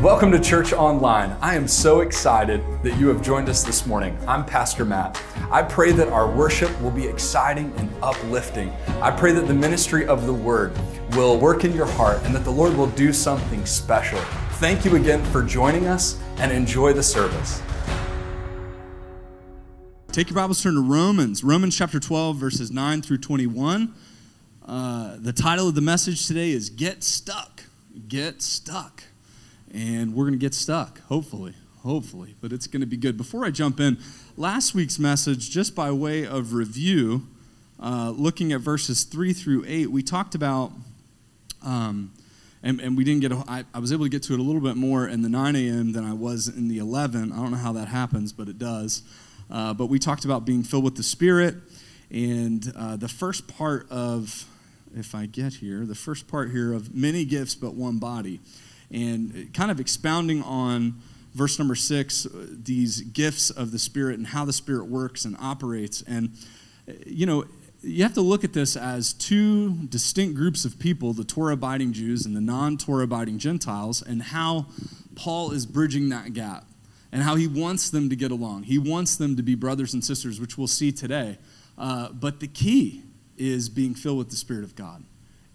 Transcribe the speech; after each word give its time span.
Welcome 0.00 0.32
to 0.32 0.40
Church 0.40 0.72
Online. 0.72 1.36
I 1.42 1.56
am 1.56 1.68
so 1.68 2.00
excited 2.00 2.64
that 2.82 2.98
you 2.98 3.08
have 3.08 3.20
joined 3.20 3.50
us 3.50 3.62
this 3.62 3.84
morning. 3.84 4.16
I'm 4.26 4.46
Pastor 4.46 4.86
Matt. 4.86 5.22
I 5.50 5.62
pray 5.62 5.92
that 5.92 6.08
our 6.08 6.26
worship 6.26 6.70
will 6.80 6.90
be 6.90 7.06
exciting 7.06 7.70
and 7.76 7.90
uplifting. 8.02 8.70
I 9.02 9.10
pray 9.10 9.32
that 9.32 9.46
the 9.46 9.52
ministry 9.52 10.06
of 10.06 10.24
the 10.24 10.32
Word 10.32 10.72
will 11.14 11.38
work 11.38 11.66
in 11.66 11.74
your 11.74 11.84
heart 11.84 12.22
and 12.22 12.34
that 12.34 12.44
the 12.44 12.50
Lord 12.50 12.74
will 12.78 12.86
do 12.86 13.12
something 13.12 13.66
special. 13.66 14.18
Thank 14.52 14.86
you 14.86 14.96
again 14.96 15.22
for 15.26 15.42
joining 15.42 15.86
us 15.86 16.18
and 16.38 16.50
enjoy 16.50 16.94
the 16.94 17.02
service. 17.02 17.60
Take 20.12 20.30
your 20.30 20.36
Bibles, 20.36 20.62
turn 20.62 20.76
to 20.76 20.80
Romans, 20.80 21.44
Romans 21.44 21.76
chapter 21.76 22.00
12, 22.00 22.36
verses 22.36 22.70
9 22.70 23.02
through 23.02 23.18
21. 23.18 23.94
Uh, 24.66 25.16
the 25.18 25.34
title 25.34 25.68
of 25.68 25.74
the 25.74 25.82
message 25.82 26.26
today 26.26 26.52
is 26.52 26.70
Get 26.70 27.04
Stuck. 27.04 27.64
Get 28.08 28.40
Stuck 28.40 29.02
and 29.72 30.14
we're 30.14 30.24
going 30.24 30.38
to 30.38 30.38
get 30.38 30.54
stuck, 30.54 31.00
hopefully, 31.02 31.54
hopefully, 31.78 32.34
but 32.40 32.52
it's 32.52 32.66
going 32.66 32.80
to 32.80 32.86
be 32.86 32.96
good. 32.96 33.16
Before 33.16 33.44
I 33.44 33.50
jump 33.50 33.80
in, 33.80 33.98
last 34.36 34.74
week's 34.74 34.98
message, 34.98 35.50
just 35.50 35.74
by 35.74 35.90
way 35.90 36.26
of 36.26 36.52
review, 36.52 37.26
uh, 37.80 38.12
looking 38.16 38.52
at 38.52 38.60
verses 38.60 39.04
3 39.04 39.32
through 39.32 39.64
8, 39.66 39.90
we 39.90 40.02
talked 40.02 40.34
about, 40.34 40.72
um, 41.64 42.12
and, 42.62 42.80
and 42.80 42.96
we 42.96 43.04
didn't 43.04 43.20
get, 43.20 43.32
a, 43.32 43.44
I, 43.48 43.64
I 43.72 43.78
was 43.78 43.92
able 43.92 44.04
to 44.04 44.10
get 44.10 44.22
to 44.24 44.34
it 44.34 44.40
a 44.40 44.42
little 44.42 44.60
bit 44.60 44.76
more 44.76 45.06
in 45.06 45.22
the 45.22 45.28
9 45.28 45.56
a.m. 45.56 45.92
than 45.92 46.04
I 46.04 46.12
was 46.12 46.48
in 46.48 46.68
the 46.68 46.78
11. 46.78 47.32
I 47.32 47.36
don't 47.36 47.52
know 47.52 47.56
how 47.56 47.72
that 47.72 47.88
happens, 47.88 48.32
but 48.32 48.48
it 48.48 48.58
does. 48.58 49.02
Uh, 49.50 49.72
but 49.72 49.86
we 49.86 49.98
talked 49.98 50.24
about 50.24 50.44
being 50.44 50.62
filled 50.62 50.84
with 50.84 50.96
the 50.96 51.02
Spirit, 51.02 51.56
and 52.10 52.72
uh, 52.76 52.96
the 52.96 53.08
first 53.08 53.48
part 53.48 53.90
of, 53.90 54.46
if 54.96 55.14
I 55.14 55.26
get 55.26 55.54
here, 55.54 55.86
the 55.86 55.94
first 55.94 56.28
part 56.28 56.50
here 56.50 56.72
of 56.72 56.94
many 56.94 57.24
gifts 57.24 57.54
but 57.54 57.74
one 57.74 57.98
body 57.98 58.40
and 58.90 59.52
kind 59.54 59.70
of 59.70 59.80
expounding 59.80 60.42
on 60.42 61.00
verse 61.34 61.58
number 61.58 61.74
six, 61.74 62.26
these 62.32 63.00
gifts 63.00 63.50
of 63.50 63.70
the 63.70 63.78
Spirit 63.78 64.18
and 64.18 64.28
how 64.28 64.44
the 64.44 64.52
Spirit 64.52 64.86
works 64.86 65.24
and 65.24 65.36
operates. 65.40 66.02
And, 66.02 66.36
you 67.06 67.26
know, 67.26 67.44
you 67.82 68.02
have 68.02 68.14
to 68.14 68.20
look 68.20 68.44
at 68.44 68.52
this 68.52 68.76
as 68.76 69.12
two 69.12 69.72
distinct 69.86 70.34
groups 70.34 70.64
of 70.64 70.78
people 70.78 71.12
the 71.12 71.24
Torah 71.24 71.54
abiding 71.54 71.92
Jews 71.92 72.26
and 72.26 72.36
the 72.36 72.40
non 72.40 72.76
Torah 72.76 73.04
abiding 73.04 73.38
Gentiles, 73.38 74.02
and 74.02 74.22
how 74.22 74.66
Paul 75.14 75.52
is 75.52 75.66
bridging 75.66 76.08
that 76.10 76.32
gap 76.32 76.66
and 77.12 77.22
how 77.22 77.36
he 77.36 77.46
wants 77.46 77.90
them 77.90 78.08
to 78.10 78.16
get 78.16 78.30
along. 78.30 78.64
He 78.64 78.78
wants 78.78 79.16
them 79.16 79.36
to 79.36 79.42
be 79.42 79.54
brothers 79.54 79.94
and 79.94 80.04
sisters, 80.04 80.40
which 80.40 80.56
we'll 80.56 80.68
see 80.68 80.92
today. 80.92 81.38
Uh, 81.76 82.10
but 82.10 82.40
the 82.40 82.46
key 82.46 83.02
is 83.36 83.68
being 83.68 83.94
filled 83.94 84.18
with 84.18 84.30
the 84.30 84.36
Spirit 84.36 84.64
of 84.64 84.74
God. 84.74 85.04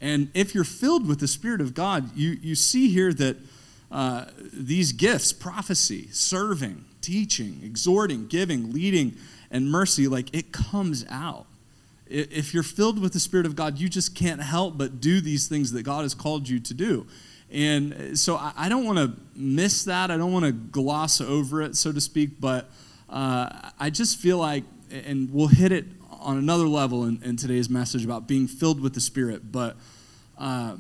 And 0.06 0.30
if 0.36 0.53
you're 0.53 0.64
filled 0.64 1.08
with 1.08 1.20
the 1.20 1.28
Spirit 1.28 1.61
of 1.61 1.73
God, 1.73 2.16
you, 2.16 2.38
you 2.39 2.53
see 2.53 2.89
here 2.89 3.11
that 3.14 3.38
uh, 3.92 4.25
these 4.53 4.92
gifts 4.92 5.34
prophecy, 5.34 6.09
serving, 6.11 6.86
teaching, 7.02 7.61
exhorting, 7.64 8.28
giving, 8.28 8.72
leading, 8.72 9.16
and 9.50 9.72
mercy 9.72 10.08
like 10.08 10.31
it 10.31 10.52
comes 10.52 11.08
out. 11.09 11.48
If 12.06 12.53
you're 12.53 12.61
filled 12.61 13.02
with 13.02 13.14
the 13.14 13.20
Spirit 13.20 13.48
of 13.48 13.56
God, 13.56 13.80
you 13.80 13.89
just 13.89 14.14
can't 14.14 14.44
help 14.44 14.78
but 14.78 15.02
do 15.02 15.22
these 15.22 15.48
things 15.48 15.72
that 15.72 15.81
God 15.81 16.03
has 16.03 16.14
called 16.14 16.48
you 16.48 16.59
to 16.59 16.73
do. 16.76 17.08
And 17.52 18.16
so 18.16 18.38
I 18.56 18.70
don't 18.70 18.86
want 18.86 19.00
to 19.00 19.11
miss 19.36 19.86
that. 19.86 20.11
I 20.11 20.17
don't 20.17 20.31
want 20.31 20.45
to 20.45 20.52
gloss 20.52 21.20
over 21.20 21.64
it, 21.64 21.76
so 21.76 21.92
to 21.92 22.00
speak, 22.00 22.39
but 22.39 22.70
uh, 23.09 23.72
I 23.80 23.89
just 23.89 24.20
feel 24.20 24.38
like, 24.38 24.66
and 24.92 25.33
we'll 25.33 25.48
hit 25.48 25.72
it 25.72 25.86
on 26.11 26.38
another 26.38 26.67
level 26.67 27.06
in, 27.06 27.23
in 27.23 27.38
today's 27.38 27.72
message 27.72 28.06
about 28.06 28.28
being 28.28 28.45
filled 28.45 28.80
with 28.81 28.94
the 28.94 29.02
Spirit. 29.02 29.52
But, 29.52 29.78
uh, 30.38 30.78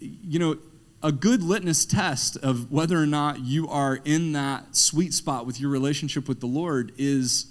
you 0.00 0.38
know, 0.38 0.56
a 1.02 1.12
good 1.12 1.42
litmus 1.42 1.84
test 1.84 2.36
of 2.38 2.72
whether 2.72 3.00
or 3.00 3.06
not 3.06 3.40
you 3.40 3.68
are 3.68 4.00
in 4.04 4.32
that 4.32 4.74
sweet 4.74 5.14
spot 5.14 5.46
with 5.46 5.60
your 5.60 5.70
relationship 5.70 6.28
with 6.28 6.40
the 6.40 6.46
Lord 6.46 6.92
is 6.98 7.46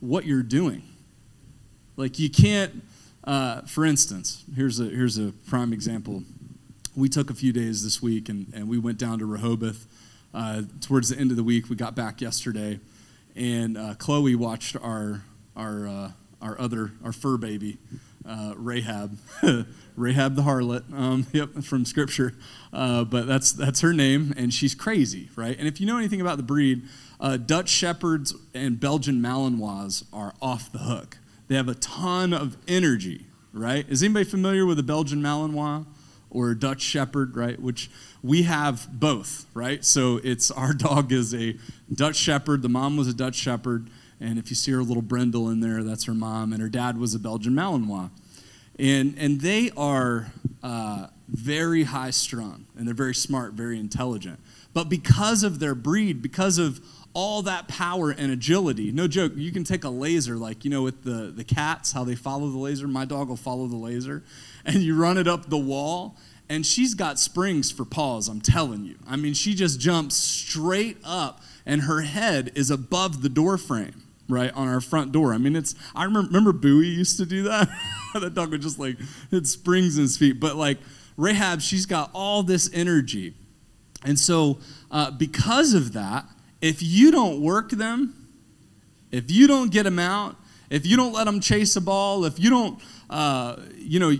what 0.00 0.24
you're 0.24 0.42
doing. 0.42 0.82
Like, 1.96 2.18
you 2.18 2.30
can't, 2.30 2.82
uh, 3.24 3.62
for 3.62 3.84
instance, 3.84 4.44
here's 4.54 4.80
a, 4.80 4.84
here's 4.84 5.18
a 5.18 5.32
prime 5.48 5.72
example. 5.72 6.22
We 6.96 7.08
took 7.08 7.30
a 7.30 7.34
few 7.34 7.52
days 7.52 7.82
this 7.82 8.00
week 8.00 8.28
and, 8.28 8.46
and 8.54 8.68
we 8.68 8.78
went 8.78 8.98
down 8.98 9.18
to 9.18 9.26
Rehoboth. 9.26 9.86
Uh, 10.34 10.62
towards 10.80 11.10
the 11.10 11.18
end 11.18 11.30
of 11.30 11.36
the 11.36 11.44
week, 11.44 11.68
we 11.68 11.76
got 11.76 11.94
back 11.94 12.22
yesterday, 12.22 12.80
and 13.36 13.76
uh, 13.76 13.94
Chloe 13.98 14.34
watched 14.34 14.76
our, 14.82 15.20
our 15.54 15.86
uh, 15.86 16.12
our 16.42 16.60
other, 16.60 16.90
our 17.04 17.12
fur 17.12 17.36
baby, 17.36 17.78
uh, 18.26 18.54
Rahab. 18.56 19.18
Rahab 19.96 20.36
the 20.36 20.42
harlot, 20.42 20.84
um, 20.94 21.26
yep, 21.32 21.62
from 21.62 21.84
Scripture. 21.84 22.34
Uh, 22.72 23.04
but 23.04 23.26
that's, 23.26 23.52
that's 23.52 23.80
her 23.80 23.92
name, 23.92 24.32
and 24.36 24.52
she's 24.52 24.74
crazy, 24.74 25.28
right? 25.36 25.56
And 25.58 25.68
if 25.68 25.80
you 25.80 25.86
know 25.86 25.98
anything 25.98 26.20
about 26.20 26.38
the 26.38 26.42
breed, 26.42 26.82
uh, 27.20 27.36
Dutch 27.36 27.68
Shepherds 27.68 28.34
and 28.54 28.80
Belgian 28.80 29.20
Malinois 29.20 30.04
are 30.12 30.34
off 30.40 30.72
the 30.72 30.78
hook. 30.78 31.18
They 31.48 31.56
have 31.56 31.68
a 31.68 31.74
ton 31.74 32.32
of 32.32 32.56
energy, 32.66 33.26
right? 33.52 33.86
Is 33.88 34.02
anybody 34.02 34.24
familiar 34.24 34.64
with 34.64 34.78
a 34.78 34.82
Belgian 34.82 35.20
Malinois 35.20 35.84
or 36.30 36.50
a 36.50 36.58
Dutch 36.58 36.80
Shepherd, 36.80 37.36
right? 37.36 37.60
Which 37.60 37.90
we 38.22 38.42
have 38.44 38.88
both, 38.90 39.46
right? 39.52 39.84
So 39.84 40.18
it's 40.24 40.50
our 40.50 40.72
dog 40.72 41.12
is 41.12 41.34
a 41.34 41.56
Dutch 41.92 42.16
Shepherd. 42.16 42.62
The 42.62 42.68
mom 42.68 42.96
was 42.96 43.08
a 43.08 43.14
Dutch 43.14 43.34
Shepherd 43.34 43.90
and 44.22 44.38
if 44.38 44.50
you 44.50 44.56
see 44.56 44.70
her 44.72 44.82
little 44.82 45.02
Brindle 45.02 45.50
in 45.50 45.60
there, 45.60 45.82
that's 45.82 46.04
her 46.04 46.14
mom. 46.14 46.52
And 46.52 46.62
her 46.62 46.68
dad 46.68 46.96
was 46.96 47.14
a 47.14 47.18
Belgian 47.18 47.54
Malinois. 47.54 48.10
And, 48.78 49.14
and 49.18 49.40
they 49.40 49.70
are 49.76 50.32
uh, 50.62 51.08
very 51.28 51.82
high 51.82 52.10
strung, 52.10 52.66
and 52.76 52.86
they're 52.86 52.94
very 52.94 53.14
smart, 53.14 53.52
very 53.54 53.78
intelligent. 53.78 54.40
But 54.72 54.88
because 54.88 55.42
of 55.42 55.58
their 55.58 55.74
breed, 55.74 56.22
because 56.22 56.58
of 56.58 56.80
all 57.14 57.42
that 57.42 57.68
power 57.68 58.10
and 58.10 58.32
agility. 58.32 58.90
No 58.90 59.06
joke, 59.06 59.32
you 59.36 59.52
can 59.52 59.64
take 59.64 59.84
a 59.84 59.90
laser, 59.90 60.36
like, 60.36 60.64
you 60.64 60.70
know, 60.70 60.82
with 60.82 61.02
the, 61.02 61.30
the 61.34 61.44
cats, 61.44 61.92
how 61.92 62.04
they 62.04 62.14
follow 62.14 62.48
the 62.48 62.56
laser. 62.56 62.88
My 62.88 63.04
dog 63.04 63.28
will 63.28 63.36
follow 63.36 63.66
the 63.66 63.76
laser. 63.76 64.24
And 64.64 64.76
you 64.76 64.96
run 64.96 65.18
it 65.18 65.28
up 65.28 65.50
the 65.50 65.58
wall, 65.58 66.16
and 66.48 66.64
she's 66.64 66.94
got 66.94 67.18
springs 67.18 67.70
for 67.70 67.84
paws, 67.84 68.28
I'm 68.28 68.40
telling 68.40 68.86
you. 68.86 68.96
I 69.06 69.16
mean, 69.16 69.34
she 69.34 69.54
just 69.54 69.78
jumps 69.78 70.14
straight 70.16 70.96
up, 71.04 71.42
and 71.66 71.82
her 71.82 72.00
head 72.00 72.50
is 72.54 72.70
above 72.70 73.20
the 73.20 73.28
door 73.28 73.58
frame 73.58 74.02
right 74.32 74.52
on 74.54 74.66
our 74.66 74.80
front 74.80 75.12
door. 75.12 75.32
I 75.34 75.38
mean, 75.38 75.54
it's 75.54 75.74
I 75.94 76.04
remember, 76.04 76.26
remember 76.28 76.52
Bowie 76.52 76.88
used 76.88 77.18
to 77.18 77.26
do 77.26 77.44
that. 77.44 77.68
that 78.14 78.34
dog 78.34 78.50
would 78.50 78.62
just 78.62 78.78
like 78.78 78.96
it 79.30 79.46
springs 79.46 79.96
in 79.96 80.02
his 80.02 80.16
feet. 80.16 80.40
But 80.40 80.56
like 80.56 80.78
Rahab, 81.16 81.60
she's 81.60 81.86
got 81.86 82.10
all 82.12 82.42
this 82.42 82.70
energy, 82.72 83.34
and 84.04 84.18
so 84.18 84.58
uh, 84.90 85.10
because 85.10 85.74
of 85.74 85.92
that, 85.92 86.26
if 86.60 86.82
you 86.82 87.10
don't 87.10 87.40
work 87.40 87.70
them, 87.70 88.14
if 89.10 89.30
you 89.30 89.46
don't 89.46 89.70
get 89.70 89.84
them 89.84 89.98
out, 89.98 90.36
if 90.70 90.86
you 90.86 90.96
don't 90.96 91.12
let 91.12 91.24
them 91.24 91.40
chase 91.40 91.76
a 91.76 91.80
ball, 91.80 92.24
if 92.24 92.40
you 92.40 92.50
don't, 92.50 92.80
uh, 93.10 93.56
you 93.76 94.00
know. 94.00 94.12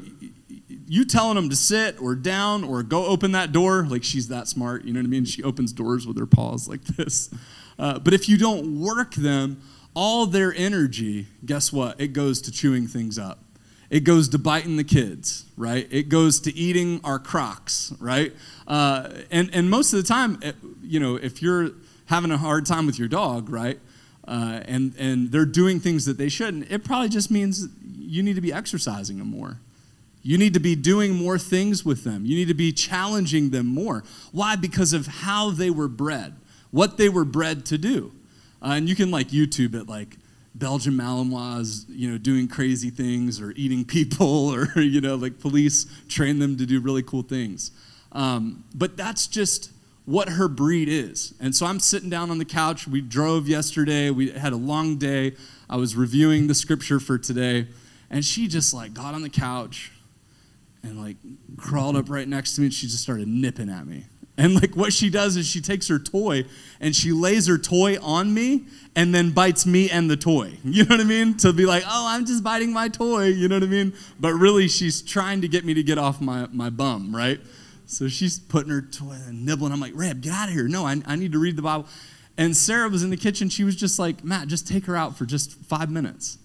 You 0.85 1.07
telling 1.07 1.37
them 1.37 1.49
to 1.49 1.57
sit 1.57 1.99
or 2.03 2.15
down 2.15 2.65
or 2.65 2.83
go 2.83 3.07
open 3.07 3.33
that 3.33 3.51
door, 3.51 3.87
like 3.89 4.05
she's 4.05 4.29
that 4.29 4.47
smart, 4.47 4.85
you 4.85 4.93
know 4.93 5.01
what 5.01 5.07
I 5.07 5.09
mean? 5.09 5.25
She 5.25 5.43
opens 5.43 5.73
doors 5.73 6.07
with 6.07 6.19
her 6.19 6.27
paws 6.27 6.69
like 6.69 6.83
this. 6.97 7.31
Uh, 7.79 7.99
but 7.99 8.15
if 8.15 8.29
you 8.29 8.37
don't 8.37 8.81
work 8.81 9.15
them, 9.15 9.61
all 9.95 10.27
their 10.27 10.55
energy, 10.55 11.27
guess 11.45 11.73
what? 11.73 12.01
It 12.01 12.09
goes 12.09 12.41
to 12.43 12.53
chewing 12.53 12.87
things 12.87 13.19
up. 13.19 13.41
It 13.91 14.05
goes 14.05 14.31
to 14.31 14.39
biting 14.39 14.79
the 14.79 14.85
kids, 14.85 15.45
right? 15.57 15.87
It 15.91 16.09
goes 16.09 16.41
to 16.41 16.57
eating 16.57 17.01
our 17.05 17.19
crocs, 17.19 17.93
right? 18.01 18.33
Uh, 18.67 19.11
and, 19.31 19.51
and 19.53 19.69
most 19.69 19.93
of 19.93 19.99
the 19.99 20.09
time, 20.09 20.39
eh, 20.43 20.53
you 20.83 20.99
know, 20.99 21.17
if 21.17 21.43
you're 21.43 21.73
having 22.07 22.31
a 22.31 22.39
hard 22.39 22.65
time 22.65 22.87
with 22.87 22.99
your 22.99 23.09
dog, 23.09 23.51
right? 23.51 23.79
Uh, 24.27 24.61
and, 24.65 24.95
and 24.99 25.31
they're 25.31 25.45
doing 25.45 25.79
things 25.79 26.07
that 26.07 26.17
they 26.17 26.31
shouldn't, 26.31 26.71
it 26.71 26.85
probably 26.85 27.11
just 27.11 27.31
means 27.31 27.69
you 27.99 28.23
need 28.23 28.35
to 28.35 28.41
be 28.41 28.53
exercising 28.53 29.19
them 29.19 29.29
more. 29.29 29.59
You 30.23 30.39
need 30.39 30.55
to 30.55 30.61
be 30.61 30.75
doing 30.75 31.15
more 31.15 31.39
things 31.39 31.85
with 31.85 32.05
them. 32.05 32.25
You 32.25 32.37
need 32.37 32.49
to 32.49 32.55
be 32.55 32.73
challenging 32.73 33.51
them 33.51 33.67
more. 33.67 34.05
Why? 34.31 34.57
Because 34.57 34.93
of 34.93 35.07
how 35.07 35.51
they 35.51 35.69
were 35.69 35.89
bred, 35.89 36.35
what 36.71 36.97
they 36.97 37.09
were 37.09 37.25
bred 37.25 37.67
to 37.67 37.79
do. 37.79 38.13
Uh, 38.63 38.75
and 38.77 38.89
you 38.89 38.95
can 38.95 39.11
like 39.11 39.29
YouTube 39.29 39.75
it, 39.75 39.89
like 39.89 40.17
Belgian 40.55 40.95
Malinois, 40.95 41.85
you 41.89 42.11
know, 42.11 42.19
doing 42.19 42.47
crazy 42.47 42.91
things 42.91 43.41
or 43.41 43.53
eating 43.57 43.85
people, 43.97 44.49
or 44.49 44.81
you 44.81 45.01
know, 45.01 45.17
like 45.17 45.41
police 45.41 45.87
train 46.09 46.39
them 46.39 46.57
to 46.57 46.67
do 46.67 46.81
really 46.81 47.03
cool 47.03 47.23
things. 47.23 47.71
Um, 48.13 48.65
but 48.75 48.97
that's 48.97 49.27
just 49.27 49.73
what 50.05 50.31
her 50.31 50.49
breed 50.49 50.89
is. 50.89 51.35
And 51.41 51.55
so 51.55 51.65
I'm 51.67 51.81
sitting 51.81 52.11
down 52.11 52.31
on 52.31 52.39
the 52.39 52.45
couch. 52.45 52.87
We 52.87 53.01
drove 53.01 53.49
yesterday. 53.49 54.11
We 54.11 54.31
had 54.31 54.53
a 54.53 54.57
long 54.57 54.97
day. 54.97 55.37
I 55.71 55.77
was 55.77 55.97
reviewing 55.97 56.49
the 56.49 56.55
scripture 56.55 57.01
for 57.01 57.19
today, 57.19 57.69
and 58.11 58.25
she 58.25 58.49
just 58.49 58.75
like 58.75 58.95
got 58.95 59.15
on 59.15 59.23
the 59.23 59.31
couch 59.31 59.93
and 60.83 61.01
like 61.01 61.17
crawled 61.57 61.97
up 61.97 62.11
right 62.11 62.29
next 62.29 62.55
to 62.55 62.61
me 62.61 62.67
and 62.67 62.75
she 62.75 62.87
just 62.87 63.03
started 63.03 63.29
nipping 63.29 63.71
at 63.71 63.87
me. 63.87 64.05
And 64.39 64.55
like 64.55 64.75
what 64.75 64.93
she 64.93 65.11
does 65.11 65.37
is 65.37 65.47
she 65.47 65.61
takes 65.61 65.89
her 65.89 65.99
toy 65.99 66.45
and 66.81 66.97
she 66.97 67.13
lays 67.13 67.47
her 67.49 67.59
toy 67.59 67.99
on 68.01 68.33
me 68.33 68.65
and 68.97 69.15
then 69.15 69.31
bites 69.31 69.67
me 69.67 69.91
and 69.91 70.11
the 70.11 70.17
toy. 70.17 70.59
You 70.65 70.85
know 70.85 70.97
what 70.97 71.01
I 71.01 71.05
mean? 71.05 71.37
To 71.39 71.53
be 71.53 71.67
like, 71.67 71.85
oh, 71.87 72.07
I'm 72.09 72.25
just 72.25 72.43
biting 72.43 72.73
my 72.73 72.89
toy. 72.89 73.27
You 73.27 73.49
know 73.49 73.57
what 73.57 73.63
I 73.63 73.67
mean? 73.67 73.93
But 74.19 74.33
really, 74.35 74.69
she's 74.69 75.03
trying 75.03 75.43
to 75.43 75.49
get 75.49 75.65
me 75.65 75.75
to 75.75 75.83
get 75.83 75.99
off 75.99 76.21
my, 76.21 76.49
my 76.51 76.71
bum, 76.71 77.15
right? 77.15 77.41
So 77.87 78.09
she's 78.09 78.39
putting 78.39 78.71
her 78.71 78.81
toy 78.81 79.19
and 79.27 79.45
nibbling. 79.45 79.71
I'm 79.73 79.81
like, 79.81 79.93
Reb, 79.95 80.23
get 80.23 80.33
out 80.33 80.49
of 80.49 80.55
here. 80.55 80.67
No, 80.67 80.87
I, 80.87 81.03
I 81.05 81.17
need 81.17 81.33
to 81.33 81.39
read 81.39 81.57
the 81.57 81.63
Bible. 81.63 81.87
And 82.39 82.57
Sarah 82.57 82.89
was 82.89 83.03
in 83.03 83.11
the 83.11 83.19
kitchen. 83.19 83.51
She 83.51 83.65
was 83.65 83.77
just 83.77 83.99
like, 83.99 84.25
Matt, 84.25 84.49
just 84.49 84.67
take 84.67 84.87
her 84.87 84.97
out 84.97 85.17
for 85.19 85.27
just 85.27 85.53
five 85.67 85.91
minutes. 85.91 86.39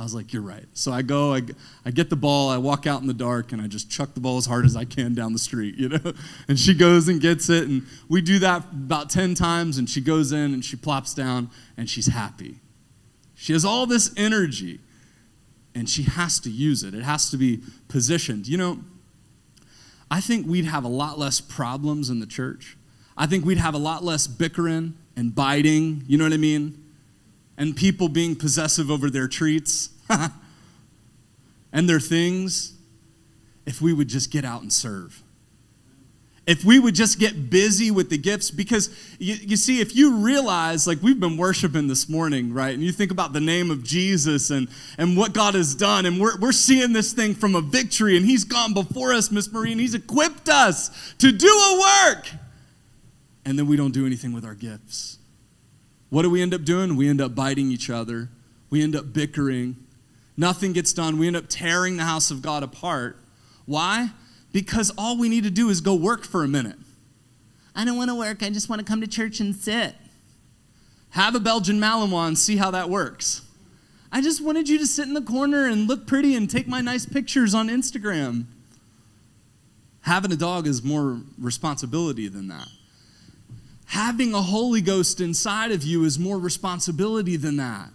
I 0.00 0.02
was 0.02 0.14
like, 0.14 0.32
you're 0.32 0.40
right. 0.40 0.64
So 0.72 0.92
I 0.92 1.02
go, 1.02 1.34
I, 1.34 1.42
I 1.84 1.90
get 1.90 2.08
the 2.08 2.16
ball, 2.16 2.48
I 2.48 2.56
walk 2.56 2.86
out 2.86 3.02
in 3.02 3.06
the 3.06 3.12
dark, 3.12 3.52
and 3.52 3.60
I 3.60 3.66
just 3.66 3.90
chuck 3.90 4.14
the 4.14 4.20
ball 4.20 4.38
as 4.38 4.46
hard 4.46 4.64
as 4.64 4.74
I 4.74 4.86
can 4.86 5.12
down 5.12 5.34
the 5.34 5.38
street, 5.38 5.74
you 5.76 5.90
know? 5.90 6.14
And 6.48 6.58
she 6.58 6.72
goes 6.72 7.06
and 7.06 7.20
gets 7.20 7.50
it, 7.50 7.68
and 7.68 7.82
we 8.08 8.22
do 8.22 8.38
that 8.38 8.64
about 8.72 9.10
10 9.10 9.34
times, 9.34 9.76
and 9.76 9.90
she 9.90 10.00
goes 10.00 10.32
in 10.32 10.54
and 10.54 10.64
she 10.64 10.74
plops 10.74 11.12
down, 11.12 11.50
and 11.76 11.88
she's 11.88 12.06
happy. 12.06 12.60
She 13.34 13.52
has 13.52 13.62
all 13.62 13.84
this 13.84 14.10
energy, 14.16 14.80
and 15.74 15.86
she 15.86 16.04
has 16.04 16.40
to 16.40 16.50
use 16.50 16.82
it. 16.82 16.94
It 16.94 17.02
has 17.02 17.30
to 17.32 17.36
be 17.36 17.60
positioned. 17.88 18.48
You 18.48 18.56
know, 18.56 18.78
I 20.10 20.22
think 20.22 20.46
we'd 20.46 20.64
have 20.64 20.84
a 20.84 20.88
lot 20.88 21.18
less 21.18 21.42
problems 21.42 22.08
in 22.08 22.20
the 22.20 22.26
church. 22.26 22.78
I 23.18 23.26
think 23.26 23.44
we'd 23.44 23.58
have 23.58 23.74
a 23.74 23.78
lot 23.78 24.02
less 24.02 24.26
bickering 24.26 24.94
and 25.14 25.34
biting, 25.34 26.04
you 26.06 26.16
know 26.16 26.24
what 26.24 26.32
I 26.32 26.38
mean? 26.38 26.89
And 27.60 27.76
people 27.76 28.08
being 28.08 28.34
possessive 28.34 28.90
over 28.90 29.10
their 29.10 29.28
treats 29.28 29.90
and 31.72 31.88
their 31.88 32.00
things 32.00 32.72
if 33.66 33.82
we 33.82 33.92
would 33.92 34.08
just 34.08 34.32
get 34.32 34.46
out 34.46 34.62
and 34.62 34.72
serve. 34.72 35.22
If 36.46 36.64
we 36.64 36.78
would 36.78 36.94
just 36.94 37.20
get 37.20 37.50
busy 37.50 37.90
with 37.90 38.08
the 38.08 38.16
gifts, 38.16 38.50
because 38.50 38.88
you, 39.18 39.34
you, 39.34 39.56
see, 39.56 39.78
if 39.80 39.94
you 39.94 40.16
realize, 40.16 40.86
like 40.86 41.02
we've 41.02 41.20
been 41.20 41.36
worshiping 41.36 41.86
this 41.86 42.08
morning, 42.08 42.54
right, 42.54 42.72
and 42.72 42.82
you 42.82 42.92
think 42.92 43.10
about 43.10 43.34
the 43.34 43.40
name 43.40 43.70
of 43.70 43.84
Jesus 43.84 44.48
and, 44.48 44.66
and 44.96 45.14
what 45.14 45.34
God 45.34 45.54
has 45.54 45.74
done, 45.74 46.06
and 46.06 46.18
we're, 46.18 46.38
we're 46.38 46.52
seeing 46.52 46.94
this 46.94 47.12
thing 47.12 47.34
from 47.34 47.54
a 47.54 47.60
victory, 47.60 48.16
and 48.16 48.24
He's 48.24 48.44
gone 48.44 48.72
before 48.72 49.12
us, 49.12 49.30
Miss 49.30 49.52
Marie, 49.52 49.72
and 49.72 49.80
He's 49.80 49.94
equipped 49.94 50.48
us 50.48 51.14
to 51.18 51.30
do 51.30 51.46
a 51.46 51.80
work. 52.08 52.26
And 53.44 53.58
then 53.58 53.66
we 53.66 53.76
don't 53.76 53.92
do 53.92 54.06
anything 54.06 54.32
with 54.32 54.46
our 54.46 54.54
gifts. 54.54 55.19
What 56.10 56.22
do 56.22 56.30
we 56.30 56.42
end 56.42 56.52
up 56.52 56.64
doing? 56.64 56.96
We 56.96 57.08
end 57.08 57.20
up 57.20 57.34
biting 57.34 57.70
each 57.70 57.88
other. 57.88 58.28
We 58.68 58.82
end 58.82 58.94
up 58.94 59.12
bickering. 59.12 59.76
Nothing 60.36 60.72
gets 60.72 60.92
done. 60.92 61.18
We 61.18 61.28
end 61.28 61.36
up 61.36 61.46
tearing 61.48 61.96
the 61.96 62.04
house 62.04 62.30
of 62.30 62.42
God 62.42 62.62
apart. 62.62 63.16
Why? 63.64 64.10
Because 64.52 64.92
all 64.98 65.16
we 65.16 65.28
need 65.28 65.44
to 65.44 65.50
do 65.50 65.70
is 65.70 65.80
go 65.80 65.94
work 65.94 66.24
for 66.24 66.42
a 66.42 66.48
minute. 66.48 66.76
I 67.74 67.84
don't 67.84 67.96
want 67.96 68.10
to 68.10 68.16
work. 68.16 68.42
I 68.42 68.50
just 68.50 68.68
want 68.68 68.80
to 68.80 68.84
come 68.84 69.00
to 69.00 69.06
church 69.06 69.38
and 69.38 69.54
sit. 69.54 69.94
Have 71.10 71.34
a 71.34 71.40
Belgian 71.40 71.78
Malinois 71.78 72.28
and 72.28 72.38
see 72.38 72.56
how 72.56 72.72
that 72.72 72.90
works. 72.90 73.42
I 74.12 74.20
just 74.20 74.42
wanted 74.42 74.68
you 74.68 74.78
to 74.78 74.86
sit 74.86 75.06
in 75.06 75.14
the 75.14 75.22
corner 75.22 75.66
and 75.66 75.86
look 75.86 76.06
pretty 76.06 76.34
and 76.34 76.50
take 76.50 76.66
my 76.66 76.80
nice 76.80 77.06
pictures 77.06 77.54
on 77.54 77.68
Instagram. 77.68 78.46
Having 80.02 80.32
a 80.32 80.36
dog 80.36 80.66
is 80.66 80.82
more 80.82 81.20
responsibility 81.38 82.26
than 82.26 82.48
that 82.48 82.68
having 83.90 84.32
a 84.34 84.40
Holy 84.40 84.80
Ghost 84.80 85.20
inside 85.20 85.72
of 85.72 85.82
you 85.82 86.04
is 86.04 86.16
more 86.16 86.38
responsibility 86.38 87.36
than 87.36 87.56
that. 87.56 87.88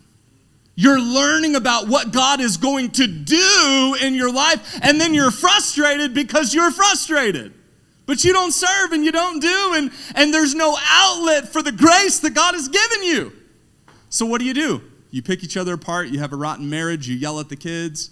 You're 0.75 0.99
learning 0.99 1.55
about 1.55 1.87
what 1.87 2.11
God 2.11 2.41
is 2.41 2.57
going 2.57 2.91
to 2.91 3.07
do 3.07 3.95
in 4.01 4.13
your 4.13 4.29
life, 4.29 4.77
and 4.83 4.99
then 4.99 5.13
you're 5.13 5.31
frustrated 5.31 6.13
because 6.13 6.53
you're 6.53 6.71
frustrated. 6.71 7.53
But 8.05 8.25
you 8.25 8.33
don't 8.33 8.51
serve 8.51 8.91
and 8.91 9.05
you 9.05 9.13
don't 9.13 9.39
do, 9.39 9.71
and, 9.75 9.89
and 10.15 10.33
there's 10.33 10.53
no 10.53 10.77
outlet 10.85 11.47
for 11.47 11.63
the 11.63 11.71
grace 11.71 12.19
that 12.19 12.33
God 12.33 12.55
has 12.55 12.67
given 12.67 13.03
you. 13.03 13.31
So, 14.09 14.25
what 14.25 14.39
do 14.39 14.45
you 14.45 14.53
do? 14.53 14.81
You 15.11 15.21
pick 15.21 15.45
each 15.45 15.55
other 15.55 15.75
apart, 15.75 16.09
you 16.09 16.19
have 16.19 16.33
a 16.33 16.35
rotten 16.35 16.69
marriage, 16.69 17.07
you 17.07 17.15
yell 17.15 17.39
at 17.39 17.47
the 17.47 17.55
kids. 17.55 18.09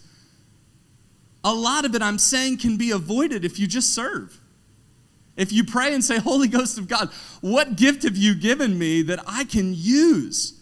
A 1.44 1.53
lot 1.53 1.83
of 1.83 1.94
it, 1.95 2.01
I'm 2.01 2.18
saying, 2.18 2.59
can 2.59 2.77
be 2.77 2.91
avoided 2.91 3.44
if 3.44 3.59
you 3.59 3.68
just 3.68 3.94
serve. 3.94 4.39
If 5.35 5.51
you 5.51 5.63
pray 5.63 5.94
and 5.94 6.03
say, 6.03 6.19
Holy 6.19 6.47
Ghost 6.47 6.77
of 6.77 6.88
God, 6.88 7.09
what 7.41 7.75
gift 7.75 8.03
have 8.03 8.15
you 8.15 8.35
given 8.35 8.77
me 8.77 9.01
that 9.03 9.19
I 9.25 9.45
can 9.45 9.74
use? 9.75 10.59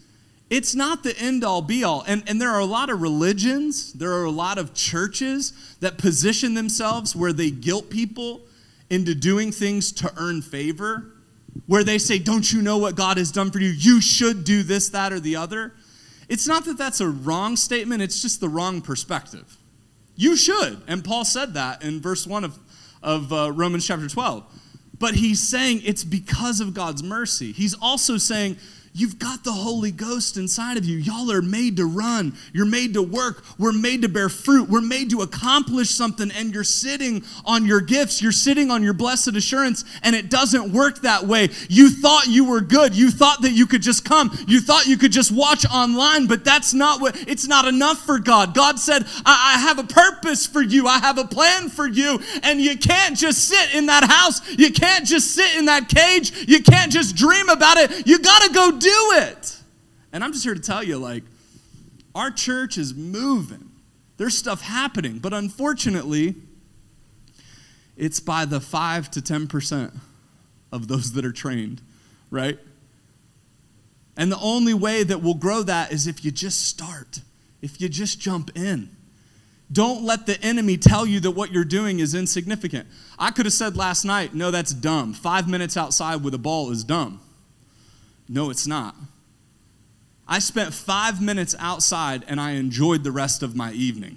It's 0.48 0.74
not 0.74 1.02
the 1.02 1.18
end 1.18 1.44
all 1.44 1.62
be 1.62 1.84
all. 1.84 2.04
And, 2.06 2.22
and 2.26 2.40
there 2.40 2.50
are 2.50 2.60
a 2.60 2.66
lot 2.66 2.90
of 2.90 3.00
religions, 3.00 3.92
there 3.94 4.12
are 4.12 4.24
a 4.24 4.30
lot 4.30 4.58
of 4.58 4.74
churches 4.74 5.76
that 5.80 5.98
position 5.98 6.54
themselves 6.54 7.16
where 7.16 7.32
they 7.32 7.50
guilt 7.50 7.90
people 7.90 8.42
into 8.90 9.14
doing 9.14 9.50
things 9.50 9.92
to 9.92 10.12
earn 10.18 10.42
favor, 10.42 11.14
where 11.66 11.84
they 11.84 11.96
say, 11.96 12.18
Don't 12.18 12.52
you 12.52 12.60
know 12.60 12.76
what 12.76 12.96
God 12.96 13.16
has 13.16 13.32
done 13.32 13.50
for 13.50 13.60
you? 13.60 13.70
You 13.70 14.02
should 14.02 14.44
do 14.44 14.62
this, 14.62 14.90
that, 14.90 15.12
or 15.12 15.20
the 15.20 15.36
other. 15.36 15.72
It's 16.28 16.46
not 16.46 16.66
that 16.66 16.76
that's 16.76 17.00
a 17.00 17.08
wrong 17.08 17.56
statement, 17.56 18.02
it's 18.02 18.20
just 18.20 18.40
the 18.40 18.48
wrong 18.48 18.82
perspective. 18.82 19.56
You 20.16 20.36
should. 20.36 20.82
And 20.86 21.02
Paul 21.02 21.24
said 21.24 21.54
that 21.54 21.82
in 21.82 22.00
verse 22.00 22.26
1 22.26 22.44
of, 22.44 22.58
of 23.02 23.32
uh, 23.32 23.52
Romans 23.52 23.86
chapter 23.86 24.08
12 24.08 24.44
but 25.02 25.16
he's 25.16 25.40
saying 25.40 25.82
it's 25.84 26.04
because 26.04 26.60
of 26.60 26.74
God's 26.74 27.02
mercy. 27.02 27.50
He's 27.50 27.74
also 27.74 28.18
saying 28.18 28.56
You've 28.94 29.18
got 29.18 29.42
the 29.42 29.52
Holy 29.52 29.90
Ghost 29.90 30.36
inside 30.36 30.76
of 30.76 30.84
you. 30.84 30.98
Y'all 30.98 31.32
are 31.32 31.40
made 31.40 31.78
to 31.78 31.86
run. 31.86 32.36
You're 32.52 32.66
made 32.66 32.92
to 32.92 33.02
work. 33.02 33.42
We're 33.58 33.72
made 33.72 34.02
to 34.02 34.08
bear 34.08 34.28
fruit. 34.28 34.68
We're 34.68 34.82
made 34.82 35.08
to 35.10 35.22
accomplish 35.22 35.88
something, 35.88 36.30
and 36.30 36.52
you're 36.52 36.62
sitting 36.62 37.24
on 37.46 37.64
your 37.64 37.80
gifts. 37.80 38.20
You're 38.20 38.32
sitting 38.32 38.70
on 38.70 38.82
your 38.82 38.92
blessed 38.92 39.34
assurance, 39.34 39.86
and 40.02 40.14
it 40.14 40.28
doesn't 40.28 40.74
work 40.74 41.00
that 41.02 41.26
way. 41.26 41.48
You 41.70 41.88
thought 41.88 42.26
you 42.26 42.44
were 42.44 42.60
good. 42.60 42.94
You 42.94 43.10
thought 43.10 43.40
that 43.40 43.52
you 43.52 43.66
could 43.66 43.80
just 43.80 44.04
come. 44.04 44.30
You 44.46 44.60
thought 44.60 44.86
you 44.86 44.98
could 44.98 45.12
just 45.12 45.32
watch 45.32 45.64
online, 45.72 46.26
but 46.26 46.44
that's 46.44 46.74
not 46.74 47.00
what, 47.00 47.16
it's 47.26 47.48
not 47.48 47.64
enough 47.64 48.04
for 48.04 48.18
God. 48.18 48.54
God 48.54 48.78
said, 48.78 49.04
I, 49.24 49.54
I 49.56 49.60
have 49.60 49.78
a 49.78 49.84
purpose 49.84 50.46
for 50.46 50.60
you. 50.60 50.86
I 50.86 50.98
have 50.98 51.16
a 51.16 51.24
plan 51.24 51.70
for 51.70 51.86
you, 51.86 52.20
and 52.42 52.60
you 52.60 52.76
can't 52.76 53.16
just 53.16 53.48
sit 53.48 53.74
in 53.74 53.86
that 53.86 54.04
house. 54.04 54.46
You 54.50 54.70
can't 54.70 55.06
just 55.06 55.34
sit 55.34 55.56
in 55.56 55.64
that 55.64 55.88
cage. 55.88 56.46
You 56.46 56.62
can't 56.62 56.92
just 56.92 57.16
dream 57.16 57.48
about 57.48 57.78
it. 57.78 58.06
You 58.06 58.18
got 58.18 58.42
to 58.42 58.52
go 58.52 58.80
do 58.82 59.10
it. 59.14 59.56
And 60.12 60.22
I'm 60.22 60.32
just 60.32 60.44
here 60.44 60.54
to 60.54 60.60
tell 60.60 60.82
you, 60.82 60.98
like, 60.98 61.24
our 62.14 62.30
church 62.30 62.76
is 62.76 62.94
moving. 62.94 63.70
There's 64.16 64.36
stuff 64.36 64.60
happening, 64.60 65.18
but 65.18 65.32
unfortunately, 65.32 66.34
it's 67.96 68.20
by 68.20 68.44
the 68.44 68.60
5 68.60 69.10
to 69.12 69.20
10% 69.20 69.96
of 70.70 70.88
those 70.88 71.12
that 71.12 71.24
are 71.24 71.32
trained, 71.32 71.80
right? 72.30 72.58
And 74.16 74.30
the 74.30 74.38
only 74.38 74.74
way 74.74 75.02
that 75.02 75.22
we'll 75.22 75.34
grow 75.34 75.62
that 75.62 75.92
is 75.92 76.06
if 76.06 76.24
you 76.24 76.30
just 76.30 76.66
start, 76.66 77.20
if 77.62 77.80
you 77.80 77.88
just 77.88 78.20
jump 78.20 78.50
in. 78.56 78.90
Don't 79.70 80.04
let 80.04 80.26
the 80.26 80.38
enemy 80.42 80.76
tell 80.76 81.06
you 81.06 81.18
that 81.20 81.30
what 81.30 81.50
you're 81.50 81.64
doing 81.64 82.00
is 82.00 82.14
insignificant. 82.14 82.86
I 83.18 83.30
could 83.30 83.46
have 83.46 83.54
said 83.54 83.74
last 83.74 84.04
night, 84.04 84.34
no, 84.34 84.50
that's 84.50 84.74
dumb. 84.74 85.14
Five 85.14 85.48
minutes 85.48 85.78
outside 85.78 86.16
with 86.22 86.34
a 86.34 86.38
ball 86.38 86.70
is 86.70 86.84
dumb. 86.84 87.20
No, 88.32 88.48
it's 88.48 88.66
not. 88.66 88.96
I 90.26 90.38
spent 90.38 90.72
five 90.72 91.20
minutes 91.20 91.54
outside 91.58 92.24
and 92.26 92.40
I 92.40 92.52
enjoyed 92.52 93.04
the 93.04 93.12
rest 93.12 93.42
of 93.42 93.54
my 93.54 93.72
evening. 93.72 94.16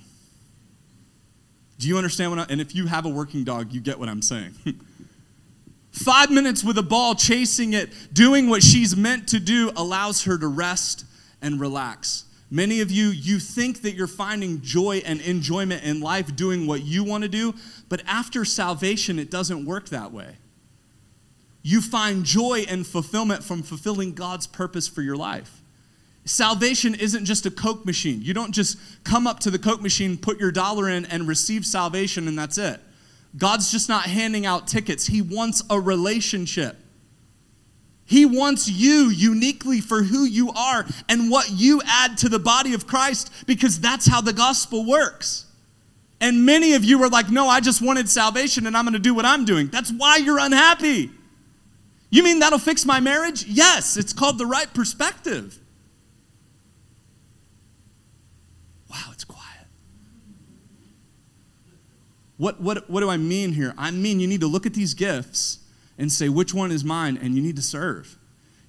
Do 1.79 1.89
you 1.89 1.97
understand 1.97 2.31
what 2.31 2.39
I, 2.39 2.45
and 2.49 2.61
if 2.61 2.73
you 2.73 2.85
have 2.85 3.05
a 3.05 3.09
working 3.09 3.43
dog, 3.43 3.73
you 3.73 3.81
get 3.81 3.99
what 3.99 4.07
I'm 4.07 4.21
saying. 4.21 4.53
five 5.91 6.31
minutes 6.31 6.63
with 6.63 6.77
a 6.77 6.83
ball, 6.83 7.13
chasing 7.13 7.73
it, 7.73 7.89
doing 8.13 8.49
what 8.49 8.63
she's 8.63 8.95
meant 8.95 9.27
to 9.29 9.39
do, 9.41 9.73
allows 9.75 10.23
her 10.23 10.37
to 10.37 10.47
rest 10.47 11.03
and 11.41 11.59
relax. 11.59 12.23
Many 12.49 12.79
of 12.79 12.91
you, 12.91 13.07
you 13.07 13.37
think 13.37 13.81
that 13.81 13.95
you're 13.95 14.07
finding 14.07 14.61
joy 14.61 15.01
and 15.05 15.19
enjoyment 15.19 15.83
in 15.83 15.99
life 15.99 16.33
doing 16.37 16.67
what 16.67 16.83
you 16.83 17.03
want 17.03 17.23
to 17.23 17.29
do, 17.29 17.53
but 17.89 18.01
after 18.07 18.45
salvation, 18.45 19.19
it 19.19 19.29
doesn't 19.29 19.65
work 19.65 19.89
that 19.89 20.13
way 20.13 20.37
you 21.65 21.81
find 21.81 22.23
joy 22.23 22.63
and 22.69 22.85
fulfillment 22.85 23.43
from 23.43 23.63
fulfilling 23.63 24.13
God's 24.13 24.45
purpose 24.45 24.87
for 24.87 25.01
your 25.01 25.15
life. 25.15 25.63
Salvation 26.23 26.93
isn't 26.93 27.25
just 27.25 27.47
a 27.47 27.49
Coke 27.49 27.87
machine. 27.87 28.21
You 28.21 28.35
don't 28.35 28.51
just 28.51 28.77
come 29.03 29.25
up 29.25 29.39
to 29.39 29.49
the 29.49 29.57
Coke 29.57 29.81
machine, 29.81 30.15
put 30.15 30.39
your 30.39 30.51
dollar 30.51 30.87
in, 30.87 31.05
and 31.07 31.27
receive 31.27 31.65
salvation, 31.65 32.27
and 32.27 32.37
that's 32.37 32.59
it. 32.59 32.79
God's 33.35 33.71
just 33.71 33.89
not 33.89 34.03
handing 34.03 34.45
out 34.45 34.67
tickets, 34.67 35.07
He 35.07 35.23
wants 35.23 35.63
a 35.67 35.79
relationship. 35.79 36.77
He 38.05 38.27
wants 38.27 38.69
you 38.69 39.09
uniquely 39.09 39.81
for 39.81 40.03
who 40.03 40.23
you 40.23 40.51
are 40.51 40.85
and 41.09 41.31
what 41.31 41.49
you 41.49 41.81
add 41.83 42.19
to 42.19 42.29
the 42.29 42.37
body 42.37 42.75
of 42.75 42.85
Christ 42.85 43.31
because 43.47 43.79
that's 43.79 44.05
how 44.05 44.21
the 44.21 44.33
gospel 44.33 44.85
works. 44.85 45.47
And 46.21 46.45
many 46.45 46.75
of 46.75 46.85
you 46.85 47.01
are 47.01 47.09
like, 47.09 47.31
no, 47.31 47.47
I 47.47 47.59
just 47.59 47.81
wanted 47.81 48.07
salvation 48.07 48.67
and 48.67 48.77
I'm 48.77 48.85
going 48.85 48.93
to 48.93 48.99
do 48.99 49.15
what 49.15 49.25
I'm 49.25 49.45
doing. 49.45 49.69
That's 49.69 49.91
why 49.91 50.17
you're 50.17 50.37
unhappy. 50.37 51.09
You 52.09 52.23
mean 52.23 52.39
that'll 52.39 52.59
fix 52.59 52.85
my 52.85 52.99
marriage? 52.99 53.45
Yes, 53.45 53.97
it's 53.97 54.13
called 54.13 54.37
the 54.37 54.45
right 54.45 54.71
perspective. 54.73 55.59
Wow, 58.89 59.09
it's 59.11 59.23
quiet. 59.23 59.67
What, 62.37 62.61
what, 62.61 62.89
what 62.89 63.01
do 63.01 63.09
I 63.09 63.17
mean 63.17 63.53
here? 63.53 63.73
I 63.77 63.91
mean 63.91 64.19
you 64.19 64.27
need 64.27 64.41
to 64.41 64.47
look 64.47 64.65
at 64.65 64.73
these 64.73 64.93
gifts 64.93 65.59
and 65.97 66.11
say, 66.11 66.29
which 66.29 66.53
one 66.53 66.71
is 66.71 66.83
mine? 66.83 67.17
And 67.21 67.35
you 67.35 67.41
need 67.41 67.55
to 67.55 67.61
serve. 67.61 68.17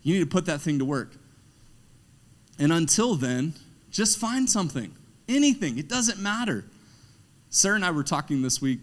You 0.02 0.14
need 0.14 0.21
to 0.21 0.26
put 0.26 0.47
that 0.47 0.61
thing 0.61 0.78
to 0.78 0.85
work. 0.85 1.12
And 2.59 2.73
until 2.73 3.16
then, 3.16 3.55
just 3.90 4.19
find 4.19 4.49
something, 4.49 4.95
anything. 5.28 5.78
It 5.78 5.88
doesn't 5.88 6.19
matter. 6.19 6.64
Sarah 7.50 7.75
and 7.75 7.85
I 7.85 7.90
were 7.90 8.05
talking 8.05 8.43
this 8.43 8.62
week. 8.62 8.81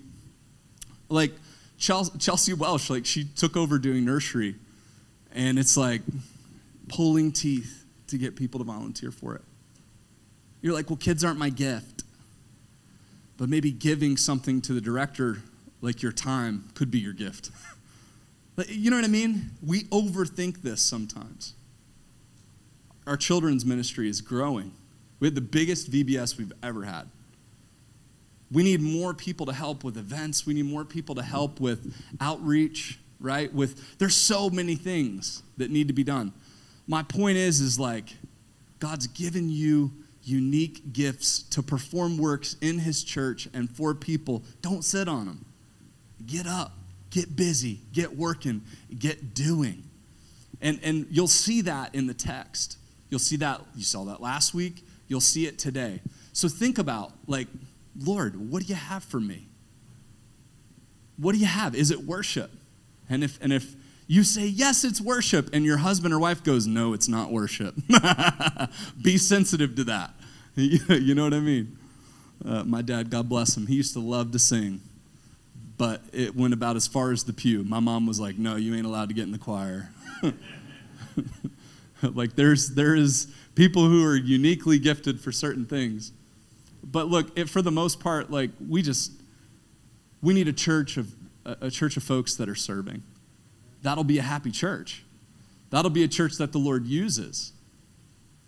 Like, 1.10 1.34
Chelsea 1.78 2.54
Welsh, 2.54 2.90
like 2.90 3.06
she 3.06 3.26
took 3.26 3.58
over 3.58 3.78
doing 3.78 4.06
nursery, 4.06 4.56
and 5.34 5.60
it's 5.60 5.76
like 5.76 6.02
pulling 6.88 7.32
teeth 7.32 7.86
to 8.08 8.18
get 8.18 8.36
people 8.36 8.60
to 8.60 8.64
volunteer 8.64 9.12
for 9.12 9.36
it. 9.36 9.42
You're 10.62 10.74
like, 10.74 10.90
well, 10.90 10.98
kids 10.98 11.24
aren't 11.24 11.40
my 11.40 11.50
gift. 11.50 12.04
But 13.38 13.50
maybe 13.50 13.72
giving 13.72 14.16
something 14.16 14.62
to 14.62 14.74
the 14.74 14.82
director, 14.82 15.40
like 15.82 16.02
your 16.02 16.12
time, 16.12 16.70
could 16.76 16.92
be 16.92 17.00
your 17.00 17.14
gift. 17.14 17.50
you 18.68 18.90
know 18.90 18.96
what 18.96 19.06
I 19.06 19.10
mean? 19.10 19.52
We 19.66 19.84
overthink 19.86 20.62
this 20.62 20.82
sometimes. 20.82 21.54
Our 23.06 23.18
children's 23.18 23.66
ministry 23.66 24.08
is 24.08 24.22
growing. 24.22 24.72
We 25.20 25.28
had 25.28 25.36
the 25.36 25.42
biggest 25.42 25.92
VBS 25.92 26.38
we've 26.38 26.54
ever 26.62 26.84
had. 26.84 27.10
We 28.54 28.62
need 28.64 28.82
more 28.82 29.16
people 29.16 29.48
to 29.48 29.54
help 29.54 29.84
with 29.84 29.98
events. 29.98 30.46
We 30.46 30.54
need 30.54 30.66
more 30.66 30.86
people 30.86 31.16
to 31.16 31.24
help 31.24 31.60
with 31.60 31.96
outreach, 32.22 33.00
right? 33.20 33.52
With 33.52 33.98
there's 33.98 34.16
so 34.16 34.50
many 34.52 34.76
things 34.76 35.42
that 35.58 35.72
need 35.72 35.88
to 35.88 35.94
be 35.94 36.04
done. 36.04 36.32
My 36.88 37.02
point 37.02 37.38
is 37.38 37.60
is 37.60 37.80
like 37.80 38.16
God's 38.80 39.08
given 39.08 39.50
you 39.50 39.92
unique 40.24 40.94
gifts 40.94 41.42
to 41.44 41.64
perform 41.64 42.18
works 42.18 42.56
in 42.62 42.78
his 42.80 43.04
church 43.04 43.50
and 43.54 43.70
for 43.70 43.96
people. 43.96 44.44
Don't 44.62 44.84
sit 44.84 45.08
on 45.08 45.26
them. 45.26 45.46
Get 46.26 46.46
up, 46.46 46.74
get 47.10 47.36
busy, 47.36 47.80
get 47.92 48.16
working, 48.16 48.62
get 49.00 49.34
doing. 49.34 49.84
And 50.62 50.80
and 50.84 51.08
you'll 51.10 51.28
see 51.28 51.62
that 51.62 51.96
in 51.96 52.06
the 52.06 52.14
text. 52.14 52.78
You'll 53.10 53.20
see 53.20 53.38
that 53.38 53.62
you 53.76 53.84
saw 53.84 54.04
that 54.06 54.22
last 54.22 54.54
week, 54.54 54.86
you'll 55.08 55.22
see 55.22 55.48
it 55.48 55.58
today. 55.58 56.02
So 56.34 56.48
think 56.48 56.78
about 56.78 57.14
like 57.26 57.48
Lord, 58.00 58.50
what 58.50 58.64
do 58.64 58.68
you 58.68 58.76
have 58.76 59.04
for 59.04 59.20
me? 59.20 59.48
What 61.18 61.34
do 61.34 61.38
you 61.38 61.46
have? 61.46 61.76
Is 61.76 61.92
it 61.92 62.04
worship? 62.04 62.52
And 63.10 63.24
if, 63.24 63.40
and 63.42 63.54
if 63.54 63.76
you 64.08 64.24
say, 64.24 64.46
yes, 64.46 64.84
it's 64.84 65.00
worship, 65.00 65.50
and 65.54 65.64
your 65.66 65.78
husband 65.78 66.14
or 66.14 66.20
wife 66.20 66.44
goes, 66.44 66.68
no, 66.68 66.94
it's 66.94 67.08
not 67.08 67.32
worship, 67.32 67.76
be 69.02 69.18
sensitive 69.18 69.76
to 69.76 69.84
that. 69.86 70.14
you 70.56 71.16
know 71.16 71.24
what 71.24 71.34
I 71.34 71.40
mean? 71.40 71.78
Uh, 72.44 72.64
my 72.64 72.82
dad, 72.82 73.10
God 73.10 73.30
bless 73.30 73.56
him, 73.56 73.68
he 73.68 73.76
used 73.76 73.94
to 73.94 74.00
love 74.00 74.32
to 74.32 74.40
sing, 74.40 74.82
but 75.78 76.02
it 76.12 76.36
went 76.36 76.54
about 76.54 76.76
as 76.76 76.88
far 76.88 77.12
as 77.12 77.24
the 77.24 77.34
pew. 77.34 77.64
My 77.64 77.80
mom 77.80 78.06
was 78.08 78.20
like, 78.20 78.38
no, 78.38 78.56
you 78.56 78.76
ain't 78.76 78.86
allowed 78.86 79.10
to 79.10 79.16
get 79.16 79.24
in 79.24 79.32
the 79.32 79.38
choir. 79.38 79.92
like 82.02 82.36
there's 82.36 82.70
there 82.72 82.96
is 82.96 83.34
people 83.56 83.88
who 83.88 84.06
are 84.06 84.16
uniquely 84.16 84.80
gifted 84.80 85.20
for 85.20 85.32
certain 85.32 85.66
things 85.66 86.12
but 86.84 87.08
look, 87.08 87.38
it, 87.38 87.50
for 87.50 87.62
the 87.62 87.72
most 87.72 88.00
part, 88.00 88.30
like 88.30 88.52
we 88.68 88.82
just 88.82 89.12
we 90.22 90.34
need 90.34 90.48
a 90.48 90.54
church 90.54 90.98
of 90.98 91.14
a 91.46 91.70
church 91.70 91.98
of 91.98 92.04
folks 92.04 92.36
that 92.36 92.48
are 92.48 92.56
serving. 92.56 93.04
That'll 93.82 94.06
be 94.06 94.18
a 94.18 94.24
happy 94.24 94.52
church. 94.52 95.04
That'll 95.70 95.92
be 95.92 96.04
a 96.04 96.08
church 96.08 96.38
that 96.38 96.52
the 96.52 96.58
Lord 96.58 96.86
uses. 96.86 97.52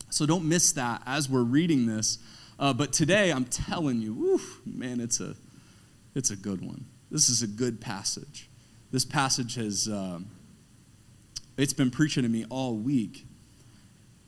So 0.10 0.26
don't 0.26 0.46
miss 0.46 0.72
that 0.74 1.02
as 1.06 1.28
we're 1.28 1.44
reading 1.44 1.88
this. 1.88 2.20
Uh, 2.58 2.72
but 2.72 2.94
today, 2.94 3.32
I'm 3.32 3.44
telling 3.44 4.02
you, 4.02 4.14
whew, 4.14 4.42
man, 4.66 5.02
it's 5.02 5.20
a 5.20 5.36
it's 6.14 6.30
a 6.30 6.38
good 6.38 6.62
one. 6.62 6.86
This 7.12 7.28
is 7.28 7.42
a 7.42 7.48
good 7.48 7.82
passage. 7.82 8.50
This 8.92 9.04
passage 9.04 9.56
has 9.56 9.90
um, 9.90 10.28
it's 11.58 11.74
been 11.74 11.92
preaching 11.92 12.24
to 12.24 12.30
me 12.30 12.46
all 12.50 12.76
week. 12.76 13.26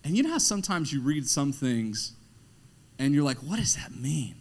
And 0.03 0.15
you 0.15 0.23
know 0.23 0.31
how 0.31 0.37
sometimes 0.37 0.91
you 0.91 1.01
read 1.01 1.27
some 1.27 1.53
things 1.53 2.16
and 2.99 3.13
you're 3.13 3.23
like, 3.23 3.37
what 3.37 3.57
does 3.59 3.75
that 3.75 3.95
mean? 3.95 4.35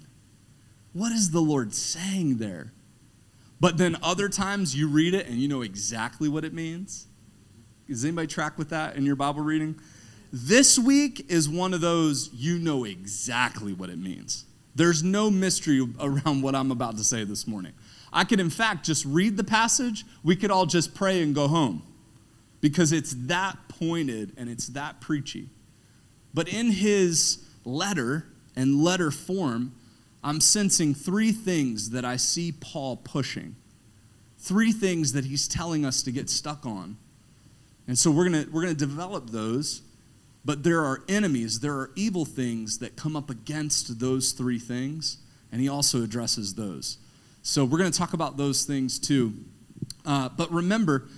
What 0.93 1.13
is 1.13 1.31
the 1.31 1.41
Lord 1.41 1.75
saying 1.75 2.39
there? 2.39 2.73
But 3.61 3.79
then 3.79 3.97
other 4.03 4.29
times 4.29 4.77
you 4.77 4.89
read 4.89 5.15
it 5.15 5.27
and 5.27 5.37
you 5.39 5.49
know 5.49 5.63
exactly 5.63 6.29
what 6.29 6.45
it 6.45 6.53
means. 6.53 7.07
Does 7.89 8.05
anybody 8.05 8.27
track 8.27 8.59
with 8.59 8.71
that 8.71 8.97
in 8.97 9.05
your 9.05 9.17
Bible 9.17 9.43
reading? 9.43 9.79
This 10.33 10.79
week 10.79 11.27
is 11.31 11.49
one 11.49 11.73
of 11.73 11.81
those 11.81 12.31
you 12.33 12.59
know 12.59 12.85
exactly 12.85 13.73
what 13.73 13.91
it 13.91 13.99
means. 13.99 14.45
There's 14.75 15.03
no 15.03 15.31
mystery 15.31 15.87
around 16.01 16.43
what 16.43 16.55
I'm 16.55 16.71
about 16.71 16.99
to 16.99 17.05
say 17.05 17.25
this 17.25 17.47
morning. 17.47 17.73
I 18.13 18.25
could, 18.25 18.41
in 18.41 18.51
fact, 18.51 18.85
just 18.85 19.05
read 19.05 19.37
the 19.37 19.45
passage. 19.45 20.05
We 20.23 20.37
could 20.37 20.51
all 20.51 20.67
just 20.67 20.95
pray 20.95 21.23
and 21.23 21.35
go 21.35 21.49
home 21.49 21.83
because 22.61 22.93
it's 22.93 23.15
that 23.27 23.57
pointed 23.69 24.33
and 24.37 24.49
it's 24.49 24.69
that 24.69 25.01
preachy. 25.01 25.49
But 26.35 26.49
in 26.49 26.71
his 26.71 27.45
letter, 27.65 28.27
and 28.57 28.83
letter 28.83 29.11
form, 29.11 29.75
I'm 30.25 30.41
sensing 30.41 30.95
three 30.95 31.31
things 31.31 31.91
that 31.91 32.05
I 32.05 32.17
see 32.17 32.53
Paul 32.53 32.97
pushing. 32.97 33.55
Three 34.39 34.73
things 34.73 35.13
that 35.13 35.25
he's 35.25 35.47
telling 35.47 35.85
us 35.85 36.03
to 36.03 36.11
get 36.11 36.31
stuck 36.31 36.65
on. 36.67 36.97
And 37.87 37.99
so 37.99 38.11
we're 38.11 38.29
going 38.29 38.51
we're 38.53 38.63
going 38.63 38.75
to 38.75 38.79
develop 38.79 39.31
those, 39.31 39.83
but 40.45 40.65
there 40.65 40.85
are 40.85 41.03
enemies, 41.09 41.61
there 41.61 41.75
are 41.75 41.91
evil 41.95 42.25
things 42.25 42.79
that 42.79 42.97
come 42.97 43.15
up 43.15 43.31
against 43.31 44.01
those 44.01 44.33
three 44.33 44.59
things, 44.59 45.19
and 45.53 45.61
he 45.61 45.69
also 45.69 46.03
addresses 46.03 46.55
those. 46.55 46.99
So 47.43 47.65
we're 47.65 47.79
going 47.79 47.93
to 47.93 47.99
talk 47.99 48.13
about 48.13 48.37
those 48.37 48.65
things 48.65 48.99
too. 48.99 49.35
Uh, 50.05 50.29
but 50.29 50.51
remember, 50.51 51.09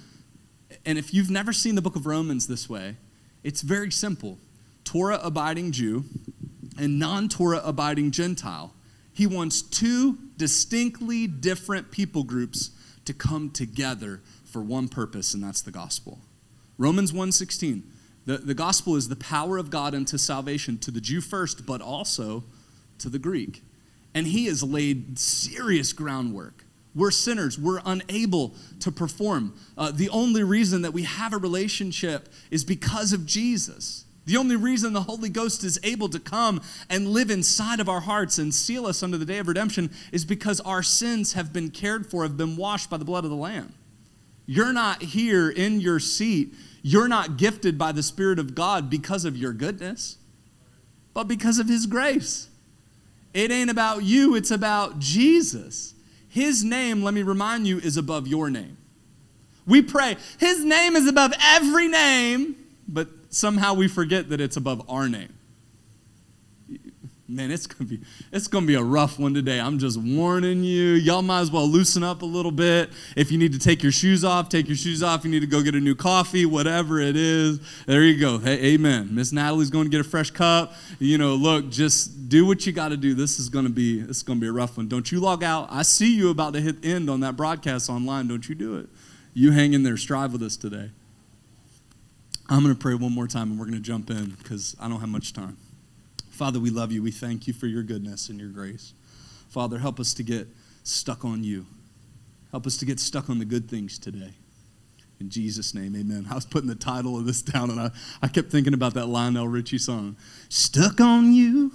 and 0.85 0.99
if 0.99 1.15
you've 1.15 1.31
never 1.31 1.53
seen 1.53 1.75
the 1.75 1.83
book 1.83 1.97
of 1.97 2.07
Romans 2.07 2.47
this 2.47 2.69
way, 2.69 2.97
it's 3.43 3.63
very 3.63 3.91
simple. 3.91 4.39
Torah 4.85 5.21
abiding 5.23 5.73
Jew 5.73 6.05
and 6.79 6.99
non 6.99 7.29
Torah 7.29 7.61
abiding 7.65 8.13
Gentile. 8.13 8.75
He 9.13 9.27
wants 9.27 9.63
two 9.63 10.17
distinctly 10.37 11.27
different 11.27 11.91
people 11.91 12.23
groups 12.23 12.71
to 13.05 13.13
come 13.13 13.51
together 13.51 14.23
for 14.45 14.63
one 14.63 14.89
purpose, 14.89 15.35
and 15.35 15.43
that's 15.43 15.61
the 15.61 15.73
gospel. 15.73 16.21
Romans 16.79 17.13
1:16. 17.13 17.83
The, 18.27 18.39
the 18.39 18.55
gospel 18.55 18.95
is 18.95 19.09
the 19.09 19.17
power 19.17 19.57
of 19.57 19.71
God 19.71 19.95
unto 19.95 20.19
salvation 20.19 20.79
to 20.79 20.91
the 20.91 21.01
Jew 21.01 21.23
first, 21.23 21.65
but 21.65 21.81
also 21.81 22.45
to 22.99 23.09
the 23.09 23.19
Greek. 23.19 23.63
And 24.15 24.27
he 24.27 24.47
has 24.47 24.63
laid 24.63 25.19
serious 25.19 25.95
groundwork. 25.95 26.65
We're 26.95 27.11
sinners. 27.11 27.59
We're 27.59 27.81
unable 27.87 28.55
to 28.81 28.93
perform. 28.93 29.55
Uh, 29.79 29.93
the 29.93 30.11
only 30.11 30.43
reason 30.43 30.83
that 30.83 30.93
we 30.93 31.05
have 31.05 31.33
a 31.33 31.39
relationship 31.39 32.29
is 32.51 32.65
because 32.65 33.13
of 33.13 33.25
Jesus. 33.25 34.05
The 34.29 34.37
only 34.37 34.57
reason 34.57 34.93
the 34.93 35.05
Holy 35.05 35.31
Ghost 35.31 35.65
is 35.65 35.81
able 35.83 36.11
to 36.11 36.21
come 36.21 36.61
and 36.91 37.09
live 37.09 37.31
inside 37.31 37.81
of 37.81 37.89
our 37.89 38.01
hearts 38.01 38.37
and 38.37 38.55
seal 38.55 38.85
us 38.85 39.03
under 39.03 39.17
the 39.17 39.25
day 39.25 39.39
of 39.39 39.49
redemption 39.49 39.91
is 40.13 40.27
because 40.27 40.61
our 40.61 40.83
sins 40.83 41.33
have 41.33 41.51
been 41.51 41.71
cared 41.71 42.07
for, 42.07 42.25
have 42.25 42.37
been 42.37 42.55
washed 42.55 42.91
by 42.91 42.99
the 42.99 43.07
blood 43.07 43.25
of 43.25 43.31
the 43.31 43.37
Lamb. 43.37 43.73
You're 44.45 44.75
not 44.75 45.03
here 45.03 45.49
in 45.49 45.81
your 45.81 45.99
seat. 45.99 46.53
You're 46.83 47.09
not 47.09 47.39
gifted 47.39 47.79
by 47.79 47.93
the 47.93 48.03
Spirit 48.03 48.39
of 48.39 48.55
God 48.55 48.91
because 48.91 49.25
of 49.25 49.35
your 49.35 49.55
goodness, 49.55 50.19
but 51.15 51.25
because 51.25 51.59
of 51.59 51.67
His 51.67 51.87
grace. 51.87 52.51
It 53.33 53.51
ain't 53.51 53.71
about 53.71 54.03
you, 54.03 54.35
it's 54.35 54.51
about 54.51 54.99
Jesus. 54.99 55.95
His 56.29 56.63
name, 56.63 57.03
let 57.03 57.15
me 57.15 57.23
remind 57.23 57.67
you, 57.67 57.79
is 57.79 57.97
above 57.97 58.29
your 58.29 58.51
name. 58.51 58.77
We 59.67 59.81
pray, 59.81 60.19
His 60.39 60.63
name 60.63 60.97
is 60.97 61.07
above 61.07 61.33
every 61.43 61.89
name, 61.89 62.57
but 62.87 63.09
somehow 63.29 63.75
we 63.75 63.89
forget 63.89 64.29
that 64.31 64.41
it's 64.41 64.57
above 64.57 64.83
our 64.89 65.09
name. 65.09 65.35
Man, 67.31 67.51
it's 67.51 67.67
gonna 67.67 67.87
be 67.87 68.01
it's 68.33 68.49
gonna 68.49 68.65
be 68.65 68.75
a 68.75 68.83
rough 68.83 69.19
one 69.19 69.35
today. 69.35 69.61
I'm 69.61 69.79
just 69.79 70.01
warning 70.01 70.65
you. 70.65 70.93
Y'all 70.95 71.21
might 71.21 71.41
as 71.41 71.51
well 71.51 71.69
loosen 71.69 72.03
up 72.03 72.23
a 72.23 72.25
little 72.25 72.51
bit. 72.51 72.89
If 73.17 73.31
you 73.31 73.37
need 73.37 73.53
to 73.53 73.59
take 73.59 73.83
your 73.83 73.93
shoes 73.93 74.25
off, 74.25 74.49
take 74.49 74.67
your 74.67 74.79
shoes 74.79 75.03
off. 75.03 75.27
You 75.27 75.31
need 75.31 75.41
to 75.41 75.47
go 75.47 75.63
get 75.63 75.75
a 75.75 75.81
new 75.81 75.95
coffee, 75.95 76.47
whatever 76.47 76.99
it 77.01 77.17
is. 77.17 77.61
There 77.85 78.03
you 78.03 78.19
go. 78.19 78.39
Hey, 78.39 78.73
amen. 78.73 79.11
Miss 79.15 79.31
Natalie's 79.31 79.69
going 79.69 79.85
to 79.85 79.91
get 79.91 80.01
a 80.01 80.09
fresh 80.09 80.31
cup. 80.31 80.73
You 80.99 81.19
know, 81.19 81.35
look, 81.35 81.69
just 81.69 82.31
do 82.31 82.47
what 82.47 82.65
you 82.65 82.73
got 82.73 82.89
to 82.89 82.97
do. 82.97 83.13
This 83.13 83.39
is 83.39 83.51
gonna 83.51 83.69
be 83.69 84.01
is 84.01 84.23
gonna 84.23 84.41
be 84.41 84.47
a 84.47 84.53
rough 84.53 84.79
one. 84.79 84.89
Don't 84.89 85.13
you 85.13 85.21
log 85.21 85.45
out. 85.45 85.69
I 85.71 85.83
see 85.83 86.17
you 86.17 86.31
about 86.31 86.55
to 86.55 86.63
hit 86.63 86.83
end 86.83 87.11
on 87.11 87.21
that 87.21 87.37
broadcast 87.37 87.91
online. 87.91 88.27
Don't 88.27 88.49
you 88.49 88.55
do 88.55 88.79
it. 88.79 88.89
You 89.35 89.51
hang 89.51 89.75
in 89.75 89.83
there. 89.83 89.99
Strive 89.99 90.33
with 90.33 90.43
us 90.43 90.57
today. 90.57 90.93
I'm 92.51 92.63
going 92.63 92.75
to 92.75 92.81
pray 92.81 92.95
one 92.95 93.13
more 93.13 93.27
time 93.27 93.51
and 93.51 93.59
we're 93.59 93.67
going 93.67 93.77
to 93.77 93.83
jump 93.83 94.09
in 94.11 94.31
because 94.31 94.75
I 94.81 94.89
don't 94.89 95.01
have 95.01 95.09
much 95.09 95.35
time. 95.35 95.59
Father, 96.31 96.59
we 96.59 96.71
love 96.71 96.91
you. 96.93 97.03
We 97.03 97.11
thank 97.11 97.47
you 97.47 97.53
for 97.53 97.67
your 97.67 97.83
goodness 97.83 98.31
and 98.31 98.41
your 98.41 98.49
grace. 98.49 98.95
Father, 99.51 99.79
help 99.79 100.01
us 100.01 100.15
to 100.15 100.23
get 100.23 100.49
stuck 100.83 101.25
on 101.25 101.45
you. 101.45 101.67
Help 102.51 102.67
us 102.67 102.79
to 102.79 102.87
get 102.87 103.01
stuck 103.01 103.29
on 103.29 103.39
the 103.39 103.45
good 103.45 103.69
things 103.69 103.99
today. 103.99 104.33
In 105.21 105.29
Jesus' 105.29 105.75
name, 105.75 105.95
amen. 105.95 106.27
I 106.31 106.35
was 106.35 106.47
putting 106.47 106.69
the 106.69 106.75
title 106.75 107.19
of 107.19 107.27
this 107.27 107.43
down 107.43 107.71
and 107.71 107.81
I, 107.81 107.91
I 108.23 108.29
kept 108.29 108.51
thinking 108.51 108.73
about 108.73 108.95
that 108.95 109.07
Lionel 109.07 109.49
Richie 109.49 109.79
song. 109.79 110.17
Stuck 110.49 111.01
on 111.01 111.33
you 111.33 111.73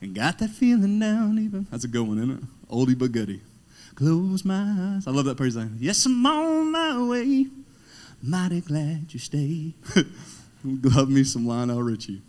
and 0.00 0.14
got 0.14 0.38
that 0.38 0.50
feeling 0.50 0.98
down 0.98 1.38
even. 1.38 1.66
That's 1.70 1.84
a 1.84 1.88
good 1.88 2.06
one, 2.06 2.18
isn't 2.18 2.30
it? 2.30 2.70
Oldie 2.70 2.98
but 2.98 3.12
goodie. 3.12 3.42
Close 3.94 4.44
my 4.44 4.94
eyes. 4.94 5.06
I 5.06 5.10
love 5.10 5.26
that 5.26 5.36
praise. 5.36 5.58
Yes, 5.78 6.06
I'm 6.06 6.24
on 6.24 6.72
my 6.72 7.02
way 7.08 7.48
mighty 8.22 8.60
glad 8.60 9.06
you 9.12 9.18
stayed. 9.18 9.74
Love 10.64 11.08
me 11.08 11.24
some 11.24 11.46
Lionel 11.46 11.82
Richie. 11.82 12.22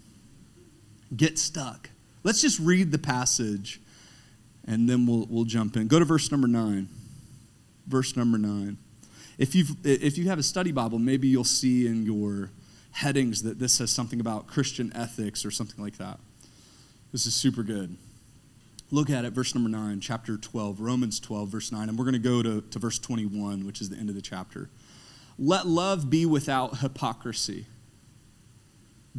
Get 1.16 1.40
stuck. 1.40 1.90
Let's 2.24 2.42
just 2.42 2.60
read 2.60 2.92
the 2.92 3.00
passage 3.00 3.82
and 4.66 4.88
then 4.90 5.06
we'll, 5.08 5.26
we'll 5.30 5.46
jump 5.46 5.76
in. 5.78 5.88
Go 5.88 6.00
to 6.00 6.06
verse 6.06 6.32
number 6.32 6.48
nine. 6.48 6.88
verse 7.88 8.16
number 8.16 8.38
9. 8.38 8.78
If, 9.38 9.56
you've, 9.56 9.76
if 9.84 10.18
you 10.18 10.30
have 10.30 10.38
a 10.38 10.44
study 10.44 10.72
Bible, 10.72 11.00
maybe 11.00 11.28
you'll 11.28 11.44
see 11.44 11.88
in 11.88 12.04
your 12.06 12.52
headings 12.92 13.44
that 13.44 13.60
this 13.60 13.74
says 13.74 13.92
something 13.92 14.20
about 14.20 14.48
Christian 14.48 14.92
ethics 14.96 15.46
or 15.46 15.52
something 15.52 15.84
like 15.84 15.98
that. 15.98 16.20
This 17.12 17.26
is 17.26 17.34
super 17.34 17.64
good. 17.64 17.98
Look 18.92 19.10
at 19.10 19.26
it, 19.26 19.34
verse 19.34 19.54
number 19.56 19.70
9, 19.70 20.00
chapter 20.02 20.38
12, 20.38 20.82
Romans 20.82 21.20
12, 21.20 21.50
verse 21.50 21.72
9. 21.72 21.90
And 21.90 21.98
we're 21.98 22.06
going 22.06 22.14
to 22.14 22.20
go 22.20 22.44
to, 22.44 22.62
to 22.62 22.80
verse 22.80 23.00
21, 23.00 23.66
which 23.66 23.82
is 23.82 23.90
the 23.90 23.98
end 23.98 24.10
of 24.10 24.16
the 24.16 24.22
chapter. 24.22 24.70
Let 25.40 25.66
love 25.66 26.10
be 26.10 26.26
without 26.26 26.80
hypocrisy. 26.80 27.66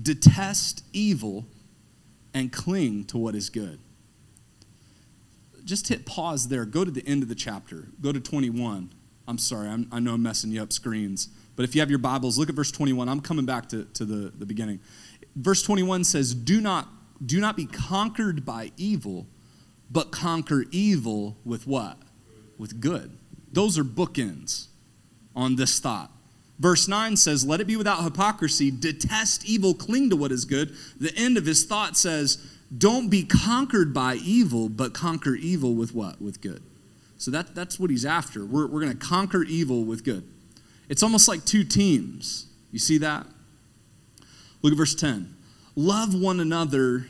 Detest 0.01 0.85
evil 0.93 1.47
and 2.35 2.53
cling 2.53 3.05
to 3.05 3.17
what 3.17 3.35
is 3.35 3.49
good. 3.49 3.81
Just 5.65 5.89
hit 5.89 6.05
pause 6.05 6.49
there. 6.49 6.67
Go 6.67 6.85
to 6.85 6.91
the 6.91 7.07
end 7.07 7.23
of 7.23 7.31
the 7.31 7.35
chapter. 7.35 7.89
Go 8.03 8.13
to 8.13 8.21
21. 8.21 8.93
I'm 9.27 9.39
sorry, 9.39 9.69
I'm, 9.69 9.89
i 9.93 9.99
know 9.99 10.15
I'm 10.15 10.23
messing 10.23 10.51
you 10.51 10.63
up 10.63 10.73
screens. 10.73 11.29
But 11.57 11.65
if 11.65 11.75
you 11.75 11.81
have 11.81 11.89
your 11.89 11.99
Bibles, 11.99 12.37
look 12.37 12.51
at 12.51 12.55
verse 12.55 12.71
21. 12.71 13.09
I'm 13.09 13.21
coming 13.21 13.47
back 13.47 13.69
to, 13.71 13.85
to 13.85 14.05
the, 14.05 14.31
the 14.31 14.45
beginning. 14.45 14.81
Verse 15.37 15.63
21 15.63 16.05
says, 16.05 16.35
do 16.35 16.61
not, 16.61 16.89
do 17.25 17.41
not 17.41 17.57
be 17.57 17.65
conquered 17.65 18.45
by 18.45 18.73
evil, 18.77 19.27
but 19.91 20.11
conquer 20.11 20.65
evil 20.71 21.39
with 21.45 21.67
what? 21.67 21.97
With 22.59 22.81
good. 22.81 23.17
Those 23.53 23.79
are 23.79 23.85
bookends 23.85 24.67
on 25.35 25.57
this 25.57 25.79
thought. 25.79 26.11
Verse 26.59 26.89
9 26.89 27.17
says, 27.17 27.47
Let 27.47 27.61
it 27.61 27.67
be 27.67 27.77
without 27.77 28.05
hypocrisy, 28.05 28.71
detest 28.71 29.45
evil, 29.47 29.75
cling 29.75 30.11
to 30.11 30.17
what 30.17 30.31
is 30.31 30.45
good. 30.45 30.75
The 30.99 31.15
end 31.17 31.39
of 31.39 31.47
his 31.47 31.65
thought 31.65 31.97
says, 31.97 32.39
Don't 32.77 33.09
be 33.09 33.25
conquered 33.25 33.95
by 33.95 34.17
evil, 34.17 34.69
but 34.69 34.93
conquer 34.93 35.35
evil 35.35 35.75
with 35.75 35.95
what? 35.95 36.21
With 36.21 36.41
good. 36.41 36.63
So 37.17 37.31
that, 37.31 37.55
that's 37.55 37.79
what 37.79 37.91
he's 37.91 38.05
after. 38.05 38.45
We're, 38.45 38.67
we're 38.67 38.81
going 38.81 38.93
to 38.93 39.07
conquer 39.07 39.43
evil 39.43 39.85
with 39.85 40.05
good. 40.05 40.25
It's 40.89 41.03
almost 41.03 41.29
like 41.29 41.45
two 41.45 41.65
teams. 41.65 42.47
You 42.73 42.79
see 42.79 42.99
that? 42.99 43.27
Look 44.63 44.73
at 44.73 44.77
verse 44.77 44.95
10. 44.95 45.35
Love 45.77 46.15
one 46.15 46.41
another 46.41 47.07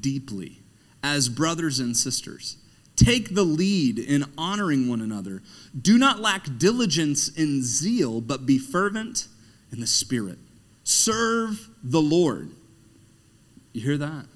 deeply 0.00 0.58
as 1.02 1.28
brothers 1.28 1.78
and 1.78 1.96
sisters. 1.96 2.56
Take 2.96 3.34
the 3.34 3.44
lead 3.44 3.98
in 3.98 4.24
honoring 4.38 4.88
one 4.88 5.00
another. 5.00 5.42
Do 5.78 5.98
not 5.98 6.20
lack 6.20 6.58
diligence 6.58 7.28
in 7.28 7.62
zeal, 7.62 8.20
but 8.20 8.46
be 8.46 8.58
fervent 8.58 9.26
in 9.72 9.80
the 9.80 9.86
Spirit. 9.86 10.38
Serve 10.84 11.68
the 11.82 12.00
Lord. 12.00 12.50
You 13.72 13.80
hear 13.80 13.98
that? 13.98 14.26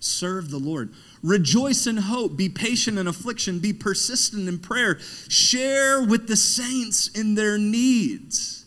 Serve 0.00 0.50
the 0.50 0.58
Lord. 0.58 0.94
Rejoice 1.22 1.86
in 1.86 1.96
hope. 1.96 2.36
Be 2.36 2.48
patient 2.48 2.98
in 2.98 3.06
affliction. 3.06 3.58
Be 3.58 3.72
persistent 3.72 4.48
in 4.48 4.58
prayer. 4.58 4.98
Share 5.28 6.02
with 6.02 6.28
the 6.28 6.36
saints 6.36 7.08
in 7.08 7.34
their 7.34 7.58
needs. 7.58 8.57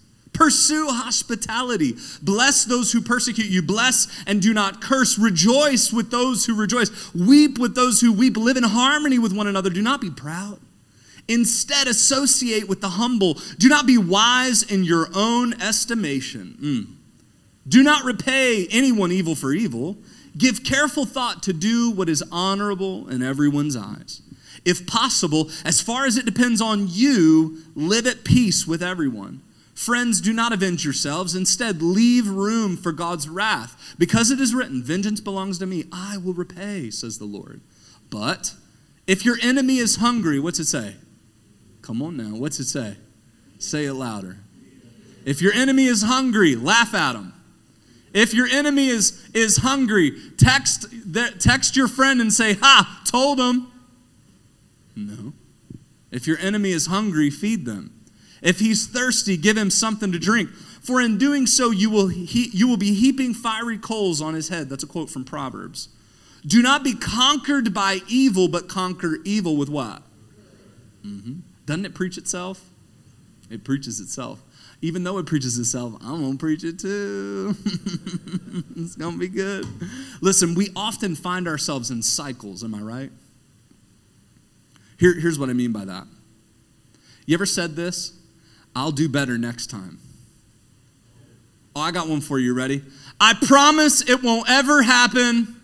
Pursue 0.42 0.88
hospitality. 0.88 1.96
Bless 2.24 2.66
those 2.66 2.92
who 2.92 3.00
persecute 3.00 3.46
you. 3.46 3.62
Bless 3.62 4.08
and 4.26 4.42
do 4.42 4.56
not 4.56 4.82
curse. 4.82 5.20
Rejoice 5.20 5.94
with 5.94 6.10
those 6.10 6.48
who 6.48 6.56
rejoice. 6.56 7.14
Weep 7.14 7.60
with 7.60 7.76
those 7.76 8.02
who 8.02 8.12
weep. 8.12 8.36
Live 8.38 8.58
in 8.58 8.64
harmony 8.64 9.20
with 9.20 9.34
one 9.34 9.46
another. 9.46 9.70
Do 9.70 9.84
not 9.84 10.02
be 10.02 10.10
proud. 10.10 10.60
Instead, 11.28 11.86
associate 11.86 12.68
with 12.68 12.82
the 12.82 12.90
humble. 12.90 13.38
Do 13.60 13.70
not 13.70 13.86
be 13.86 14.00
wise 14.00 14.64
in 14.64 14.84
your 14.84 15.10
own 15.14 15.62
estimation. 15.62 16.58
Mm. 16.60 16.96
Do 17.68 17.84
not 17.84 18.04
repay 18.04 18.66
anyone 18.72 19.12
evil 19.12 19.36
for 19.36 19.54
evil. 19.54 19.96
Give 20.36 20.64
careful 20.64 21.06
thought 21.06 21.44
to 21.44 21.54
do 21.54 21.92
what 21.92 22.10
is 22.10 22.24
honorable 22.32 23.08
in 23.10 23.22
everyone's 23.22 23.78
eyes. 23.78 24.24
If 24.66 24.88
possible, 24.88 25.52
as 25.64 25.82
far 25.82 26.08
as 26.08 26.18
it 26.18 26.26
depends 26.26 26.62
on 26.62 26.88
you, 26.90 27.60
live 27.76 28.08
at 28.08 28.24
peace 28.24 28.66
with 28.66 28.82
everyone. 28.82 29.44
Friends, 29.74 30.22
do 30.22 30.34
not 30.34 30.54
avenge 30.54 30.84
yourselves. 30.84 31.36
Instead, 31.36 31.82
leave 31.82 32.28
room 32.28 32.78
for 32.78 32.92
God's 32.92 33.28
wrath. 33.28 33.96
Because 33.98 34.30
it 34.30 34.40
is 34.40 34.54
written, 34.54 34.84
Vengeance 34.84 35.22
belongs 35.22 35.58
to 35.60 35.66
me. 35.66 35.86
I 35.92 36.18
will 36.18 36.34
repay, 36.34 36.90
says 36.90 37.18
the 37.18 37.26
Lord. 37.26 37.62
But 38.10 38.54
if 39.08 39.26
your 39.26 39.38
enemy 39.42 39.78
is 39.78 39.98
hungry, 39.98 40.40
what's 40.40 40.60
it 40.60 40.66
say? 40.66 40.96
Come 41.82 42.02
on 42.02 42.18
now. 42.18 42.36
What's 42.36 42.60
it 42.60 42.68
say? 42.68 42.98
Say 43.58 43.86
it 43.86 43.94
louder. 43.94 44.38
If 45.26 45.42
your 45.42 45.54
enemy 45.54 45.86
is 45.86 46.04
hungry, 46.04 46.56
laugh 46.56 46.94
at 46.94 47.16
him. 47.16 47.34
If 48.14 48.34
your 48.34 48.48
enemy 48.48 48.88
is, 48.88 49.30
is 49.34 49.58
hungry, 49.58 50.12
text, 50.38 50.86
text 51.40 51.78
your 51.78 51.88
friend 51.88 52.20
and 52.20 52.34
say, 52.34 52.56
Ha, 52.56 53.04
told 53.06 53.40
him. 53.40 53.72
No. 54.96 55.34
If 56.12 56.28
your 56.28 56.38
enemy 56.40 56.72
is 56.72 56.88
hungry, 56.88 57.30
feed 57.30 57.66
them. 57.66 58.01
If 58.42 58.60
he's 58.60 58.88
thirsty, 58.88 59.38
give 59.38 59.58
him 59.58 59.70
something 59.70 60.12
to 60.12 60.20
drink. 60.20 60.50
For 60.82 61.00
in 61.00 61.18
doing 61.18 61.46
so, 61.46 61.70
you 61.70 61.90
will, 61.90 62.08
he, 62.08 62.50
you 62.54 62.68
will 62.68 62.78
be 62.78 62.94
heaping 62.94 63.34
fiery 63.34 63.78
coals 63.78 64.22
on 64.22 64.34
his 64.34 64.50
head. 64.50 64.68
That's 64.70 64.84
a 64.84 64.88
quote 64.88 65.10
from 65.10 65.24
Proverbs. 65.24 65.90
Do 66.46 66.62
not 66.62 66.84
be 66.84 66.96
conquered 66.96 67.74
by 67.74 68.00
evil, 68.08 68.48
but 68.48 68.68
conquer 68.68 69.18
evil 69.24 69.58
with 69.58 69.70
what? 69.70 70.02
Mm-hmm. 71.06 71.42
Doesn't 71.68 71.86
it 71.86 71.94
preach 71.94 72.18
itself? 72.18 72.68
It 73.52 73.64
preaches 73.64 74.00
itself. 74.00 74.42
Even 74.82 75.04
though 75.04 75.20
it 75.20 75.28
preaches 75.28 75.60
itself, 75.60 75.94
I'm 76.02 76.22
going 76.22 76.32
to 76.32 76.38
preach 76.40 76.64
it 76.64 76.80
too. 76.80 77.56
it's 78.76 78.96
going 78.96 79.14
to 79.14 79.20
be 79.20 79.28
good. 79.28 79.68
Listen, 80.22 80.56
we 80.56 80.70
often 80.76 81.16
find 81.16 81.48
ourselves 81.48 81.92
in 81.92 82.02
cycles, 82.02 82.64
am 82.64 82.74
I 82.74 82.80
right? 82.80 83.12
Here, 84.98 85.14
here's 85.20 85.38
what 85.38 85.50
I 85.50 85.54
mean 85.54 85.72
by 85.72 85.86
that. 85.86 86.08
You 87.28 87.36
ever 87.36 87.46
said 87.46 87.76
this? 87.76 88.14
I'll 88.76 88.92
do 88.92 89.10
better 89.10 89.38
next 89.38 89.68
time. 89.70 90.00
Oh, 91.76 91.82
I 91.82 91.92
got 91.92 92.08
one 92.08 92.22
for 92.22 92.40
you. 92.40 92.54
Ready? 92.54 92.84
I 93.20 93.34
promise 93.34 94.08
it 94.10 94.24
won't 94.24 94.50
ever 94.50 94.82
happen. 94.82 95.56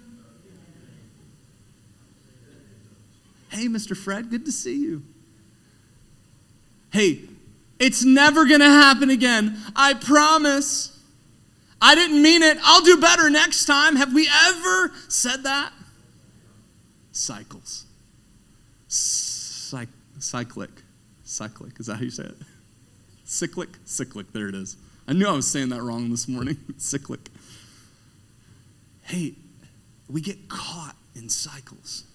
Hey, 3.49 3.67
Mr. 3.67 3.97
Fred, 3.97 4.29
good 4.29 4.45
to 4.45 4.51
see 4.51 4.77
you. 4.77 5.03
Hey, 6.91 7.21
it's 7.79 8.03
never 8.03 8.45
going 8.45 8.59
to 8.59 8.65
happen 8.65 9.09
again. 9.09 9.57
I 9.75 9.93
promise. 9.93 10.97
I 11.81 11.95
didn't 11.95 12.21
mean 12.21 12.43
it. 12.43 12.57
I'll 12.63 12.81
do 12.81 12.97
better 12.99 13.29
next 13.29 13.65
time. 13.65 13.95
Have 13.95 14.13
we 14.13 14.29
ever 14.47 14.91
said 15.07 15.43
that? 15.43 15.71
Cycles. 17.11 17.85
Cyc- 18.89 19.87
cyclic. 20.19 20.69
Cyclic. 21.23 21.79
Is 21.79 21.87
that 21.87 21.95
how 21.95 22.01
you 22.03 22.09
say 22.09 22.23
it? 22.23 22.37
Cyclic? 23.27 23.69
Cyclic, 23.83 24.31
there 24.31 24.47
it 24.47 24.55
is. 24.55 24.77
I 25.05 25.13
knew 25.13 25.27
I 25.27 25.33
was 25.33 25.45
saying 25.45 25.69
that 25.69 25.81
wrong 25.81 26.09
this 26.09 26.27
morning. 26.27 26.57
Cyclic. 26.77 27.29
Hey, 29.03 29.33
we 30.09 30.21
get 30.21 30.47
caught 30.49 30.95
in 31.13 31.29
cycles. 31.29 32.05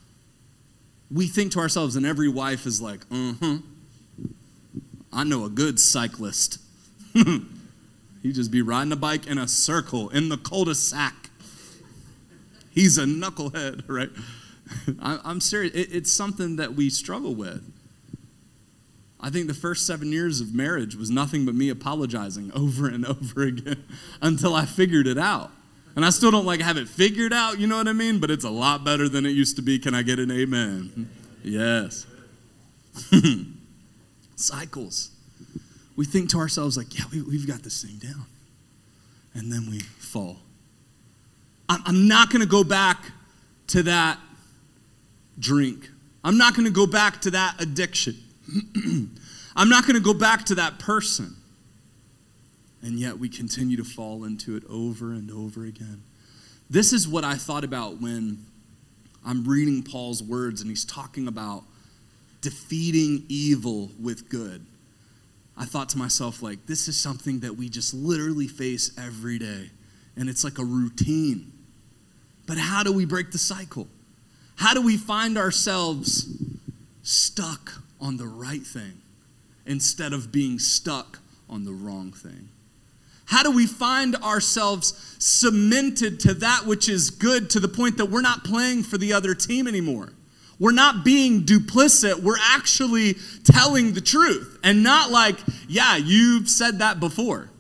We 1.11 1.27
think 1.27 1.53
to 1.53 1.59
ourselves, 1.59 1.96
and 1.96 2.07
every 2.07 2.29
wife 2.29 2.66
is 2.66 2.81
like, 2.81 3.03
uh 3.11 3.35
huh. 3.40 3.57
I 5.12 5.25
know 5.25 5.44
a 5.44 5.51
good 5.51 5.79
cyclist. 5.79 6.59
He'd 7.12 8.35
just 8.35 8.51
be 8.51 8.62
riding 8.62 8.92
a 8.92 8.96
bike 8.96 9.27
in 9.27 9.37
a 9.37 9.46
circle 9.46 10.09
in 10.09 10.31
the 10.31 10.38
cul-de-sac. 10.38 11.29
He's 12.70 12.96
a 12.96 13.05
knucklehead, 13.05 13.85
right? 13.88 14.11
I'm 14.98 15.40
serious. 15.40 15.72
It's 15.75 16.11
something 16.11 16.57
that 16.57 16.75
we 16.75 16.88
struggle 16.88 17.35
with. 17.35 17.70
I 19.22 19.30
think 19.30 19.46
the 19.46 19.54
first 19.54 19.87
seven 19.87 20.11
years 20.11 20.40
of 20.40 20.52
marriage 20.52 20.96
was 20.96 21.08
nothing 21.08 21.46
but 21.46 21.54
me 21.54 21.68
apologizing 21.68 22.50
over 22.56 22.88
and 22.88 23.06
over 23.06 23.42
again 23.42 23.85
until 24.20 24.54
I 24.54 24.66
figured 24.66 25.06
it 25.06 25.18
out. 25.18 25.50
And 25.94 26.04
I 26.06 26.11
still 26.11 26.30
don't 26.30 26.46
like 26.46 26.61
have 26.61 26.78
it 26.78 26.88
figured 26.88 27.32
out, 27.32 27.58
you 27.58 27.66
know 27.66 27.76
what 27.76 27.87
I 27.87 27.92
mean? 27.92 28.18
But 28.18 28.30
it's 28.30 28.44
a 28.44 28.50
lot 28.50 28.82
better 28.82 29.08
than 29.08 29.26
it 29.26 29.30
used 29.30 29.56
to 29.56 29.62
be. 29.62 29.78
Can 29.78 29.94
I 29.94 30.02
get 30.02 30.18
an 30.18 30.30
amen? 30.30 31.11
Yes. 31.44 32.06
Cycles. 34.37 35.11
We 35.94 36.06
think 36.06 36.30
to 36.30 36.38
ourselves, 36.38 36.78
like, 36.78 36.98
yeah, 36.98 37.04
we, 37.12 37.37
have 37.38 37.46
got 37.46 37.62
this 37.62 37.82
thing 37.82 37.96
down. 37.96 38.24
And 39.35 39.52
then 39.52 39.68
we 39.70 39.80
fall. 39.80 40.38
I'm 41.68 42.08
not 42.08 42.30
going 42.30 42.40
to 42.40 42.48
go 42.48 42.64
back 42.64 43.12
to 43.68 43.82
that 43.85 44.18
drink. 45.38 45.88
I'm 46.24 46.37
not 46.37 46.54
going 46.54 46.66
to 46.66 46.72
go 46.72 46.87
back 46.87 47.20
to 47.22 47.30
that 47.32 47.61
addiction. 47.61 48.16
I'm 49.56 49.68
not 49.68 49.86
going 49.86 49.96
to 49.96 50.02
go 50.02 50.14
back 50.14 50.44
to 50.46 50.54
that 50.56 50.78
person. 50.78 51.36
And 52.82 52.98
yet 52.98 53.18
we 53.18 53.28
continue 53.28 53.76
to 53.76 53.84
fall 53.84 54.24
into 54.24 54.56
it 54.56 54.64
over 54.68 55.12
and 55.12 55.30
over 55.30 55.64
again. 55.64 56.02
This 56.68 56.92
is 56.92 57.06
what 57.06 57.22
I 57.22 57.34
thought 57.34 57.64
about 57.64 58.00
when 58.00 58.44
I'm 59.24 59.44
reading 59.44 59.82
Paul's 59.82 60.22
words 60.22 60.60
and 60.60 60.70
he's 60.70 60.84
talking 60.84 61.28
about 61.28 61.64
defeating 62.40 63.24
evil 63.28 63.90
with 64.00 64.28
good. 64.28 64.66
I 65.56 65.64
thought 65.64 65.90
to 65.90 65.98
myself, 65.98 66.42
like, 66.42 66.66
this 66.66 66.88
is 66.88 66.98
something 66.98 67.40
that 67.40 67.56
we 67.56 67.68
just 67.68 67.94
literally 67.94 68.48
face 68.48 68.90
every 68.98 69.38
day. 69.38 69.70
And 70.16 70.28
it's 70.28 70.44
like 70.44 70.58
a 70.58 70.64
routine. 70.64 71.52
But 72.46 72.58
how 72.58 72.82
do 72.82 72.92
we 72.92 73.04
break 73.04 73.30
the 73.30 73.38
cycle? 73.38 73.86
How 74.56 74.74
do 74.74 74.82
we 74.82 74.96
find 74.96 75.38
ourselves 75.38 76.26
stuck 77.02 77.81
on 78.02 78.18
the 78.18 78.26
right 78.26 78.66
thing. 78.66 78.98
instead 79.64 80.12
of 80.12 80.32
being 80.32 80.58
stuck 80.58 81.20
on 81.48 81.64
the 81.64 81.72
wrong 81.72 82.12
thing? 82.12 82.48
How 83.26 83.42
do 83.42 83.50
we 83.50 83.66
find 83.66 84.16
ourselves 84.16 85.16
cemented 85.18 86.18
to 86.20 86.34
that 86.34 86.66
which 86.66 86.88
is 86.88 87.10
good 87.10 87.48
to 87.50 87.60
the 87.60 87.68
point 87.68 87.96
that 87.98 88.06
we're 88.06 88.20
not 88.20 88.44
playing 88.44 88.82
for 88.82 88.98
the 88.98 89.12
other 89.12 89.34
team 89.34 89.68
anymore? 89.68 90.12
We're 90.58 90.72
not 90.72 91.04
being 91.04 91.44
duplicit. 91.44 92.22
We're 92.22 92.40
actually 92.40 93.14
telling 93.44 93.94
the 93.94 94.00
truth 94.00 94.58
and 94.62 94.82
not 94.82 95.10
like, 95.10 95.36
yeah, 95.66 95.96
you've 95.96 96.48
said 96.48 96.80
that 96.80 97.00
before. 97.00 97.50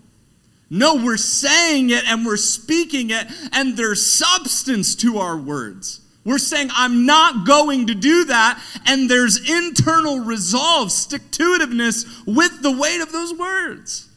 No, 0.68 0.96
we're 0.96 1.16
saying 1.16 1.90
it 1.90 2.04
and 2.08 2.26
we're 2.26 2.36
speaking 2.36 3.10
it, 3.10 3.26
and 3.52 3.76
there's 3.76 4.04
substance 4.04 4.94
to 4.96 5.18
our 5.18 5.36
words. 5.36 6.01
We're 6.24 6.38
saying, 6.38 6.70
I'm 6.72 7.04
not 7.04 7.46
going 7.46 7.88
to 7.88 7.94
do 7.94 8.26
that, 8.26 8.62
and 8.86 9.10
there's 9.10 9.50
internal 9.50 10.20
resolve, 10.20 10.92
stick 10.92 11.30
to 11.32 11.58
itiveness 11.58 12.24
with 12.26 12.62
the 12.62 12.70
weight 12.70 13.00
of 13.00 13.10
those 13.10 13.34
words. 13.34 14.08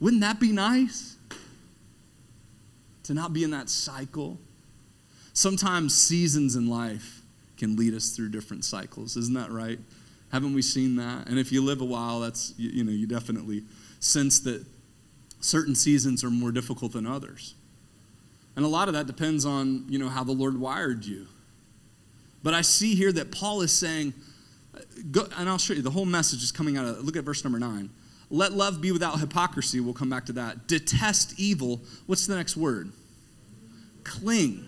Wouldn't 0.00 0.22
that 0.22 0.40
be 0.40 0.50
nice? 0.50 1.16
To 3.04 3.14
not 3.14 3.32
be 3.32 3.44
in 3.44 3.50
that 3.50 3.68
cycle. 3.68 4.38
Sometimes 5.32 5.96
seasons 5.96 6.56
in 6.56 6.68
life 6.68 7.22
can 7.56 7.76
lead 7.76 7.94
us 7.94 8.10
through 8.10 8.30
different 8.30 8.64
cycles. 8.64 9.16
Isn't 9.16 9.34
that 9.34 9.52
right? 9.52 9.78
Haven't 10.32 10.54
we 10.54 10.62
seen 10.62 10.96
that? 10.96 11.28
And 11.28 11.38
if 11.38 11.52
you 11.52 11.62
live 11.62 11.80
a 11.80 11.84
while, 11.84 12.20
that's, 12.20 12.54
you, 12.56 12.70
you 12.70 12.84
know, 12.84 12.92
you 12.92 13.06
definitely 13.06 13.62
sense 14.00 14.40
that 14.40 14.64
certain 15.40 15.74
seasons 15.74 16.24
are 16.24 16.30
more 16.30 16.52
difficult 16.52 16.92
than 16.92 17.06
others. 17.06 17.54
And 18.60 18.66
a 18.66 18.68
lot 18.68 18.88
of 18.88 18.94
that 18.94 19.06
depends 19.06 19.46
on, 19.46 19.86
you 19.88 19.98
know, 19.98 20.10
how 20.10 20.22
the 20.22 20.32
Lord 20.32 20.60
wired 20.60 21.06
you. 21.06 21.26
But 22.42 22.52
I 22.52 22.60
see 22.60 22.94
here 22.94 23.10
that 23.10 23.32
Paul 23.32 23.62
is 23.62 23.72
saying, 23.72 24.12
go, 25.10 25.26
and 25.38 25.48
I'll 25.48 25.56
show 25.56 25.72
you, 25.72 25.80
the 25.80 25.90
whole 25.90 26.04
message 26.04 26.42
is 26.42 26.52
coming 26.52 26.76
out 26.76 26.84
of, 26.84 27.02
look 27.02 27.16
at 27.16 27.24
verse 27.24 27.42
number 27.42 27.58
nine. 27.58 27.88
Let 28.28 28.52
love 28.52 28.82
be 28.82 28.92
without 28.92 29.18
hypocrisy. 29.18 29.80
We'll 29.80 29.94
come 29.94 30.10
back 30.10 30.26
to 30.26 30.34
that. 30.34 30.66
Detest 30.66 31.40
evil. 31.40 31.80
What's 32.04 32.26
the 32.26 32.36
next 32.36 32.54
word? 32.54 32.92
Cling. 34.04 34.66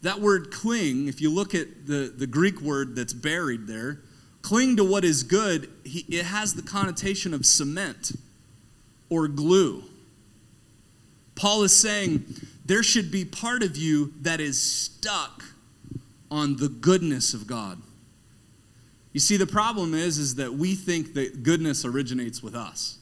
That 0.00 0.22
word 0.22 0.50
cling, 0.50 1.06
if 1.06 1.20
you 1.20 1.28
look 1.28 1.54
at 1.54 1.86
the, 1.86 2.14
the 2.16 2.26
Greek 2.26 2.62
word 2.62 2.96
that's 2.96 3.12
buried 3.12 3.66
there, 3.66 4.00
cling 4.40 4.78
to 4.78 4.84
what 4.84 5.04
is 5.04 5.22
good, 5.22 5.68
he, 5.84 6.06
it 6.08 6.24
has 6.24 6.54
the 6.54 6.62
connotation 6.62 7.34
of 7.34 7.44
cement 7.44 8.12
or 9.10 9.28
glue. 9.28 9.82
Paul 11.34 11.62
is 11.62 11.78
saying 11.78 12.24
there 12.66 12.82
should 12.82 13.10
be 13.10 13.24
part 13.24 13.62
of 13.62 13.76
you 13.76 14.12
that 14.22 14.40
is 14.40 14.60
stuck 14.60 15.44
on 16.30 16.56
the 16.56 16.68
goodness 16.68 17.32
of 17.32 17.46
God. 17.46 17.80
You 19.12 19.20
see, 19.20 19.36
the 19.36 19.46
problem 19.46 19.94
is, 19.94 20.18
is 20.18 20.34
that 20.34 20.52
we 20.52 20.74
think 20.74 21.14
that 21.14 21.42
goodness 21.42 21.84
originates 21.84 22.42
with 22.42 22.54
us. 22.54 22.98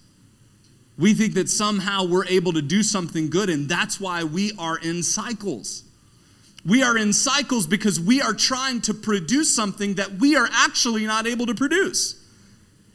We 0.97 1.15
think 1.15 1.35
that 1.35 1.49
somehow 1.49 2.05
we're 2.07 2.27
able 2.27 2.53
to 2.53 2.63
do 2.63 2.83
something 2.83 3.31
good, 3.31 3.51
and 3.51 3.69
that's 3.69 3.99
why 3.99 4.23
we 4.23 4.53
are 4.59 4.79
in 4.79 5.03
cycles. 5.03 5.83
We 6.65 6.83
are 6.83 6.97
in 6.97 7.13
cycles 7.13 7.67
because 7.67 7.99
we 7.99 8.23
are 8.23 8.33
trying 8.33 8.83
to 8.83 8.95
produce 8.95 9.55
something 9.55 9.95
that 9.95 10.13
we 10.13 10.37
are 10.37 10.49
actually 10.53 11.07
not 11.07 11.27
able 11.27 11.47
to 11.47 11.55
produce. 11.55 12.24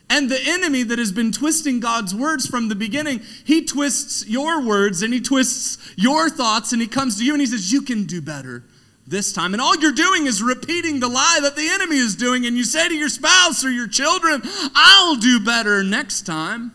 And 0.09 0.29
the 0.29 0.41
enemy 0.41 0.83
that 0.83 0.97
has 0.97 1.11
been 1.11 1.31
twisting 1.31 1.79
God's 1.79 2.15
words 2.15 2.47
from 2.47 2.67
the 2.67 2.75
beginning, 2.75 3.21
he 3.43 3.63
twists 3.63 4.27
your 4.27 4.61
words 4.61 5.03
and 5.03 5.13
he 5.13 5.21
twists 5.21 5.77
your 5.95 6.29
thoughts 6.29 6.73
and 6.73 6.81
he 6.81 6.87
comes 6.87 7.17
to 7.17 7.25
you 7.25 7.33
and 7.33 7.41
he 7.41 7.47
says, 7.47 7.71
You 7.71 7.83
can 7.83 8.05
do 8.05 8.21
better 8.21 8.63
this 9.05 9.31
time. 9.33 9.53
And 9.53 9.61
all 9.61 9.75
you're 9.75 9.91
doing 9.91 10.25
is 10.25 10.41
repeating 10.41 10.99
the 10.99 11.07
lie 11.07 11.39
that 11.41 11.55
the 11.55 11.69
enemy 11.69 11.97
is 11.97 12.15
doing. 12.15 12.45
And 12.45 12.57
you 12.57 12.63
say 12.63 12.87
to 12.87 12.95
your 12.95 13.09
spouse 13.09 13.63
or 13.63 13.69
your 13.69 13.87
children, 13.87 14.41
I'll 14.73 15.15
do 15.15 15.39
better 15.39 15.83
next 15.83 16.25
time. 16.25 16.71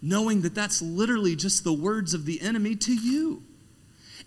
Knowing 0.00 0.42
that 0.42 0.54
that's 0.54 0.80
literally 0.80 1.34
just 1.34 1.64
the 1.64 1.72
words 1.72 2.14
of 2.14 2.24
the 2.24 2.40
enemy 2.40 2.76
to 2.76 2.94
you. 2.94 3.42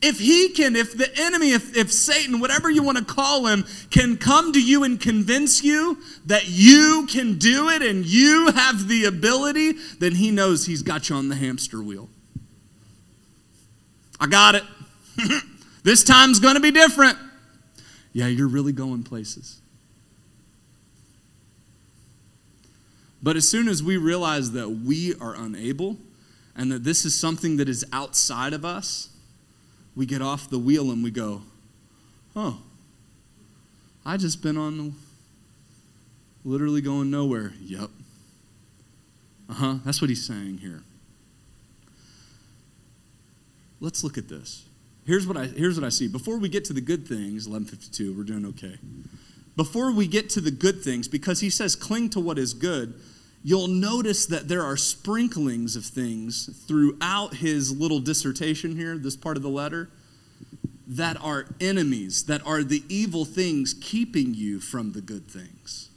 If 0.01 0.19
he 0.19 0.49
can, 0.49 0.75
if 0.75 0.97
the 0.97 1.09
enemy, 1.19 1.51
if, 1.51 1.77
if 1.77 1.91
Satan, 1.91 2.39
whatever 2.39 2.71
you 2.71 2.81
want 2.81 2.97
to 2.97 3.03
call 3.03 3.45
him, 3.45 3.65
can 3.91 4.17
come 4.17 4.51
to 4.53 4.61
you 4.61 4.83
and 4.83 4.99
convince 4.99 5.63
you 5.63 5.99
that 6.25 6.47
you 6.47 7.07
can 7.07 7.37
do 7.37 7.69
it 7.69 7.83
and 7.83 8.03
you 8.05 8.51
have 8.51 8.87
the 8.87 9.05
ability, 9.05 9.73
then 9.99 10.15
he 10.15 10.31
knows 10.31 10.65
he's 10.65 10.81
got 10.81 11.09
you 11.09 11.15
on 11.15 11.29
the 11.29 11.35
hamster 11.35 11.83
wheel. 11.83 12.09
I 14.19 14.27
got 14.27 14.55
it. 14.55 14.63
This 15.83 16.03
time's 16.03 16.39
going 16.39 16.55
to 16.55 16.61
be 16.61 16.71
different. 16.71 17.17
Yeah, 18.13 18.27
you're 18.27 18.47
really 18.47 18.71
going 18.71 19.03
places. 19.03 19.61
But 23.23 23.35
as 23.35 23.47
soon 23.47 23.67
as 23.67 23.81
we 23.81 23.97
realize 23.97 24.51
that 24.51 24.69
we 24.69 25.15
are 25.15 25.35
unable 25.35 25.97
and 26.55 26.71
that 26.71 26.83
this 26.83 27.05
is 27.05 27.15
something 27.15 27.57
that 27.57 27.69
is 27.69 27.85
outside 27.93 28.53
of 28.53 28.65
us, 28.65 29.09
we 29.95 30.05
get 30.05 30.21
off 30.21 30.49
the 30.49 30.59
wheel 30.59 30.91
and 30.91 31.03
we 31.03 31.11
go, 31.11 31.41
oh, 32.35 32.59
I 34.05 34.17
just 34.17 34.41
been 34.41 34.57
on 34.57 34.77
the, 34.77 34.91
literally 36.43 36.81
going 36.81 37.11
nowhere. 37.11 37.53
Yep. 37.61 37.89
Uh 39.49 39.53
huh. 39.53 39.75
That's 39.85 40.01
what 40.01 40.09
he's 40.09 40.25
saying 40.25 40.59
here. 40.59 40.83
Let's 43.79 44.03
look 44.03 44.17
at 44.17 44.29
this. 44.29 44.65
Here's 45.05 45.25
what 45.25 45.35
I, 45.35 45.45
here's 45.45 45.79
what 45.79 45.85
I 45.85 45.89
see. 45.89 46.07
Before 46.07 46.37
we 46.37 46.47
get 46.47 46.65
to 46.65 46.73
the 46.73 46.81
good 46.81 47.07
things, 47.07 47.47
1152, 47.47 48.15
we're 48.15 48.23
doing 48.23 48.45
okay. 48.45 48.77
Before 49.55 49.91
we 49.91 50.07
get 50.07 50.29
to 50.31 50.41
the 50.41 50.51
good 50.51 50.81
things, 50.81 51.07
because 51.07 51.41
he 51.41 51.49
says 51.49 51.75
cling 51.75 52.09
to 52.11 52.19
what 52.19 52.37
is 52.37 52.53
good, 52.53 52.93
you'll 53.43 53.67
notice 53.67 54.25
that 54.27 54.47
there 54.47 54.63
are 54.63 54.77
sprinklings 54.77 55.75
of 55.75 55.85
things 55.85 56.49
throughout 56.67 57.35
his 57.35 57.71
little 57.71 57.99
dissertation 57.99 58.75
here, 58.75 58.97
this 58.97 59.15
part 59.15 59.37
of 59.37 59.43
the 59.43 59.49
letter, 59.49 59.89
that 60.87 61.17
are 61.21 61.45
enemies, 61.59 62.25
that 62.25 62.45
are 62.45 62.63
the 62.63 62.83
evil 62.89 63.25
things 63.25 63.73
keeping 63.73 64.33
you 64.33 64.59
from 64.59 64.91
the 64.91 65.01
good 65.01 65.27
things. 65.27 65.89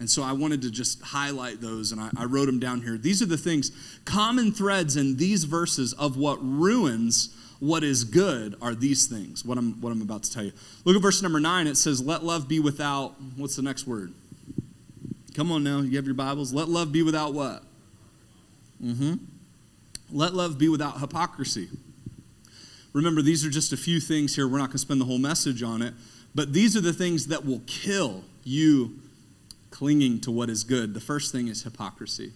And 0.00 0.10
so 0.10 0.22
I 0.22 0.32
wanted 0.32 0.62
to 0.62 0.70
just 0.70 1.00
highlight 1.02 1.60
those, 1.60 1.92
and 1.92 2.00
I, 2.00 2.10
I 2.16 2.24
wrote 2.24 2.46
them 2.46 2.58
down 2.58 2.82
here. 2.82 2.98
These 2.98 3.22
are 3.22 3.26
the 3.26 3.36
things, 3.36 3.70
common 4.04 4.50
threads 4.50 4.96
in 4.96 5.16
these 5.16 5.44
verses 5.44 5.92
of 5.92 6.16
what 6.16 6.38
ruins 6.42 7.36
what 7.60 7.84
is 7.84 8.02
good 8.02 8.56
are 8.60 8.74
these 8.74 9.06
things, 9.06 9.44
what 9.44 9.56
I'm, 9.56 9.80
what 9.80 9.92
I'm 9.92 10.02
about 10.02 10.24
to 10.24 10.32
tell 10.32 10.42
you. 10.42 10.50
Look 10.84 10.96
at 10.96 11.02
verse 11.02 11.22
number 11.22 11.38
nine. 11.38 11.68
It 11.68 11.76
says, 11.76 12.04
Let 12.04 12.24
love 12.24 12.48
be 12.48 12.58
without, 12.58 13.14
what's 13.36 13.54
the 13.54 13.62
next 13.62 13.86
word? 13.86 14.12
Come 15.34 15.50
on 15.50 15.64
now, 15.64 15.80
you 15.80 15.96
have 15.96 16.04
your 16.04 16.14
Bibles. 16.14 16.52
Let 16.52 16.68
love 16.68 16.92
be 16.92 17.02
without 17.02 17.32
what? 17.32 17.62
Mm-hmm. 18.82 19.14
Let 20.10 20.34
love 20.34 20.58
be 20.58 20.68
without 20.68 21.00
hypocrisy. 21.00 21.68
Remember, 22.92 23.22
these 23.22 23.44
are 23.46 23.50
just 23.50 23.72
a 23.72 23.76
few 23.76 24.00
things 24.00 24.36
here. 24.36 24.46
We're 24.46 24.58
not 24.58 24.66
going 24.66 24.72
to 24.72 24.78
spend 24.78 25.00
the 25.00 25.06
whole 25.06 25.18
message 25.18 25.62
on 25.62 25.80
it, 25.80 25.94
but 26.34 26.52
these 26.52 26.76
are 26.76 26.82
the 26.82 26.92
things 26.92 27.28
that 27.28 27.46
will 27.46 27.62
kill 27.66 28.24
you 28.44 28.98
clinging 29.70 30.20
to 30.20 30.30
what 30.30 30.50
is 30.50 30.64
good. 30.64 30.92
The 30.92 31.00
first 31.00 31.32
thing 31.32 31.48
is 31.48 31.62
hypocrisy. 31.62 32.32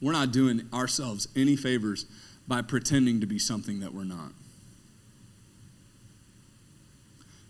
We're 0.00 0.12
not 0.12 0.30
doing 0.30 0.68
ourselves 0.72 1.26
any 1.34 1.56
favors 1.56 2.06
by 2.46 2.62
pretending 2.62 3.20
to 3.20 3.26
be 3.26 3.38
something 3.38 3.80
that 3.80 3.92
we're 3.92 4.04
not. 4.04 4.32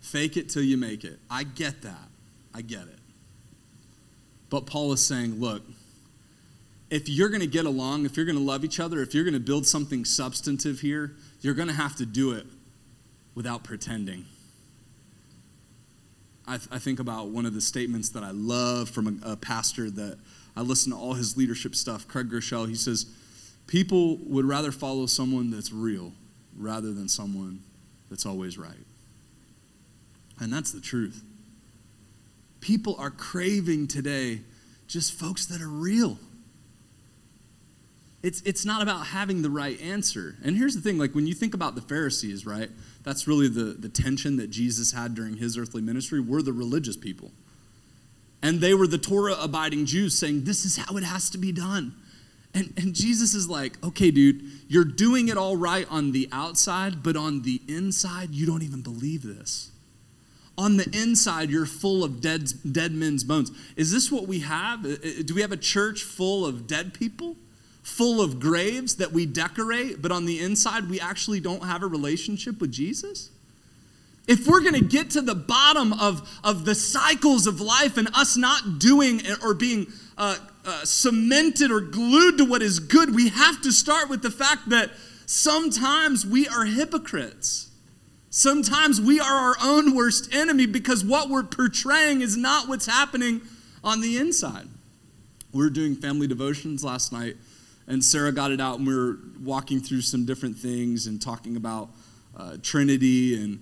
Fake 0.01 0.35
it 0.35 0.49
till 0.49 0.63
you 0.63 0.77
make 0.77 1.03
it. 1.03 1.19
I 1.29 1.43
get 1.43 1.83
that. 1.83 2.09
I 2.55 2.61
get 2.61 2.81
it. 2.81 2.98
But 4.49 4.65
Paul 4.65 4.91
is 4.93 5.01
saying, 5.01 5.39
look, 5.39 5.63
if 6.89 7.07
you're 7.07 7.29
going 7.29 7.41
to 7.41 7.47
get 7.47 7.65
along, 7.65 8.05
if 8.05 8.17
you're 8.17 8.25
going 8.25 8.37
to 8.37 8.43
love 8.43 8.65
each 8.65 8.79
other, 8.79 9.01
if 9.01 9.13
you're 9.13 9.23
going 9.23 9.33
to 9.33 9.39
build 9.39 9.67
something 9.67 10.05
substantive 10.05 10.79
here, 10.79 11.15
you're 11.41 11.53
going 11.53 11.67
to 11.67 11.73
have 11.73 11.95
to 11.97 12.05
do 12.05 12.31
it 12.31 12.47
without 13.35 13.63
pretending. 13.63 14.25
I, 16.47 16.57
th- 16.57 16.67
I 16.71 16.79
think 16.79 16.99
about 16.99 17.27
one 17.27 17.45
of 17.45 17.53
the 17.53 17.61
statements 17.61 18.09
that 18.09 18.23
I 18.23 18.31
love 18.31 18.89
from 18.89 19.21
a, 19.23 19.33
a 19.33 19.35
pastor 19.35 19.91
that 19.91 20.17
I 20.57 20.61
listen 20.61 20.91
to 20.91 20.97
all 20.97 21.13
his 21.13 21.37
leadership 21.37 21.75
stuff, 21.75 22.07
Craig 22.07 22.29
Groeschel. 22.29 22.67
He 22.67 22.75
says, 22.75 23.05
People 23.67 24.17
would 24.23 24.45
rather 24.45 24.71
follow 24.71 25.05
someone 25.05 25.51
that's 25.51 25.71
real 25.71 26.11
rather 26.57 26.91
than 26.91 27.07
someone 27.07 27.59
that's 28.09 28.25
always 28.25 28.57
right. 28.57 28.85
And 30.39 30.51
that's 30.51 30.71
the 30.71 30.81
truth. 30.81 31.23
People 32.59 32.95
are 32.99 33.09
craving 33.09 33.87
today 33.87 34.41
just 34.87 35.13
folks 35.13 35.45
that 35.47 35.61
are 35.61 35.67
real. 35.67 36.17
It's, 38.21 38.41
it's 38.41 38.65
not 38.65 38.81
about 38.81 39.07
having 39.07 39.41
the 39.41 39.49
right 39.49 39.79
answer. 39.81 40.35
And 40.43 40.57
here's 40.57 40.75
the 40.75 40.81
thing 40.81 40.97
like 40.97 41.15
when 41.15 41.25
you 41.25 41.33
think 41.33 41.53
about 41.53 41.75
the 41.75 41.81
Pharisees, 41.81 42.45
right? 42.45 42.69
That's 43.03 43.27
really 43.27 43.47
the, 43.47 43.75
the 43.79 43.87
tension 43.87 44.35
that 44.37 44.49
Jesus 44.49 44.91
had 44.91 45.15
during 45.15 45.37
his 45.37 45.57
earthly 45.57 45.81
ministry. 45.81 46.19
We're 46.19 46.41
the 46.41 46.51
religious 46.51 46.97
people. 46.97 47.31
And 48.41 48.59
they 48.59 48.73
were 48.73 48.87
the 48.87 48.97
Torah 48.97 49.35
abiding 49.39 49.85
Jews 49.85 50.17
saying, 50.17 50.43
This 50.43 50.65
is 50.65 50.77
how 50.77 50.97
it 50.97 51.03
has 51.03 51.29
to 51.31 51.37
be 51.37 51.51
done. 51.51 51.95
And, 52.53 52.73
and 52.77 52.93
Jesus 52.95 53.33
is 53.33 53.47
like, 53.47 53.81
okay, 53.83 54.11
dude, 54.11 54.41
you're 54.67 54.83
doing 54.83 55.27
it 55.27 55.37
all 55.37 55.55
right 55.55 55.85
on 55.89 56.11
the 56.11 56.27
outside, 56.31 57.03
but 57.03 57.15
on 57.15 57.43
the 57.43 57.61
inside, 57.67 58.31
you 58.31 58.47
don't 58.47 58.63
even 58.63 58.81
believe 58.81 59.21
this. 59.21 59.71
On 60.59 60.75
the 60.75 60.89
inside 60.91 61.49
you're 61.49 61.65
full 61.65 62.03
of 62.03 62.19
dead, 62.19 62.51
dead 62.69 62.91
men's 62.91 63.23
bones. 63.23 63.49
Is 63.77 63.93
this 63.93 64.11
what 64.11 64.27
we 64.27 64.41
have? 64.41 64.83
Do 65.25 65.33
we 65.33 65.41
have 65.41 65.53
a 65.53 65.57
church 65.57 66.03
full 66.03 66.45
of 66.45 66.67
dead 66.67 66.93
people? 66.93 67.37
Full 67.81 68.21
of 68.21 68.41
graves 68.41 68.97
that 68.97 69.13
we 69.13 69.25
decorate, 69.25 70.01
but 70.01 70.11
on 70.11 70.25
the 70.25 70.41
inside 70.41 70.89
we 70.89 70.99
actually 70.99 71.39
don't 71.39 71.63
have 71.63 71.81
a 71.81 71.87
relationship 71.87 72.59
with 72.59 72.73
Jesus? 72.73 73.29
If 74.27 74.47
we're 74.47 74.59
going 74.59 74.73
to 74.73 74.83
get 74.83 75.11
to 75.11 75.21
the 75.21 75.33
bottom 75.33 75.93
of, 75.93 76.29
of 76.43 76.65
the 76.65 76.75
cycles 76.75 77.47
of 77.47 77.61
life 77.61 77.95
and 77.95 78.09
us 78.13 78.35
not 78.35 78.79
doing 78.79 79.21
or 79.41 79.53
being 79.53 79.87
uh, 80.17 80.35
uh, 80.65 80.83
cemented 80.83 81.71
or 81.71 81.79
glued 81.79 82.37
to 82.37 82.43
what 82.43 82.61
is 82.61 82.79
good, 82.79 83.15
we 83.15 83.29
have 83.29 83.61
to 83.61 83.71
start 83.71 84.09
with 84.09 84.21
the 84.21 84.29
fact 84.29 84.67
that 84.69 84.91
sometimes 85.25 86.27
we 86.27 86.49
are 86.49 86.65
hypocrites. 86.65 87.68
Sometimes 88.39 89.01
we 89.01 89.19
are 89.19 89.35
our 89.35 89.55
own 89.61 89.93
worst 89.93 90.33
enemy 90.33 90.65
because 90.65 91.03
what 91.03 91.29
we're 91.29 91.43
portraying 91.43 92.21
is 92.21 92.37
not 92.37 92.69
what's 92.69 92.85
happening 92.85 93.41
on 93.83 93.99
the 93.99 94.17
inside. 94.17 94.69
We 95.51 95.61
were 95.61 95.69
doing 95.69 95.93
family 95.93 96.25
devotions 96.25 96.81
last 96.81 97.11
night, 97.11 97.35
and 97.85 98.01
Sarah 98.01 98.31
got 98.31 98.51
it 98.51 98.61
out, 98.61 98.77
and 98.77 98.87
we 98.87 98.95
were 98.95 99.17
walking 99.43 99.81
through 99.81 100.03
some 100.03 100.23
different 100.23 100.55
things 100.55 101.05
and 101.05 101.21
talking 101.21 101.57
about 101.57 101.89
uh, 102.33 102.55
Trinity 102.63 103.35
and 103.35 103.59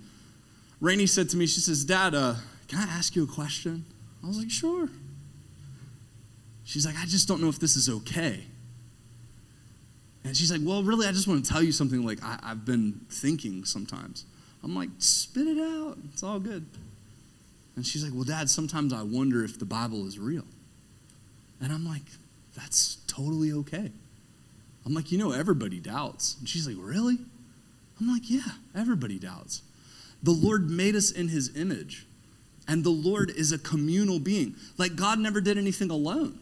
Rainey 0.79 1.07
said 1.07 1.27
to 1.29 1.37
me, 1.37 1.47
she 1.47 1.59
says, 1.59 1.83
Dad, 1.83 2.13
uh, 2.13 2.35
can 2.67 2.77
I 2.77 2.83
ask 2.83 3.15
you 3.15 3.23
a 3.23 3.27
question? 3.27 3.83
I 4.23 4.27
was 4.27 4.37
like, 4.37 4.51
sure. 4.51 4.89
She's 6.65 6.85
like, 6.85 6.97
I 6.99 7.05
just 7.05 7.27
don't 7.27 7.41
know 7.41 7.49
if 7.49 7.57
this 7.57 7.75
is 7.77 7.89
okay. 7.89 8.43
And 10.23 10.37
she's 10.37 10.51
like, 10.51 10.61
Well, 10.63 10.83
really, 10.83 11.07
I 11.07 11.13
just 11.13 11.27
want 11.27 11.43
to 11.43 11.51
tell 11.51 11.63
you 11.63 11.71
something 11.71 12.05
like 12.05 12.23
I, 12.23 12.37
have 12.43 12.63
been 12.63 13.01
thinking 13.09 13.65
sometimes. 13.65 14.25
I'm 14.63 14.75
like, 14.75 14.89
Spit 14.99 15.47
it 15.47 15.59
out. 15.59 15.97
It's 16.11 16.23
all 16.23 16.39
good. 16.39 16.65
And 17.75 17.85
she's 17.85 18.03
like, 18.03 18.13
Well, 18.13 18.23
Dad, 18.23 18.49
sometimes 18.49 18.93
I 18.93 19.03
wonder 19.03 19.43
if 19.43 19.59
the 19.59 19.65
Bible 19.65 20.07
is 20.07 20.19
real. 20.19 20.45
And 21.61 21.71
I'm 21.71 21.85
like, 21.85 22.03
That's 22.55 22.97
totally 23.07 23.51
okay. 23.51 23.91
I'm 24.85 24.93
like, 24.93 25.11
You 25.11 25.17
know, 25.17 25.31
everybody 25.31 25.79
doubts. 25.79 26.37
And 26.39 26.47
she's 26.47 26.67
like, 26.67 26.77
Really? 26.79 27.17
I'm 27.99 28.11
like, 28.11 28.29
Yeah, 28.29 28.51
everybody 28.75 29.19
doubts. 29.19 29.61
The 30.23 30.31
Lord 30.31 30.69
made 30.69 30.95
us 30.95 31.11
in 31.11 31.27
his 31.27 31.55
image. 31.55 32.05
And 32.67 32.83
the 32.83 32.89
Lord 32.89 33.29
is 33.29 33.51
a 33.51 33.57
communal 33.57 34.19
being. 34.19 34.55
Like 34.77 34.95
God 34.95 35.19
never 35.19 35.39
did 35.39 35.57
anything 35.57 35.89
alone. 35.89 36.39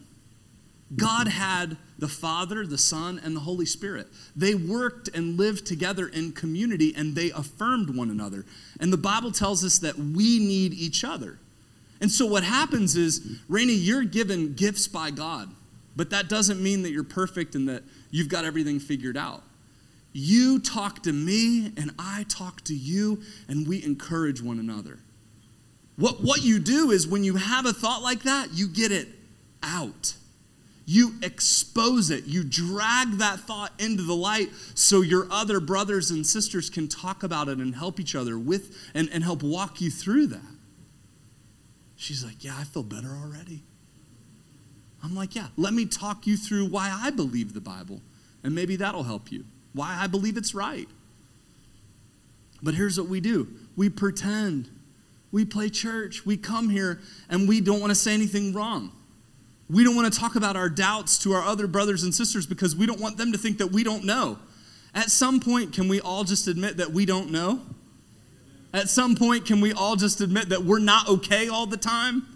God 0.94 1.28
had 1.28 1.76
the 1.98 2.08
Father, 2.08 2.64
the 2.64 2.78
Son, 2.78 3.20
and 3.24 3.34
the 3.34 3.40
Holy 3.40 3.66
Spirit. 3.66 4.06
They 4.36 4.54
worked 4.54 5.08
and 5.08 5.36
lived 5.36 5.66
together 5.66 6.06
in 6.06 6.32
community 6.32 6.94
and 6.96 7.14
they 7.14 7.30
affirmed 7.30 7.96
one 7.96 8.10
another. 8.10 8.44
And 8.78 8.92
the 8.92 8.98
Bible 8.98 9.32
tells 9.32 9.64
us 9.64 9.78
that 9.80 9.98
we 9.98 10.38
need 10.38 10.72
each 10.74 11.02
other. 11.02 11.38
And 12.00 12.10
so 12.10 12.26
what 12.26 12.44
happens 12.44 12.94
is, 12.94 13.40
Rainey, 13.48 13.72
you're 13.72 14.04
given 14.04 14.54
gifts 14.54 14.86
by 14.86 15.10
God, 15.10 15.48
but 15.96 16.10
that 16.10 16.28
doesn't 16.28 16.62
mean 16.62 16.82
that 16.82 16.90
you're 16.90 17.04
perfect 17.04 17.54
and 17.54 17.68
that 17.68 17.82
you've 18.10 18.28
got 18.28 18.44
everything 18.44 18.78
figured 18.78 19.16
out. 19.16 19.42
You 20.12 20.60
talk 20.60 21.02
to 21.02 21.12
me, 21.12 21.72
and 21.76 21.90
I 21.98 22.24
talk 22.28 22.62
to 22.64 22.74
you, 22.74 23.22
and 23.48 23.66
we 23.66 23.82
encourage 23.84 24.42
one 24.42 24.58
another. 24.58 24.98
What, 25.96 26.22
what 26.22 26.42
you 26.42 26.58
do 26.58 26.90
is 26.90 27.06
when 27.06 27.24
you 27.24 27.36
have 27.36 27.66
a 27.66 27.72
thought 27.72 28.02
like 28.02 28.22
that, 28.22 28.52
you 28.54 28.68
get 28.68 28.92
it 28.92 29.08
out. 29.62 30.14
You 30.88 31.14
expose 31.20 32.10
it. 32.10 32.26
You 32.26 32.44
drag 32.44 33.18
that 33.18 33.40
thought 33.40 33.72
into 33.78 34.04
the 34.04 34.14
light 34.14 34.50
so 34.74 35.00
your 35.00 35.26
other 35.30 35.58
brothers 35.58 36.12
and 36.12 36.24
sisters 36.24 36.70
can 36.70 36.86
talk 36.86 37.24
about 37.24 37.48
it 37.48 37.58
and 37.58 37.74
help 37.74 37.98
each 37.98 38.14
other 38.14 38.38
with 38.38 38.76
and, 38.94 39.10
and 39.12 39.24
help 39.24 39.42
walk 39.42 39.80
you 39.80 39.90
through 39.90 40.28
that. 40.28 40.40
She's 41.96 42.24
like, 42.24 42.44
Yeah, 42.44 42.56
I 42.56 42.64
feel 42.64 42.84
better 42.84 43.08
already. 43.08 43.64
I'm 45.02 45.16
like, 45.16 45.34
Yeah, 45.34 45.48
let 45.56 45.74
me 45.74 45.86
talk 45.86 46.26
you 46.26 46.36
through 46.36 46.66
why 46.66 46.96
I 47.02 47.10
believe 47.10 47.52
the 47.52 47.60
Bible, 47.60 48.00
and 48.44 48.54
maybe 48.54 48.76
that'll 48.76 49.04
help 49.04 49.32
you 49.32 49.44
why 49.76 49.98
I 50.00 50.06
believe 50.06 50.36
it's 50.36 50.54
right. 50.54 50.88
But 52.62 52.74
here's 52.74 52.98
what 52.98 53.08
we 53.08 53.20
do 53.20 53.48
we 53.76 53.88
pretend. 53.88 54.70
We 55.32 55.44
play 55.44 55.68
church. 55.68 56.24
We 56.24 56.36
come 56.36 56.70
here 56.70 57.00
and 57.28 57.48
we 57.48 57.60
don't 57.60 57.80
want 57.80 57.90
to 57.90 57.94
say 57.94 58.14
anything 58.14 58.54
wrong. 58.54 58.92
We 59.68 59.82
don't 59.82 59.96
want 59.96 60.12
to 60.12 60.18
talk 60.18 60.36
about 60.36 60.56
our 60.56 60.68
doubts 60.68 61.18
to 61.18 61.32
our 61.32 61.42
other 61.42 61.66
brothers 61.66 62.02
and 62.02 62.14
sisters 62.14 62.46
because 62.46 62.76
we 62.76 62.86
don't 62.86 63.00
want 63.00 63.16
them 63.16 63.32
to 63.32 63.38
think 63.38 63.58
that 63.58 63.68
we 63.68 63.82
don't 63.82 64.04
know. 64.04 64.38
At 64.94 65.10
some 65.10 65.40
point, 65.40 65.72
can 65.72 65.88
we 65.88 66.00
all 66.00 66.24
just 66.24 66.46
admit 66.46 66.76
that 66.76 66.92
we 66.92 67.04
don't 67.04 67.30
know? 67.30 67.60
At 68.72 68.88
some 68.88 69.16
point, 69.16 69.44
can 69.44 69.60
we 69.60 69.72
all 69.72 69.96
just 69.96 70.20
admit 70.20 70.50
that 70.50 70.62
we're 70.64 70.78
not 70.78 71.08
okay 71.08 71.48
all 71.48 71.66
the 71.66 71.76
time? 71.76 72.26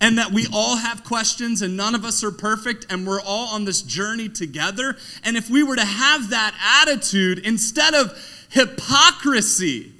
and 0.00 0.18
that 0.18 0.30
we 0.30 0.46
all 0.52 0.76
have 0.76 1.04
questions 1.04 1.62
and 1.62 1.76
none 1.76 1.94
of 1.94 2.04
us 2.04 2.22
are 2.22 2.30
perfect 2.30 2.86
and 2.90 3.06
we're 3.06 3.20
all 3.20 3.54
on 3.54 3.64
this 3.64 3.82
journey 3.82 4.28
together. 4.28 4.96
And 5.24 5.36
if 5.36 5.48
we 5.48 5.62
were 5.62 5.76
to 5.76 5.84
have 5.84 6.30
that 6.30 6.54
attitude 6.82 7.38
instead 7.38 7.94
of 7.94 8.12
hypocrisy, 8.50 9.92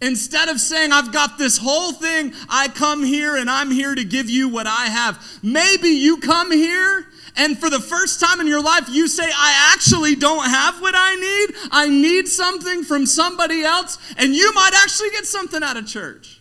instead 0.00 0.48
of 0.48 0.60
saying, 0.60 0.92
I've 0.92 1.12
got 1.12 1.38
this 1.38 1.58
whole 1.58 1.92
thing, 1.92 2.32
I 2.48 2.68
come 2.68 3.04
here 3.04 3.36
and 3.36 3.50
I'm 3.50 3.70
here 3.70 3.94
to 3.94 4.04
give 4.04 4.30
you 4.30 4.48
what 4.48 4.66
I 4.66 4.86
have, 4.86 5.38
maybe 5.42 5.88
you 5.88 6.18
come 6.18 6.52
here. 6.52 7.06
And 7.36 7.56
for 7.56 7.70
the 7.70 7.78
first 7.78 8.20
time 8.20 8.40
in 8.40 8.48
your 8.48 8.62
life, 8.62 8.88
you 8.88 9.06
say, 9.06 9.24
I 9.24 9.72
actually 9.72 10.16
don't 10.16 10.44
have 10.44 10.80
what 10.80 10.94
I 10.96 11.14
need. 11.14 11.56
I 11.70 11.88
need 11.88 12.26
something 12.26 12.82
from 12.82 13.06
somebody 13.06 13.62
else. 13.62 13.96
And 14.16 14.34
you 14.34 14.52
might 14.54 14.72
actually 14.74 15.10
get 15.10 15.24
something 15.24 15.62
out 15.62 15.76
of 15.76 15.86
church. 15.86 16.40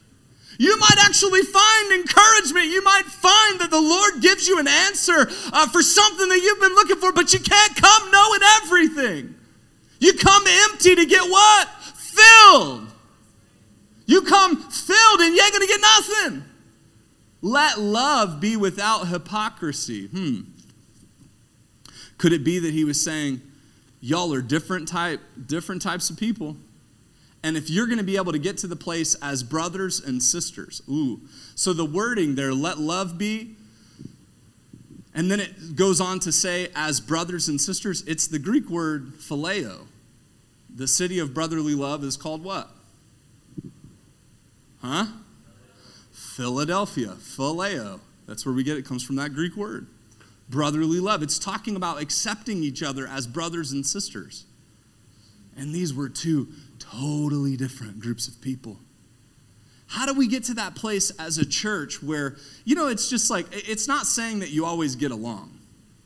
You 0.57 0.75
might 0.79 0.97
actually 1.05 1.43
find 1.43 1.91
encouragement. 1.91 2.65
You 2.67 2.83
might 2.83 3.05
find 3.05 3.59
that 3.59 3.69
the 3.69 3.79
Lord 3.79 4.21
gives 4.21 4.47
you 4.47 4.57
an 4.57 4.67
answer 4.67 5.29
uh, 5.53 5.67
for 5.67 5.83
something 5.83 6.29
that 6.29 6.39
you've 6.41 6.59
been 6.59 6.73
looking 6.73 6.97
for, 6.97 7.11
but 7.11 7.31
you 7.31 7.39
can't 7.39 7.75
come 7.75 8.09
knowing 8.11 8.41
everything. 8.63 9.35
You 9.99 10.13
come 10.13 10.43
empty 10.47 10.95
to 10.95 11.05
get 11.05 11.29
what? 11.29 11.69
Filled. 11.95 12.87
You 14.07 14.21
come 14.21 14.55
filled 14.55 15.19
and 15.19 15.35
you 15.35 15.41
ain't 15.43 15.53
going 15.53 15.61
to 15.61 15.67
get 15.67 15.81
nothing. 15.81 16.43
Let 17.41 17.79
love 17.79 18.39
be 18.39 18.57
without 18.57 19.09
hypocrisy. 19.09 20.07
Hmm. 20.07 20.41
Could 22.17 22.33
it 22.33 22.43
be 22.43 22.57
that 22.57 22.73
he 22.73 22.83
was 22.83 22.99
saying, 22.99 23.41
y'all 24.01 24.33
are 24.33 24.41
different 24.41 24.87
type, 24.87 25.19
different 25.45 25.81
types 25.81 26.09
of 26.09 26.17
people? 26.17 26.55
And 27.43 27.55
if 27.55 27.69
you're 27.69 27.85
going 27.85 27.99
to 27.99 28.03
be 28.03 28.17
able 28.17 28.31
to 28.31 28.39
get 28.39 28.57
to 28.59 28.67
the 28.67 28.75
place 28.75 29.13
as 29.21 29.43
brothers 29.43 29.99
and 29.99 30.23
sisters, 30.23 30.81
ooh. 30.89 31.21
So 31.53 31.73
the 31.73 31.85
wording 31.85 32.35
there, 32.35 32.53
let 32.53 32.79
love 32.79 33.17
be, 33.17 33.55
and 35.13 35.29
then 35.29 35.39
it 35.39 35.75
goes 35.75 35.99
on 35.99 36.19
to 36.21 36.31
say, 36.31 36.69
as 36.75 36.99
brothers 36.99 37.47
and 37.47 37.59
sisters, 37.59 38.03
it's 38.07 38.27
the 38.27 38.39
Greek 38.39 38.69
word 38.69 39.13
phileo. 39.17 39.87
The 40.73 40.87
city 40.87 41.19
of 41.19 41.33
brotherly 41.33 41.75
love 41.75 42.03
is 42.03 42.17
called 42.17 42.43
what? 42.43 42.69
Huh? 44.81 45.05
Philadelphia, 46.11 47.15
phileo. 47.19 47.99
That's 48.27 48.45
where 48.45 48.53
we 48.53 48.63
get 48.63 48.77
it. 48.77 48.79
it 48.79 48.85
comes 48.85 49.03
from 49.03 49.15
that 49.15 49.33
Greek 49.33 49.55
word. 49.55 49.87
Brotherly 50.49 50.99
love. 50.99 51.23
It's 51.23 51.39
talking 51.39 51.75
about 51.75 52.01
accepting 52.01 52.63
each 52.63 52.83
other 52.83 53.07
as 53.07 53.27
brothers 53.27 53.71
and 53.71 53.85
sisters. 53.85 54.45
And 55.57 55.73
these 55.73 55.93
were 55.93 56.09
two 56.09 56.47
totally 56.79 57.57
different 57.57 57.99
groups 57.99 58.27
of 58.27 58.39
people. 58.41 58.77
How 59.87 60.05
do 60.05 60.13
we 60.13 60.27
get 60.27 60.43
to 60.45 60.53
that 60.55 60.75
place 60.75 61.11
as 61.11 61.37
a 61.37 61.45
church 61.45 62.03
where, 62.03 62.35
you 62.65 62.75
know, 62.75 62.87
it's 62.87 63.09
just 63.09 63.29
like, 63.29 63.47
it's 63.51 63.87
not 63.87 64.05
saying 64.05 64.39
that 64.39 64.49
you 64.49 64.65
always 64.65 64.95
get 64.95 65.11
along. 65.11 65.57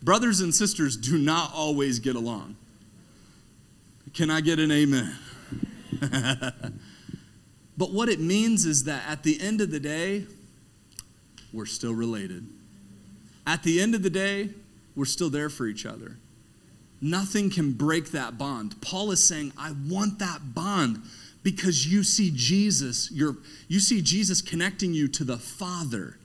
Brothers 0.04 0.40
and 0.40 0.54
sisters 0.54 0.96
do 0.96 1.18
not 1.18 1.52
always 1.54 2.00
get 2.00 2.16
along. 2.16 2.56
Can 4.14 4.30
I 4.30 4.42
get 4.42 4.60
an 4.60 4.72
amen? 4.72 5.16
but 7.82 7.94
what 7.94 8.10
it 8.10 8.20
means 8.20 8.68
is 8.68 8.84
that 8.84 9.02
at 9.08 9.24
the 9.24 9.42
end 9.42 9.60
of 9.60 9.72
the 9.72 9.80
day, 9.80 10.26
we're 11.52 11.66
still 11.66 11.96
related. 11.96 12.46
At 13.48 13.64
the 13.64 13.82
end 13.82 13.96
of 13.96 14.04
the 14.04 14.10
day, 14.12 14.52
we're 14.96 15.06
still 15.06 15.32
there 15.32 15.50
for 15.50 15.66
each 15.66 15.84
other. 15.84 16.18
Nothing 17.02 17.50
can 17.50 17.72
break 17.72 18.12
that 18.12 18.38
bond. 18.38 18.80
Paul 18.82 19.10
is 19.10 19.24
saying, 19.24 19.54
I 19.58 19.74
want 19.88 20.20
that 20.20 20.54
bond 20.54 21.02
because 21.42 21.92
you 21.92 22.04
see 22.04 22.32
Jesus, 22.32 23.10
you 23.10 23.42
you 23.68 23.80
see 23.80 24.00
Jesus 24.00 24.44
connecting 24.44 24.94
you 24.94 25.08
to 25.08 25.24
the 25.24 25.40
Father. 25.40 26.20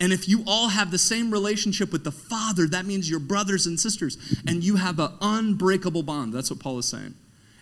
And 0.00 0.12
if 0.12 0.28
you 0.28 0.42
all 0.44 0.70
have 0.70 0.90
the 0.90 0.98
same 0.98 1.30
relationship 1.30 1.92
with 1.92 2.02
the 2.02 2.10
Father, 2.10 2.66
that 2.66 2.84
means 2.84 3.08
you're 3.08 3.20
brothers 3.20 3.64
and 3.64 3.78
sisters, 3.78 4.18
and 4.44 4.64
you 4.64 4.74
have 4.74 4.98
an 4.98 5.12
unbreakable 5.20 6.02
bond. 6.02 6.32
That's 6.32 6.50
what 6.50 6.58
Paul 6.58 6.80
is 6.80 6.86
saying. 6.86 7.14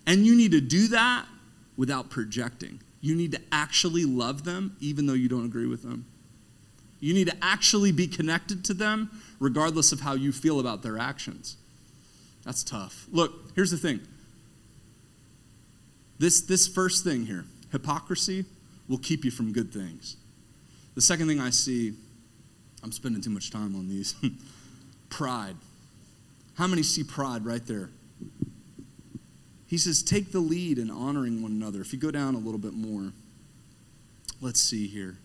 And 0.06 0.24
you 0.24 0.34
need 0.34 0.52
to 0.52 0.62
do 0.62 0.88
that 0.88 1.26
without 1.76 2.08
projecting. 2.08 2.80
You 3.00 3.14
need 3.14 3.32
to 3.32 3.40
actually 3.52 4.04
love 4.04 4.44
them, 4.44 4.76
even 4.80 5.06
though 5.06 5.14
you 5.14 5.28
don't 5.28 5.44
agree 5.44 5.66
with 5.66 5.82
them. 5.82 6.06
You 7.00 7.14
need 7.14 7.28
to 7.28 7.37
actually 7.40 7.92
be 7.92 8.08
connected 8.08 8.64
to 8.66 8.74
them, 8.74 9.11
regardless 9.38 9.92
of 9.92 10.00
how 10.00 10.14
you 10.14 10.32
feel 10.32 10.58
about 10.58 10.82
their 10.82 10.98
actions. 10.98 11.56
That's 12.44 12.64
tough. 12.64 13.06
Look, 13.12 13.32
here's 13.54 13.70
the 13.70 13.76
thing. 13.76 14.00
This, 16.18 16.40
this 16.40 16.66
first 16.66 17.04
thing 17.04 17.26
here 17.26 17.44
hypocrisy, 17.70 18.44
will 18.88 18.98
keep 18.98 19.24
you 19.24 19.30
from 19.30 19.52
good 19.52 19.72
things. 19.72 20.16
The 20.94 21.02
second 21.02 21.28
thing 21.28 21.40
I 21.40 21.50
see, 21.50 21.92
I'm 22.82 22.92
spending 22.92 23.20
too 23.20 23.30
much 23.30 23.50
time 23.50 23.76
on 23.76 23.88
these 23.88 24.14
pride. 25.11 25.56
How 26.54 26.66
many 26.66 26.82
see 26.82 27.04
pride 27.04 27.44
right 27.44 27.64
there? 27.66 27.90
He 29.68 29.76
says, 29.76 30.02
take 30.02 30.33
the 30.33 30.40
lead 30.40 30.78
in 30.78 30.90
honoring 30.90 31.42
one 31.42 31.52
another. 31.52 31.81
If 31.81 31.92
you 31.92 31.98
go 31.98 32.11
down 32.11 32.35
a 32.35 32.38
little 32.38 32.59
bit 32.59 32.72
more, 32.72 33.12
let's 34.40 34.61
see 34.61 34.87
here. 34.87 35.18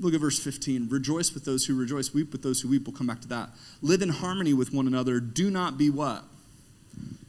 Look 0.00 0.14
at 0.14 0.20
verse 0.20 0.38
15. 0.40 0.88
Rejoice 0.90 1.32
with 1.32 1.44
those 1.44 1.64
who 1.64 1.78
rejoice, 1.78 2.12
weep 2.12 2.32
with 2.32 2.42
those 2.42 2.60
who 2.60 2.68
weep. 2.68 2.86
We'll 2.86 2.96
come 2.96 3.06
back 3.06 3.20
to 3.20 3.28
that. 3.28 3.50
Live 3.80 4.02
in 4.02 4.08
harmony 4.08 4.52
with 4.52 4.74
one 4.74 4.88
another. 4.88 5.20
Do 5.20 5.48
not 5.48 5.78
be 5.78 5.90
what? 5.90 6.24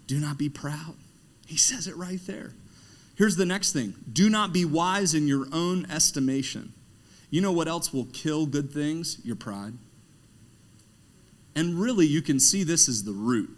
Do 0.07 0.19
not 0.19 0.39
be 0.39 0.49
proud. 0.49 0.95
He 1.45 1.57
says 1.57 1.87
it 1.87 1.95
right 1.95 2.19
there. 2.25 2.53
Here's 3.15 3.35
the 3.35 3.45
next 3.45 3.71
thing 3.71 3.93
do 4.11 4.29
not 4.29 4.51
be 4.51 4.65
wise 4.65 5.13
in 5.13 5.27
your 5.27 5.45
own 5.51 5.85
estimation. 5.89 6.73
You 7.29 7.41
know 7.41 7.51
what 7.51 7.67
else 7.67 7.93
will 7.93 8.05
kill 8.05 8.47
good 8.47 8.71
things? 8.71 9.19
Your 9.23 9.35
pride. 9.35 9.73
And 11.55 11.79
really, 11.79 12.05
you 12.05 12.21
can 12.21 12.39
see 12.39 12.63
this 12.63 12.89
as 12.89 13.03
the 13.03 13.13
root 13.13 13.54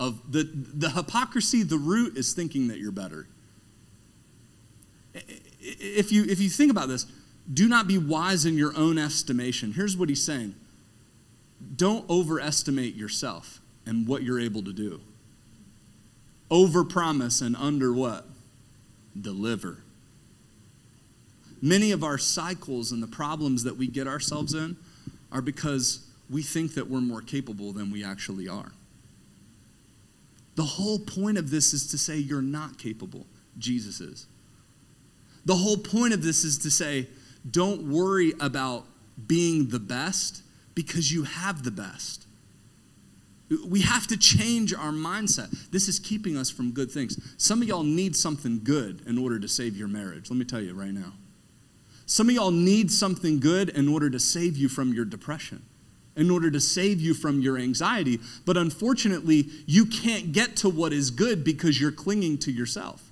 of 0.00 0.32
the, 0.32 0.48
the 0.52 0.90
hypocrisy. 0.90 1.62
The 1.62 1.78
root 1.78 2.16
is 2.16 2.32
thinking 2.32 2.68
that 2.68 2.78
you're 2.78 2.90
better. 2.90 3.28
If 5.60 6.10
you, 6.10 6.24
if 6.24 6.40
you 6.40 6.48
think 6.48 6.70
about 6.70 6.88
this, 6.88 7.06
do 7.52 7.68
not 7.68 7.86
be 7.86 7.98
wise 7.98 8.46
in 8.46 8.56
your 8.56 8.76
own 8.76 8.98
estimation. 8.98 9.72
Here's 9.74 9.96
what 9.96 10.08
he's 10.08 10.24
saying 10.24 10.56
don't 11.76 12.08
overestimate 12.08 12.94
yourself 12.94 13.60
and 13.84 14.08
what 14.08 14.22
you're 14.22 14.40
able 14.40 14.62
to 14.62 14.72
do. 14.72 15.00
Overpromise 16.50 17.42
and 17.42 17.54
under 17.54 17.92
what? 17.92 18.26
Deliver. 19.20 19.78
Many 21.60 21.92
of 21.92 22.02
our 22.02 22.16
cycles 22.16 22.90
and 22.90 23.02
the 23.02 23.06
problems 23.06 23.64
that 23.64 23.76
we 23.76 23.86
get 23.86 24.06
ourselves 24.06 24.54
in 24.54 24.78
are 25.30 25.42
because 25.42 26.06
we 26.30 26.42
think 26.42 26.74
that 26.74 26.88
we're 26.88 27.02
more 27.02 27.20
capable 27.20 27.72
than 27.72 27.90
we 27.90 28.02
actually 28.02 28.48
are. 28.48 28.72
The 30.56 30.64
whole 30.64 30.98
point 30.98 31.38
of 31.38 31.50
this 31.50 31.72
is 31.72 31.86
to 31.88 31.98
say 31.98 32.16
you're 32.16 32.42
not 32.42 32.78
capable. 32.78 33.26
Jesus 33.58 34.00
is. 34.00 34.26
The 35.44 35.56
whole 35.56 35.76
point 35.76 36.12
of 36.12 36.22
this 36.22 36.44
is 36.44 36.58
to 36.58 36.70
say 36.70 37.08
don't 37.48 37.90
worry 37.90 38.34
about 38.40 38.86
being 39.26 39.68
the 39.68 39.78
best 39.78 40.42
because 40.74 41.12
you 41.12 41.24
have 41.24 41.62
the 41.62 41.70
best. 41.70 42.26
We 43.66 43.80
have 43.80 44.06
to 44.08 44.16
change 44.16 44.72
our 44.72 44.92
mindset. 44.92 45.70
This 45.70 45.88
is 45.88 45.98
keeping 45.98 46.36
us 46.36 46.50
from 46.50 46.70
good 46.70 46.90
things. 46.90 47.18
Some 47.36 47.62
of 47.62 47.68
y'all 47.68 47.82
need 47.82 48.14
something 48.14 48.60
good 48.62 49.02
in 49.06 49.18
order 49.18 49.40
to 49.40 49.48
save 49.48 49.76
your 49.76 49.88
marriage. 49.88 50.30
Let 50.30 50.38
me 50.38 50.44
tell 50.44 50.60
you 50.60 50.72
right 50.74 50.92
now. 50.92 51.14
Some 52.06 52.28
of 52.28 52.34
y'all 52.34 52.50
need 52.50 52.92
something 52.92 53.40
good 53.40 53.70
in 53.70 53.88
order 53.88 54.08
to 54.10 54.20
save 54.20 54.56
you 54.56 54.68
from 54.68 54.92
your 54.92 55.04
depression, 55.04 55.62
in 56.16 56.30
order 56.30 56.50
to 56.50 56.60
save 56.60 57.00
you 57.00 57.14
from 57.14 57.40
your 57.40 57.56
anxiety. 57.56 58.20
But 58.44 58.56
unfortunately, 58.56 59.46
you 59.66 59.86
can't 59.86 60.32
get 60.32 60.56
to 60.56 60.68
what 60.68 60.92
is 60.92 61.10
good 61.10 61.44
because 61.44 61.80
you're 61.80 61.92
clinging 61.92 62.38
to 62.38 62.52
yourself. 62.52 63.10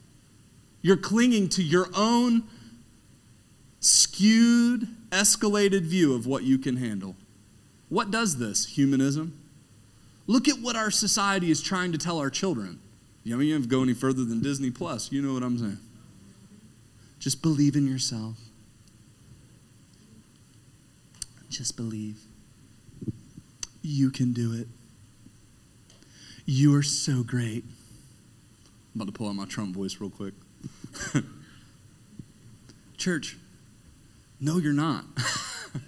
You're 0.83 0.97
clinging 0.97 1.49
to 1.51 1.63
your 1.63 1.89
own 1.97 2.45
skewed, 3.81 4.89
escalated 5.11 5.83
view 5.83 6.15
of 6.15 6.27
what 6.27 6.43
you 6.43 6.59
can 6.59 6.77
handle. 6.77 7.17
What 7.89 8.11
does 8.11 8.39
this? 8.39 8.67
Humanism. 8.67 9.39
Look 10.27 10.47
at 10.47 10.59
what 10.61 10.77
our 10.77 10.91
society 10.91 11.51
is 11.51 11.63
trying 11.63 11.93
to 11.93 11.99
tell 11.99 12.19
our 12.19 12.31
children. 12.31 12.81
You 13.25 13.37
know, 13.37 13.43
you 13.43 13.59
to 13.61 13.67
go 13.67 13.83
any 13.83 13.95
further 13.95 14.25
than 14.25 14.41
Disney 14.41 14.71
Plus. 14.71 15.11
You 15.11 15.23
know 15.23 15.35
what 15.35 15.43
I'm 15.43 15.59
saying. 15.59 15.79
Just 17.19 17.43
believe 17.43 17.77
in 17.77 17.87
yourself. 17.87 18.37
Just 21.51 21.77
believe. 21.77 22.28
You 23.91 24.11
can 24.11 24.35
do 24.35 24.53
it. 24.53 24.69
You 26.45 26.77
are 26.77 26.83
so 26.83 27.23
great. 27.23 27.65
I'm 28.95 29.01
about 29.01 29.07
to 29.07 29.13
pull 29.13 29.29
out 29.29 29.35
my 29.35 29.47
Trump 29.47 29.75
voice 29.75 29.97
real 29.99 30.11
quick. 30.11 30.35
Church, 32.99 33.39
no, 34.39 34.59
you're 34.59 34.75
not. 34.75 35.07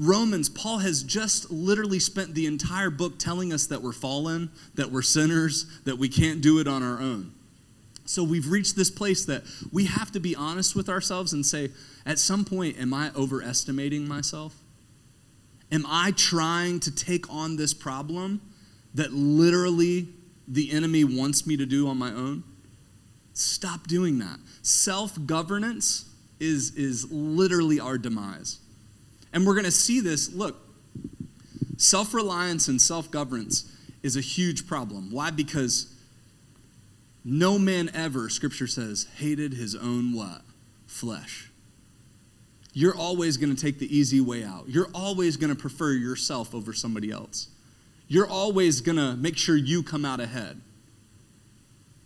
Romans, 0.00 0.48
Paul 0.48 0.78
has 0.78 1.04
just 1.04 1.52
literally 1.52 2.00
spent 2.00 2.34
the 2.34 2.46
entire 2.46 2.90
book 2.90 3.20
telling 3.20 3.52
us 3.52 3.68
that 3.68 3.80
we're 3.80 3.92
fallen, 3.92 4.50
that 4.74 4.90
we're 4.90 5.02
sinners, 5.02 5.66
that 5.84 5.96
we 5.96 6.08
can't 6.08 6.40
do 6.40 6.58
it 6.58 6.66
on 6.66 6.82
our 6.82 6.98
own. 6.98 7.34
So 8.04 8.24
we've 8.24 8.50
reached 8.50 8.74
this 8.74 8.90
place 8.90 9.24
that 9.26 9.44
we 9.70 9.84
have 9.84 10.10
to 10.10 10.18
be 10.18 10.34
honest 10.34 10.74
with 10.74 10.88
ourselves 10.88 11.32
and 11.32 11.46
say, 11.46 11.70
at 12.04 12.18
some 12.18 12.44
point, 12.44 12.80
am 12.80 12.92
I 12.92 13.12
overestimating 13.14 14.08
myself? 14.08 14.59
Am 15.72 15.84
I 15.88 16.12
trying 16.12 16.80
to 16.80 16.94
take 16.94 17.30
on 17.32 17.56
this 17.56 17.72
problem 17.72 18.40
that 18.94 19.12
literally 19.12 20.08
the 20.48 20.72
enemy 20.72 21.04
wants 21.04 21.46
me 21.46 21.56
to 21.56 21.66
do 21.66 21.88
on 21.88 21.96
my 21.96 22.10
own? 22.10 22.42
Stop 23.34 23.86
doing 23.86 24.18
that. 24.18 24.38
Self 24.62 25.16
governance 25.26 26.06
is, 26.40 26.74
is 26.74 27.10
literally 27.12 27.78
our 27.78 27.98
demise. 27.98 28.58
And 29.32 29.46
we're 29.46 29.54
going 29.54 29.64
to 29.64 29.70
see 29.70 30.00
this. 30.00 30.34
Look, 30.34 30.56
self 31.76 32.12
reliance 32.14 32.66
and 32.66 32.82
self 32.82 33.10
governance 33.10 33.70
is 34.02 34.16
a 34.16 34.20
huge 34.20 34.66
problem. 34.66 35.10
Why? 35.10 35.30
Because 35.30 35.94
no 37.24 37.58
man 37.58 37.90
ever, 37.94 38.28
scripture 38.28 38.66
says, 38.66 39.06
hated 39.16 39.54
his 39.54 39.74
own 39.76 40.14
what? 40.14 40.42
Flesh. 40.86 41.49
You're 42.72 42.96
always 42.96 43.36
going 43.36 43.54
to 43.54 43.60
take 43.60 43.78
the 43.78 43.96
easy 43.96 44.20
way 44.20 44.44
out. 44.44 44.68
You're 44.68 44.90
always 44.94 45.36
going 45.36 45.54
to 45.54 45.60
prefer 45.60 45.92
yourself 45.92 46.54
over 46.54 46.72
somebody 46.72 47.10
else. 47.10 47.48
You're 48.06 48.28
always 48.28 48.80
going 48.80 48.96
to 48.96 49.16
make 49.16 49.36
sure 49.36 49.56
you 49.56 49.82
come 49.82 50.04
out 50.04 50.20
ahead. 50.20 50.60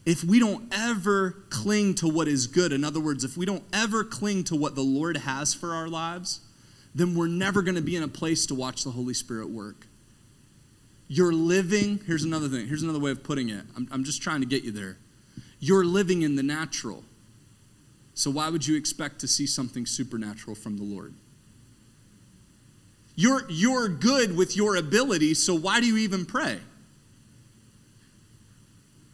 If 0.06 0.22
we 0.22 0.38
don't 0.38 0.68
ever 0.70 1.44
cling 1.48 1.94
to 1.96 2.08
what 2.08 2.28
is 2.28 2.46
good, 2.46 2.72
in 2.72 2.84
other 2.84 3.00
words, 3.00 3.24
if 3.24 3.36
we 3.36 3.46
don't 3.46 3.64
ever 3.72 4.04
cling 4.04 4.44
to 4.44 4.56
what 4.56 4.74
the 4.74 4.82
Lord 4.82 5.16
has 5.16 5.54
for 5.54 5.74
our 5.74 5.88
lives, 5.88 6.40
then 6.94 7.14
we're 7.14 7.26
never 7.26 7.62
going 7.62 7.74
to 7.74 7.82
be 7.82 7.96
in 7.96 8.02
a 8.02 8.08
place 8.08 8.46
to 8.46 8.54
watch 8.54 8.84
the 8.84 8.90
Holy 8.90 9.14
Spirit 9.14 9.48
work. 9.48 9.86
You're 11.08 11.32
living, 11.32 12.00
here's 12.06 12.24
another 12.24 12.48
thing, 12.48 12.66
here's 12.66 12.82
another 12.82 12.98
way 12.98 13.10
of 13.10 13.22
putting 13.22 13.48
it. 13.48 13.64
I'm, 13.76 13.88
I'm 13.90 14.04
just 14.04 14.22
trying 14.22 14.40
to 14.40 14.46
get 14.46 14.62
you 14.62 14.72
there. 14.72 14.98
You're 15.58 15.84
living 15.84 16.22
in 16.22 16.36
the 16.36 16.42
natural. 16.42 17.04
So 18.14 18.30
why 18.30 18.48
would 18.48 18.66
you 18.66 18.76
expect 18.76 19.18
to 19.20 19.28
see 19.28 19.46
something 19.46 19.86
supernatural 19.86 20.54
from 20.54 20.76
the 20.76 20.84
Lord? 20.84 21.14
You're, 23.16 23.42
you're 23.48 23.88
good 23.88 24.36
with 24.36 24.56
your 24.56 24.76
ability, 24.76 25.34
so 25.34 25.54
why 25.54 25.80
do 25.80 25.86
you 25.86 25.98
even 25.98 26.24
pray? 26.24 26.58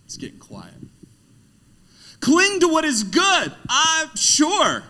It's 0.05 0.17
getting 0.17 0.39
quiet. 0.39 0.75
Cling 2.21 2.61
to 2.61 2.69
what 2.69 2.85
is 2.85 3.03
good. 3.03 3.53
I'm 3.69 4.17
sure. 4.17 4.83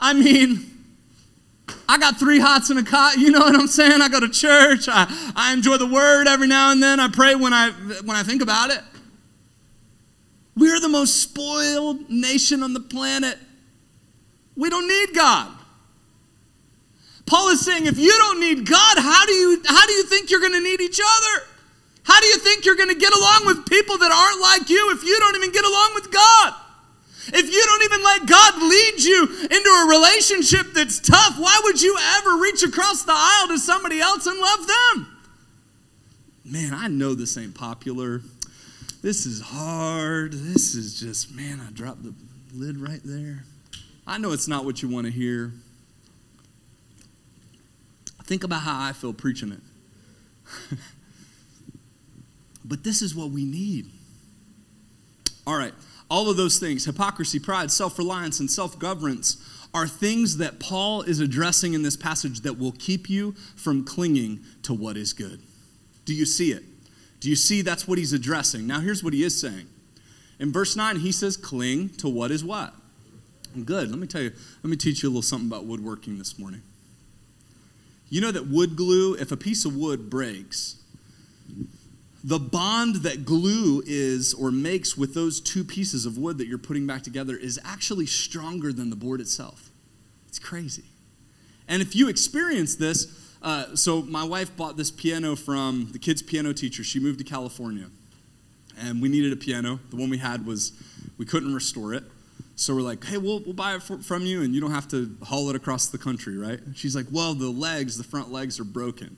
I 0.00 0.14
mean, 0.14 0.70
I 1.88 1.98
got 1.98 2.18
three 2.18 2.38
hots 2.38 2.70
and 2.70 2.78
a 2.78 2.82
cot. 2.82 3.18
You 3.18 3.30
know 3.30 3.40
what 3.40 3.54
I'm 3.54 3.66
saying? 3.66 4.00
I 4.00 4.08
go 4.08 4.20
to 4.20 4.28
church. 4.28 4.88
I, 4.88 5.32
I 5.36 5.52
enjoy 5.52 5.76
the 5.76 5.86
word 5.86 6.28
every 6.28 6.46
now 6.46 6.72
and 6.72 6.82
then. 6.82 7.00
I 7.00 7.08
pray 7.08 7.34
when 7.34 7.52
I 7.52 7.70
when 8.04 8.16
I 8.16 8.22
think 8.22 8.42
about 8.42 8.70
it. 8.70 8.80
We 10.60 10.70
are 10.70 10.78
the 10.78 10.90
most 10.90 11.22
spoiled 11.22 12.10
nation 12.10 12.62
on 12.62 12.74
the 12.74 12.80
planet. 12.80 13.38
We 14.54 14.68
don't 14.68 14.86
need 14.86 15.14
God. 15.14 15.48
Paul 17.24 17.48
is 17.48 17.64
saying 17.64 17.86
if 17.86 17.96
you 17.96 18.10
don't 18.10 18.40
need 18.40 18.66
God, 18.68 18.98
how 18.98 19.24
do 19.24 19.32
you 19.32 19.62
how 19.66 19.86
do 19.86 19.92
you 19.94 20.04
think 20.04 20.30
you're 20.30 20.40
going 20.40 20.52
to 20.52 20.60
need 20.60 20.82
each 20.82 21.00
other? 21.00 21.46
How 22.02 22.20
do 22.20 22.26
you 22.26 22.36
think 22.40 22.66
you're 22.66 22.76
going 22.76 22.90
to 22.90 22.94
get 22.94 23.14
along 23.16 23.46
with 23.46 23.70
people 23.70 23.96
that 23.98 24.12
aren't 24.12 24.42
like 24.42 24.68
you 24.68 24.92
if 24.92 25.02
you 25.02 25.18
don't 25.18 25.34
even 25.36 25.50
get 25.50 25.64
along 25.64 25.92
with 25.94 26.12
God? 26.12 26.52
If 27.28 27.50
you 27.50 27.64
don't 27.64 27.84
even 27.84 28.04
let 28.04 28.26
God 28.26 28.60
lead 28.60 29.02
you 29.02 29.28
into 29.44 29.70
a 29.70 29.88
relationship 29.88 30.74
that's 30.74 31.00
tough, 31.00 31.38
why 31.38 31.58
would 31.64 31.80
you 31.80 31.96
ever 32.18 32.36
reach 32.36 32.62
across 32.62 33.04
the 33.04 33.14
aisle 33.14 33.48
to 33.48 33.58
somebody 33.58 33.98
else 33.98 34.26
and 34.26 34.38
love 34.38 34.66
them? 34.66 35.06
Man, 36.44 36.74
I 36.74 36.88
know 36.88 37.14
this 37.14 37.38
ain't 37.38 37.54
popular. 37.54 38.20
This 39.02 39.24
is 39.24 39.40
hard. 39.40 40.32
This 40.34 40.74
is 40.74 41.00
just, 41.00 41.34
man, 41.34 41.60
I 41.66 41.70
dropped 41.70 42.02
the 42.02 42.14
lid 42.52 42.76
right 42.76 43.00
there. 43.02 43.44
I 44.06 44.18
know 44.18 44.32
it's 44.32 44.48
not 44.48 44.64
what 44.64 44.82
you 44.82 44.88
want 44.88 45.06
to 45.06 45.12
hear. 45.12 45.52
Think 48.24 48.44
about 48.44 48.60
how 48.62 48.78
I 48.88 48.92
feel 48.92 49.14
preaching 49.14 49.52
it. 49.52 50.78
but 52.64 52.84
this 52.84 53.00
is 53.00 53.14
what 53.14 53.30
we 53.30 53.44
need. 53.44 53.90
All 55.46 55.56
right. 55.56 55.74
All 56.10 56.28
of 56.28 56.36
those 56.36 56.58
things 56.58 56.84
hypocrisy, 56.84 57.38
pride, 57.38 57.70
self 57.70 57.96
reliance, 57.98 58.38
and 58.40 58.50
self 58.50 58.78
governance 58.78 59.38
are 59.72 59.86
things 59.86 60.36
that 60.38 60.58
Paul 60.60 61.02
is 61.02 61.20
addressing 61.20 61.72
in 61.72 61.82
this 61.82 61.96
passage 61.96 62.40
that 62.40 62.58
will 62.58 62.72
keep 62.72 63.08
you 63.08 63.32
from 63.56 63.84
clinging 63.84 64.40
to 64.64 64.74
what 64.74 64.96
is 64.96 65.12
good. 65.12 65.40
Do 66.04 66.14
you 66.14 66.26
see 66.26 66.52
it? 66.52 66.64
Do 67.20 67.28
you 67.28 67.36
see 67.36 67.62
that's 67.62 67.86
what 67.86 67.98
he's 67.98 68.12
addressing? 68.12 68.66
Now, 68.66 68.80
here's 68.80 69.04
what 69.04 69.12
he 69.12 69.22
is 69.22 69.38
saying 69.38 69.66
In 70.38 70.52
verse 70.52 70.74
9, 70.74 70.96
he 70.96 71.12
says, 71.12 71.36
cling 71.36 71.90
to 71.98 72.08
what 72.08 72.30
is 72.30 72.42
what? 72.42 72.74
Good. 73.64 73.90
Let 73.90 73.98
me 73.98 74.06
tell 74.06 74.22
you, 74.22 74.32
let 74.62 74.70
me 74.70 74.76
teach 74.76 75.02
you 75.02 75.08
a 75.08 75.10
little 75.10 75.22
something 75.22 75.48
about 75.48 75.64
woodworking 75.66 76.18
this 76.18 76.38
morning. 76.38 76.62
You 78.08 78.20
know 78.20 78.32
that 78.32 78.48
wood 78.48 78.74
glue, 78.76 79.14
if 79.14 79.30
a 79.30 79.36
piece 79.36 79.64
of 79.64 79.76
wood 79.76 80.10
breaks, 80.10 80.76
the 82.22 82.38
bond 82.38 82.96
that 82.96 83.24
glue 83.24 83.82
is 83.86 84.34
or 84.34 84.50
makes 84.50 84.96
with 84.96 85.14
those 85.14 85.40
two 85.40 85.64
pieces 85.64 86.06
of 86.06 86.18
wood 86.18 86.38
that 86.38 86.46
you're 86.46 86.58
putting 86.58 86.86
back 86.86 87.02
together 87.02 87.36
is 87.36 87.58
actually 87.64 88.06
stronger 88.06 88.72
than 88.72 88.90
the 88.90 88.96
board 88.96 89.20
itself. 89.20 89.70
It's 90.28 90.38
crazy. 90.38 90.84
And 91.66 91.80
if 91.80 91.94
you 91.94 92.08
experience 92.08 92.74
this, 92.74 93.06
uh, 93.42 93.74
so 93.74 94.02
my 94.02 94.24
wife 94.24 94.54
bought 94.56 94.76
this 94.76 94.90
piano 94.90 95.34
from 95.34 95.88
the 95.92 95.98
kids' 95.98 96.22
piano 96.22 96.52
teacher. 96.52 96.84
She 96.84 97.00
moved 97.00 97.18
to 97.18 97.24
California, 97.24 97.86
and 98.78 99.00
we 99.00 99.08
needed 99.08 99.32
a 99.32 99.36
piano. 99.36 99.80
The 99.90 99.96
one 99.96 100.10
we 100.10 100.18
had 100.18 100.46
was 100.46 100.72
we 101.16 101.24
couldn't 101.24 101.54
restore 101.54 101.94
it, 101.94 102.04
so 102.56 102.74
we're 102.74 102.82
like, 102.82 103.02
"Hey, 103.04 103.16
we'll 103.16 103.40
we'll 103.40 103.54
buy 103.54 103.74
it 103.74 103.82
for, 103.82 103.98
from 103.98 104.26
you, 104.26 104.42
and 104.42 104.54
you 104.54 104.60
don't 104.60 104.72
have 104.72 104.88
to 104.88 105.16
haul 105.22 105.48
it 105.48 105.56
across 105.56 105.86
the 105.86 105.98
country, 105.98 106.36
right?" 106.36 106.60
She's 106.74 106.94
like, 106.94 107.06
"Well, 107.10 107.34
the 107.34 107.48
legs, 107.48 107.96
the 107.96 108.04
front 108.04 108.30
legs 108.30 108.60
are 108.60 108.64
broken. 108.64 109.16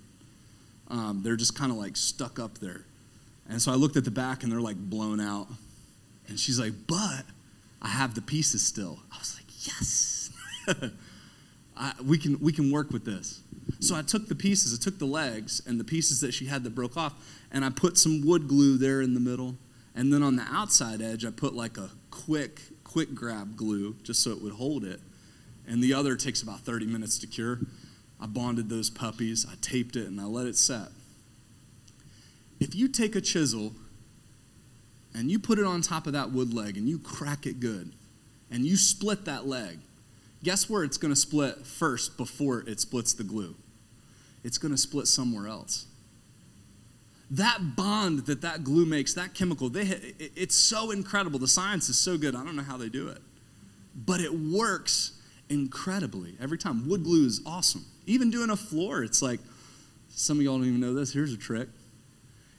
Um, 0.88 1.22
they're 1.24 1.36
just 1.36 1.56
kind 1.56 1.72
of 1.72 1.78
like 1.78 1.96
stuck 1.96 2.38
up 2.38 2.58
there." 2.58 2.84
And 3.48 3.60
so 3.60 3.72
I 3.72 3.74
looked 3.74 3.96
at 3.96 4.04
the 4.04 4.12
back, 4.12 4.44
and 4.44 4.52
they're 4.52 4.60
like 4.60 4.76
blown 4.76 5.20
out. 5.20 5.48
And 6.28 6.38
she's 6.38 6.60
like, 6.60 6.74
"But 6.86 7.24
I 7.80 7.88
have 7.88 8.14
the 8.14 8.22
pieces 8.22 8.64
still." 8.64 9.00
I 9.12 9.18
was 9.18 9.34
like, 9.36 9.66
"Yes." 9.66 10.30
I, 11.76 11.92
we, 12.04 12.18
can, 12.18 12.38
we 12.40 12.52
can 12.52 12.70
work 12.70 12.90
with 12.90 13.04
this. 13.04 13.42
So 13.80 13.94
I 13.94 14.02
took 14.02 14.28
the 14.28 14.34
pieces, 14.34 14.78
I 14.78 14.82
took 14.82 14.98
the 14.98 15.06
legs 15.06 15.62
and 15.66 15.78
the 15.78 15.84
pieces 15.84 16.20
that 16.20 16.34
she 16.34 16.46
had 16.46 16.64
that 16.64 16.74
broke 16.74 16.96
off, 16.96 17.14
and 17.50 17.64
I 17.64 17.70
put 17.70 17.96
some 17.96 18.26
wood 18.26 18.48
glue 18.48 18.76
there 18.76 19.00
in 19.00 19.14
the 19.14 19.20
middle. 19.20 19.56
And 19.94 20.12
then 20.12 20.22
on 20.22 20.36
the 20.36 20.46
outside 20.50 21.02
edge, 21.02 21.24
I 21.24 21.30
put 21.30 21.54
like 21.54 21.76
a 21.78 21.90
quick, 22.10 22.60
quick 22.84 23.14
grab 23.14 23.56
glue 23.56 23.96
just 24.02 24.22
so 24.22 24.30
it 24.30 24.42
would 24.42 24.54
hold 24.54 24.84
it. 24.84 25.00
And 25.66 25.82
the 25.82 25.94
other 25.94 26.16
takes 26.16 26.42
about 26.42 26.60
30 26.60 26.86
minutes 26.86 27.18
to 27.18 27.26
cure. 27.26 27.60
I 28.20 28.26
bonded 28.26 28.68
those 28.68 28.90
puppies, 28.90 29.46
I 29.50 29.54
taped 29.60 29.96
it, 29.96 30.06
and 30.06 30.20
I 30.20 30.24
let 30.24 30.46
it 30.46 30.56
set. 30.56 30.88
If 32.60 32.74
you 32.74 32.88
take 32.88 33.16
a 33.16 33.20
chisel 33.20 33.72
and 35.14 35.30
you 35.30 35.38
put 35.38 35.58
it 35.58 35.64
on 35.64 35.82
top 35.82 36.06
of 36.06 36.12
that 36.12 36.30
wood 36.30 36.54
leg 36.54 36.76
and 36.76 36.88
you 36.88 36.98
crack 36.98 37.46
it 37.46 37.60
good, 37.60 37.92
and 38.50 38.64
you 38.64 38.76
split 38.76 39.24
that 39.24 39.46
leg, 39.46 39.78
guess 40.42 40.68
where 40.68 40.84
it's 40.84 40.96
going 40.96 41.12
to 41.12 41.20
split 41.20 41.66
first 41.66 42.16
before 42.16 42.64
it 42.66 42.80
splits 42.80 43.12
the 43.12 43.24
glue? 43.24 43.54
It's 44.44 44.58
going 44.58 44.72
to 44.72 44.78
split 44.78 45.06
somewhere 45.06 45.48
else. 45.48 45.86
That 47.30 47.76
bond 47.76 48.26
that 48.26 48.42
that 48.42 48.62
glue 48.62 48.84
makes, 48.84 49.14
that 49.14 49.34
chemical, 49.34 49.70
they, 49.70 49.82
it's 50.18 50.54
so 50.54 50.90
incredible. 50.90 51.38
The 51.38 51.48
science 51.48 51.88
is 51.88 51.96
so 51.96 52.18
good. 52.18 52.34
I 52.34 52.44
don't 52.44 52.56
know 52.56 52.62
how 52.62 52.76
they 52.76 52.88
do 52.88 53.08
it. 53.08 53.18
But 53.94 54.20
it 54.20 54.34
works 54.34 55.12
incredibly 55.48 56.36
every 56.40 56.58
time. 56.58 56.88
Wood 56.88 57.04
glue 57.04 57.26
is 57.26 57.40
awesome. 57.46 57.84
Even 58.06 58.30
doing 58.30 58.50
a 58.50 58.56
floor, 58.56 59.02
it's 59.02 59.22
like, 59.22 59.40
some 60.10 60.38
of 60.38 60.42
y'all 60.42 60.58
don't 60.58 60.66
even 60.66 60.80
know 60.80 60.92
this. 60.92 61.12
Here's 61.12 61.32
a 61.32 61.38
trick. 61.38 61.68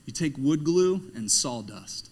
You 0.05 0.13
take 0.13 0.38
wood 0.38 0.63
glue 0.63 1.11
and 1.15 1.29
sawdust 1.29 2.09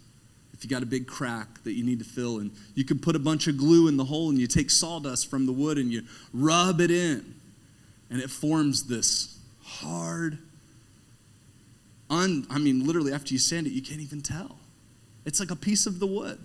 if 0.61 0.65
you 0.65 0.69
got 0.69 0.83
a 0.83 0.85
big 0.85 1.07
crack 1.07 1.63
that 1.63 1.73
you 1.73 1.83
need 1.83 1.97
to 1.97 2.05
fill, 2.05 2.37
and 2.37 2.51
you 2.75 2.85
can 2.85 2.99
put 2.99 3.15
a 3.15 3.19
bunch 3.19 3.47
of 3.47 3.57
glue 3.57 3.87
in 3.87 3.97
the 3.97 4.05
hole 4.05 4.29
and 4.29 4.37
you 4.37 4.45
take 4.45 4.69
sawdust 4.69 5.27
from 5.27 5.47
the 5.47 5.51
wood 5.51 5.79
and 5.79 5.91
you 5.91 6.03
rub 6.35 6.79
it 6.79 6.91
in, 6.91 7.33
and 8.11 8.21
it 8.21 8.29
forms 8.29 8.83
this 8.83 9.39
hard, 9.63 10.37
un, 12.11 12.45
I 12.47 12.59
mean, 12.59 12.85
literally, 12.85 13.11
after 13.11 13.33
you 13.33 13.39
sand 13.39 13.65
it, 13.65 13.71
you 13.71 13.81
can't 13.81 14.01
even 14.01 14.21
tell. 14.21 14.59
It's 15.25 15.39
like 15.39 15.49
a 15.49 15.55
piece 15.55 15.87
of 15.87 15.99
the 15.99 16.05
wood. 16.05 16.37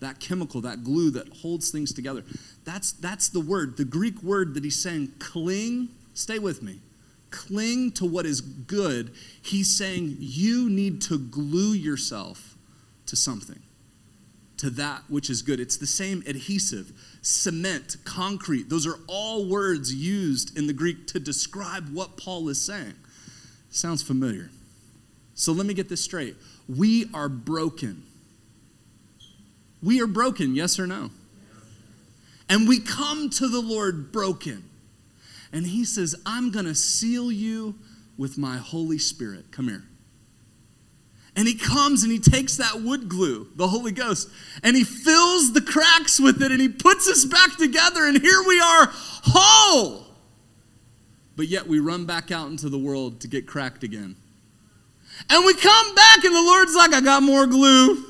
That 0.00 0.18
chemical, 0.18 0.60
that 0.62 0.82
glue 0.82 1.12
that 1.12 1.28
holds 1.28 1.70
things 1.70 1.92
together. 1.92 2.24
That's, 2.64 2.90
that's 2.90 3.28
the 3.28 3.40
word, 3.40 3.76
the 3.76 3.84
Greek 3.84 4.20
word 4.20 4.54
that 4.54 4.64
he's 4.64 4.82
saying, 4.82 5.12
cling, 5.20 5.90
stay 6.14 6.40
with 6.40 6.60
me 6.60 6.80
cling 7.30 7.92
to 7.92 8.06
what 8.06 8.24
is 8.24 8.40
good, 8.40 9.12
he's 9.42 9.76
saying 9.76 10.16
you 10.18 10.70
need 10.70 11.02
to 11.02 11.18
glue 11.18 11.74
yourself 11.74 12.47
to 13.08 13.16
something, 13.16 13.60
to 14.58 14.70
that 14.70 15.02
which 15.08 15.28
is 15.30 15.42
good. 15.42 15.60
It's 15.60 15.76
the 15.76 15.86
same 15.86 16.22
adhesive, 16.26 16.92
cement, 17.22 17.96
concrete. 18.04 18.68
Those 18.68 18.86
are 18.86 18.98
all 19.06 19.48
words 19.48 19.94
used 19.94 20.56
in 20.56 20.66
the 20.66 20.72
Greek 20.72 21.06
to 21.08 21.20
describe 21.20 21.88
what 21.92 22.16
Paul 22.16 22.48
is 22.48 22.60
saying. 22.60 22.94
Sounds 23.70 24.02
familiar. 24.02 24.50
So 25.34 25.52
let 25.52 25.66
me 25.66 25.74
get 25.74 25.88
this 25.88 26.02
straight. 26.02 26.36
We 26.68 27.06
are 27.14 27.28
broken. 27.28 28.02
We 29.82 30.00
are 30.00 30.06
broken, 30.06 30.54
yes 30.54 30.78
or 30.78 30.86
no? 30.86 31.10
And 32.48 32.66
we 32.66 32.80
come 32.80 33.30
to 33.30 33.48
the 33.48 33.60
Lord 33.60 34.10
broken. 34.10 34.64
And 35.52 35.66
He 35.66 35.84
says, 35.84 36.16
I'm 36.26 36.50
going 36.50 36.64
to 36.64 36.74
seal 36.74 37.30
you 37.30 37.76
with 38.16 38.36
my 38.36 38.56
Holy 38.56 38.98
Spirit. 38.98 39.52
Come 39.52 39.68
here. 39.68 39.84
And 41.38 41.46
he 41.46 41.54
comes 41.54 42.02
and 42.02 42.10
he 42.10 42.18
takes 42.18 42.56
that 42.56 42.82
wood 42.82 43.08
glue, 43.08 43.46
the 43.54 43.68
Holy 43.68 43.92
Ghost, 43.92 44.28
and 44.64 44.76
he 44.76 44.82
fills 44.82 45.52
the 45.52 45.60
cracks 45.60 46.18
with 46.18 46.42
it 46.42 46.50
and 46.50 46.60
he 46.60 46.68
puts 46.68 47.08
us 47.08 47.24
back 47.24 47.56
together, 47.56 48.04
and 48.04 48.20
here 48.20 48.42
we 48.44 48.58
are 48.58 48.88
whole. 48.90 50.04
But 51.36 51.46
yet 51.46 51.68
we 51.68 51.78
run 51.78 52.06
back 52.06 52.32
out 52.32 52.50
into 52.50 52.68
the 52.68 52.76
world 52.76 53.20
to 53.20 53.28
get 53.28 53.46
cracked 53.46 53.84
again. 53.84 54.16
And 55.30 55.46
we 55.46 55.54
come 55.54 55.94
back, 55.94 56.24
and 56.24 56.34
the 56.34 56.42
Lord's 56.42 56.74
like, 56.74 56.92
I 56.92 57.00
got 57.00 57.22
more 57.22 57.46
glue. 57.46 58.04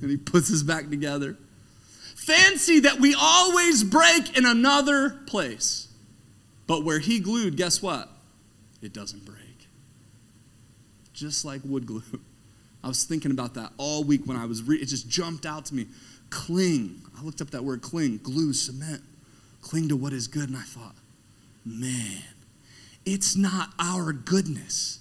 And 0.00 0.10
he 0.10 0.16
puts 0.16 0.50
us 0.50 0.62
back 0.62 0.88
together. 0.88 1.36
Fancy 2.16 2.80
that 2.80 2.98
we 2.98 3.14
always 3.14 3.84
break 3.84 4.38
in 4.38 4.46
another 4.46 5.10
place. 5.26 5.88
But 6.66 6.82
where 6.82 6.98
he 6.98 7.20
glued, 7.20 7.58
guess 7.58 7.82
what? 7.82 8.08
It 8.80 8.94
doesn't 8.94 9.26
break. 9.26 9.68
Just 11.12 11.44
like 11.44 11.60
wood 11.62 11.84
glue. 11.84 12.02
I 12.84 12.88
was 12.88 13.04
thinking 13.04 13.30
about 13.30 13.54
that 13.54 13.72
all 13.78 14.04
week 14.04 14.26
when 14.26 14.36
I 14.36 14.44
was 14.44 14.62
re- 14.62 14.76
it 14.76 14.86
just 14.86 15.08
jumped 15.08 15.46
out 15.46 15.64
to 15.66 15.74
me. 15.74 15.86
Cling. 16.28 17.00
I 17.18 17.22
looked 17.22 17.40
up 17.40 17.50
that 17.50 17.64
word 17.64 17.80
cling, 17.80 18.20
glue, 18.22 18.52
cement. 18.52 19.02
Cling 19.62 19.88
to 19.88 19.96
what 19.96 20.12
is 20.12 20.28
good 20.28 20.50
and 20.50 20.58
I 20.58 20.62
thought, 20.62 20.94
man, 21.64 22.22
it's 23.06 23.36
not 23.36 23.70
our 23.78 24.12
goodness. 24.12 24.98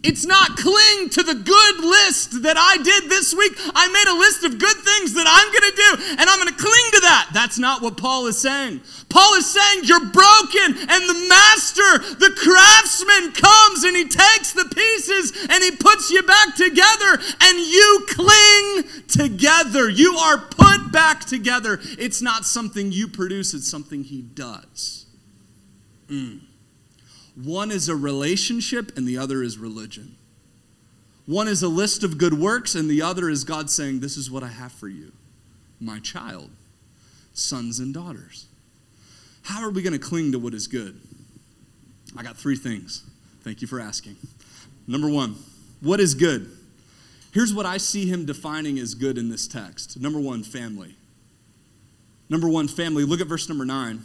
It's 0.00 0.24
not 0.24 0.56
cling 0.56 1.10
to 1.10 1.24
the 1.24 1.34
good 1.34 1.76
list 1.82 2.42
that 2.44 2.56
I 2.56 2.76
did 2.78 3.10
this 3.10 3.34
week. 3.34 3.52
I 3.74 3.90
made 3.90 4.06
a 4.06 4.14
list 4.14 4.44
of 4.44 4.56
good 4.56 4.76
things 4.76 5.14
that 5.14 5.26
I'm 5.26 5.50
going 5.50 5.66
to 5.66 5.74
do, 5.74 6.14
and 6.22 6.30
I'm 6.30 6.38
going 6.38 6.54
to 6.54 6.62
cling 6.62 6.88
to 6.92 7.00
that. 7.00 7.30
That's 7.34 7.58
not 7.58 7.82
what 7.82 7.96
Paul 7.96 8.26
is 8.28 8.40
saying. 8.40 8.80
Paul 9.08 9.34
is 9.34 9.50
saying 9.50 9.84
you're 9.84 10.06
broken, 10.06 10.78
and 10.86 11.02
the 11.02 11.26
master, 11.28 12.14
the 12.14 12.30
craftsman, 12.30 13.32
comes 13.32 13.82
and 13.82 13.96
he 13.96 14.04
takes 14.04 14.52
the 14.52 14.70
pieces 14.70 15.32
and 15.50 15.64
he 15.64 15.72
puts 15.72 16.10
you 16.10 16.22
back 16.22 16.54
together, 16.54 17.18
and 17.40 17.58
you 17.58 18.06
cling 18.08 18.84
together. 19.08 19.90
You 19.90 20.14
are 20.14 20.38
put 20.38 20.92
back 20.92 21.24
together. 21.24 21.80
It's 21.98 22.22
not 22.22 22.46
something 22.46 22.92
you 22.92 23.08
produce, 23.08 23.52
it's 23.52 23.68
something 23.68 24.04
he 24.04 24.22
does. 24.22 25.06
Mm. 26.08 26.47
One 27.42 27.70
is 27.70 27.88
a 27.88 27.94
relationship 27.94 28.96
and 28.96 29.06
the 29.06 29.16
other 29.16 29.42
is 29.42 29.58
religion. 29.58 30.16
One 31.26 31.46
is 31.46 31.62
a 31.62 31.68
list 31.68 32.02
of 32.02 32.18
good 32.18 32.34
works 32.34 32.74
and 32.74 32.90
the 32.90 33.02
other 33.02 33.28
is 33.28 33.44
God 33.44 33.70
saying, 33.70 34.00
This 34.00 34.16
is 34.16 34.30
what 34.30 34.42
I 34.42 34.48
have 34.48 34.72
for 34.72 34.88
you, 34.88 35.12
my 35.80 36.00
child, 36.00 36.50
sons 37.32 37.78
and 37.78 37.94
daughters. 37.94 38.46
How 39.42 39.62
are 39.62 39.70
we 39.70 39.82
going 39.82 39.92
to 39.92 39.98
cling 39.98 40.32
to 40.32 40.38
what 40.38 40.52
is 40.52 40.66
good? 40.66 41.00
I 42.16 42.22
got 42.22 42.36
three 42.36 42.56
things. 42.56 43.04
Thank 43.42 43.62
you 43.62 43.68
for 43.68 43.78
asking. 43.78 44.16
Number 44.86 45.08
one, 45.08 45.36
what 45.80 46.00
is 46.00 46.14
good? 46.14 46.50
Here's 47.32 47.54
what 47.54 47.66
I 47.66 47.76
see 47.76 48.06
him 48.06 48.24
defining 48.24 48.78
as 48.78 48.94
good 48.94 49.16
in 49.16 49.28
this 49.28 49.46
text. 49.46 50.00
Number 50.00 50.18
one, 50.18 50.42
family. 50.42 50.96
Number 52.28 52.48
one, 52.48 52.66
family. 52.68 53.04
Look 53.04 53.20
at 53.20 53.26
verse 53.26 53.48
number 53.48 53.64
nine. 53.64 54.02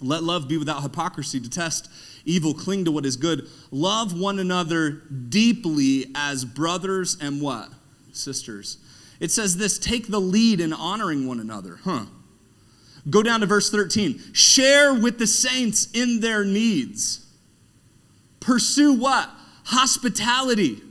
Let 0.00 0.22
love 0.22 0.48
be 0.48 0.56
without 0.56 0.82
hypocrisy. 0.82 1.40
Detest 1.40 1.90
evil, 2.24 2.54
cling 2.54 2.84
to 2.86 2.92
what 2.92 3.04
is 3.06 3.16
good. 3.16 3.46
Love 3.70 4.18
one 4.18 4.38
another 4.38 4.90
deeply 4.90 6.06
as 6.14 6.44
brothers 6.44 7.16
and 7.20 7.40
what? 7.40 7.70
Sisters. 8.12 8.78
It 9.20 9.30
says 9.30 9.56
this 9.56 9.78
take 9.78 10.08
the 10.08 10.20
lead 10.20 10.60
in 10.60 10.72
honoring 10.72 11.26
one 11.26 11.40
another. 11.40 11.80
Huh. 11.84 12.06
Go 13.08 13.22
down 13.22 13.40
to 13.40 13.46
verse 13.46 13.70
13. 13.70 14.32
Share 14.32 14.92
with 14.92 15.18
the 15.18 15.26
saints 15.26 15.88
in 15.92 16.20
their 16.20 16.44
needs. 16.44 17.26
Pursue 18.40 18.94
what? 18.94 19.30
Hospitality. 19.64 20.82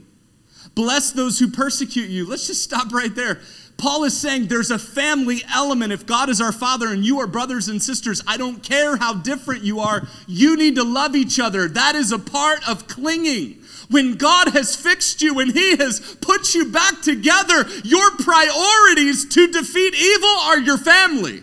Bless 0.74 1.12
those 1.12 1.38
who 1.38 1.50
persecute 1.50 2.08
you. 2.08 2.28
Let's 2.28 2.46
just 2.46 2.62
stop 2.62 2.92
right 2.92 3.14
there. 3.14 3.40
Paul 3.80 4.04
is 4.04 4.20
saying 4.20 4.46
there's 4.46 4.70
a 4.70 4.78
family 4.78 5.42
element. 5.52 5.90
If 5.90 6.04
God 6.04 6.28
is 6.28 6.38
our 6.38 6.52
father 6.52 6.88
and 6.88 7.02
you 7.02 7.18
are 7.20 7.26
brothers 7.26 7.68
and 7.68 7.82
sisters, 7.82 8.22
I 8.26 8.36
don't 8.36 8.62
care 8.62 8.96
how 8.96 9.14
different 9.14 9.64
you 9.64 9.80
are, 9.80 10.06
you 10.26 10.54
need 10.54 10.74
to 10.74 10.84
love 10.84 11.16
each 11.16 11.40
other. 11.40 11.66
That 11.66 11.94
is 11.94 12.12
a 12.12 12.18
part 12.18 12.68
of 12.68 12.86
clinging. 12.86 13.62
When 13.88 14.16
God 14.16 14.48
has 14.48 14.76
fixed 14.76 15.22
you, 15.22 15.40
and 15.40 15.52
He 15.52 15.76
has 15.76 16.16
put 16.20 16.54
you 16.54 16.70
back 16.70 17.00
together, 17.00 17.66
your 17.82 18.10
priorities 18.18 19.26
to 19.30 19.50
defeat 19.50 19.94
evil 19.94 20.28
are 20.28 20.60
your 20.60 20.78
family. 20.78 21.36
You 21.36 21.42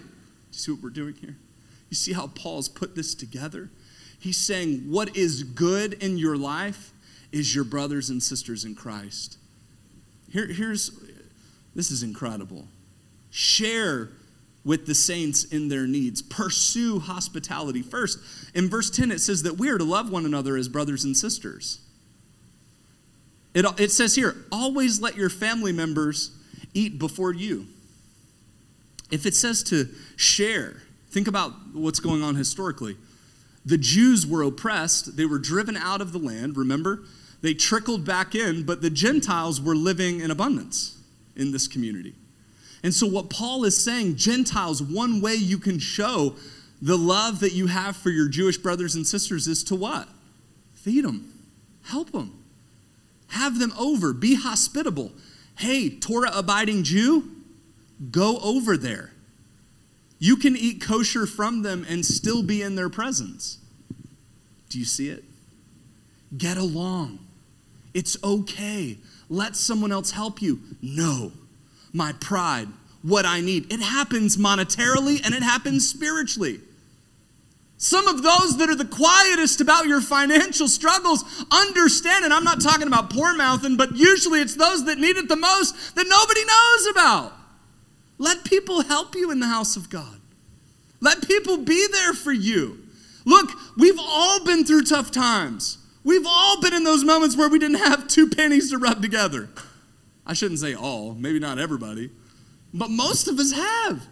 see 0.51 0.71
what 0.71 0.83
we're 0.83 0.89
doing 0.91 1.15
here? 1.15 1.35
You 1.89 1.95
see 1.95 2.13
how 2.13 2.27
Paul's 2.27 2.69
put 2.69 2.95
this 2.95 3.15
together? 3.15 3.71
He's 4.19 4.37
saying, 4.37 4.91
What 4.91 5.17
is 5.17 5.41
good 5.41 5.93
in 5.93 6.19
your 6.19 6.37
life 6.37 6.93
is 7.31 7.55
your 7.55 7.63
brothers 7.63 8.11
and 8.11 8.21
sisters 8.21 8.63
in 8.63 8.75
Christ. 8.75 9.37
Here, 10.31 10.47
here's 10.47 10.91
this 11.77 11.91
is 11.91 12.01
incredible. 12.01 12.67
Share 13.29 14.09
with 14.65 14.87
the 14.87 14.95
saints 14.95 15.43
in 15.43 15.69
their 15.69 15.85
needs. 15.85 16.23
Pursue 16.23 16.97
hospitality 16.97 17.83
first. 17.83 18.17
In 18.55 18.67
verse 18.67 18.89
10, 18.89 19.11
it 19.11 19.19
says 19.19 19.43
that 19.43 19.59
we 19.59 19.69
are 19.69 19.77
to 19.77 19.83
love 19.83 20.09
one 20.09 20.25
another 20.25 20.57
as 20.57 20.67
brothers 20.67 21.03
and 21.03 21.15
sisters. 21.15 21.79
It, 23.53 23.63
it 23.79 23.91
says 23.91 24.15
here, 24.15 24.35
always 24.51 24.99
let 24.99 25.15
your 25.17 25.29
family 25.29 25.71
members 25.71 26.31
eat 26.73 26.97
before 26.97 27.31
you. 27.31 27.67
If 29.11 29.27
it 29.27 29.35
says 29.35 29.61
to 29.65 29.87
share, 30.15 30.81
think 31.11 31.27
about 31.27 31.53
what's 31.73 31.99
going 31.99 32.23
on 32.23 32.33
historically. 32.33 32.97
The 33.67 33.77
Jews 33.77 34.25
were 34.25 34.41
oppressed, 34.41 35.15
they 35.15 35.25
were 35.25 35.37
driven 35.37 35.77
out 35.77 36.01
of 36.01 36.11
the 36.11 36.19
land, 36.19 36.57
remember? 36.57 37.03
They 37.41 37.53
trickled 37.53 38.03
back 38.03 38.33
in, 38.33 38.63
but 38.63 38.81
the 38.81 38.89
Gentiles 38.89 39.61
were 39.61 39.75
living 39.75 40.21
in 40.21 40.31
abundance 40.31 40.96
in 41.37 41.51
this 41.51 41.67
community. 41.67 42.15
And 42.83 42.93
so, 42.93 43.07
what 43.07 43.29
Paul 43.29 43.63
is 43.63 43.81
saying, 43.81 44.17
Gentiles, 44.17 44.81
one 44.83 45.21
way 45.21 45.35
you 45.35 45.57
can 45.57 45.79
show 45.79 46.35
the 46.81 46.97
love 46.97 47.39
that 47.39 47.53
you 47.53 47.67
have 47.67 47.95
for 47.95 48.09
your 48.09 48.27
Jewish 48.27 48.57
brothers 48.57 48.95
and 48.95 49.05
sisters 49.05 49.47
is 49.47 49.63
to 49.65 49.75
what? 49.75 50.07
Feed 50.73 51.03
them, 51.03 51.33
help 51.85 52.11
them, 52.11 52.43
have 53.29 53.59
them 53.59 53.73
over, 53.79 54.13
be 54.13 54.35
hospitable. 54.35 55.11
Hey, 55.57 55.89
Torah 55.89 56.31
abiding 56.33 56.83
Jew, 56.83 57.31
go 58.11 58.37
over 58.39 58.77
there. 58.77 59.11
You 60.19 60.35
can 60.35 60.55
eat 60.55 60.81
kosher 60.81 61.25
from 61.25 61.63
them 61.63 61.85
and 61.87 62.05
still 62.05 62.43
be 62.43 62.61
in 62.61 62.75
their 62.75 62.89
presence. 62.89 63.59
Do 64.69 64.79
you 64.79 64.85
see 64.85 65.09
it? 65.09 65.23
Get 66.37 66.57
along. 66.57 67.19
It's 67.93 68.17
okay. 68.23 68.97
Let 69.29 69.55
someone 69.55 69.91
else 69.91 70.11
help 70.11 70.41
you. 70.41 70.59
No 70.81 71.31
my 71.97 72.13
pride, 72.13 72.67
what 73.01 73.25
I 73.25 73.41
need. 73.41 73.71
It 73.73 73.81
happens 73.81 74.37
monetarily 74.37 75.23
and 75.25 75.33
it 75.33 75.43
happens 75.43 75.89
spiritually. 75.89 76.59
Some 77.79 78.07
of 78.07 78.23
those 78.23 78.57
that 78.57 78.69
are 78.69 78.75
the 78.75 78.85
quietest 78.85 79.61
about 79.61 79.85
your 79.85 80.01
financial 80.01 80.67
struggles 80.67 81.23
understand, 81.51 82.25
and 82.25 82.33
I'm 82.33 82.43
not 82.43 82.61
talking 82.61 82.87
about 82.87 83.11
poor 83.11 83.35
mouthing, 83.35 83.77
but 83.77 83.95
usually 83.95 84.41
it's 84.41 84.55
those 84.55 84.85
that 84.85 84.97
need 84.97 85.17
it 85.17 85.29
the 85.29 85.35
most 85.35 85.95
that 85.95 86.07
nobody 86.07 86.41
knows 86.43 86.87
about. 86.87 87.33
Let 88.17 88.45
people 88.45 88.81
help 88.81 89.15
you 89.15 89.29
in 89.29 89.39
the 89.39 89.47
house 89.47 89.75
of 89.75 89.91
God. 89.91 90.19
Let 91.01 91.27
people 91.27 91.57
be 91.57 91.87
there 91.91 92.13
for 92.13 92.31
you. 92.31 92.79
Look, 93.25 93.51
we've 93.77 93.99
all 93.99 94.43
been 94.43 94.65
through 94.65 94.85
tough 94.85 95.11
times. 95.11 95.77
We've 96.07 96.25
all 96.25 96.61
been 96.61 96.73
in 96.73 96.85
those 96.85 97.03
moments 97.03 97.35
where 97.35 97.49
we 97.49 97.59
didn't 97.59 97.79
have 97.79 98.07
two 98.07 98.29
pennies 98.29 98.69
to 98.71 98.77
rub 98.77 99.01
together. 99.01 99.49
I 100.25 100.35
shouldn't 100.35 100.61
say 100.61 100.73
all, 100.73 101.13
maybe 101.13 101.37
not 101.37 101.59
everybody, 101.59 102.11
but 102.73 102.89
most 102.89 103.27
of 103.27 103.37
us 103.39 103.51
have. 103.51 104.07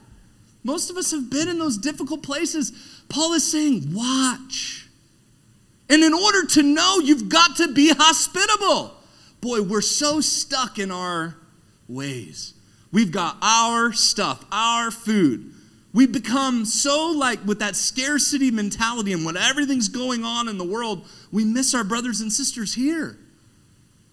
Most 0.62 0.89
of 0.89 0.98
us 0.98 1.12
have 1.12 1.30
been 1.30 1.48
in 1.48 1.58
those 1.58 1.78
difficult 1.78 2.22
places. 2.22 2.74
Paul 3.08 3.32
is 3.32 3.50
saying, 3.50 3.93
watch. 3.93 4.89
And 5.89 6.04
in 6.04 6.14
order 6.14 6.46
to 6.46 6.64
know, 6.64 7.00
you've 7.00 7.30
got 7.30 7.56
to 7.58 7.72
be 7.72 7.93
hospitable. 7.93 8.93
Boy, 9.39 9.62
we're 9.62 9.80
so 9.80 10.20
stuck 10.20 10.78
in 10.78 10.91
our 10.91 11.38
ways. 11.88 12.56
We've 12.91 13.12
got 13.14 13.38
our 13.41 13.93
stuff, 13.93 14.43
our 14.52 14.91
food. 14.91 15.54
We 15.96 16.08
become 16.08 16.66
so 16.66 17.08
like 17.12 17.46
with 17.46 17.60
that 17.60 17.78
scarcity 17.78 18.52
mentality 18.52 19.14
and 19.14 19.26
when 19.26 19.38
everything's 19.38 19.88
going 19.88 20.26
on 20.26 20.50
in 20.50 20.58
the 20.58 20.66
world, 20.66 21.08
we 21.32 21.46
miss 21.46 21.74
our 21.74 21.86
brothers 21.86 22.20
and 22.20 22.34
sisters 22.34 22.74
here. 22.74 23.18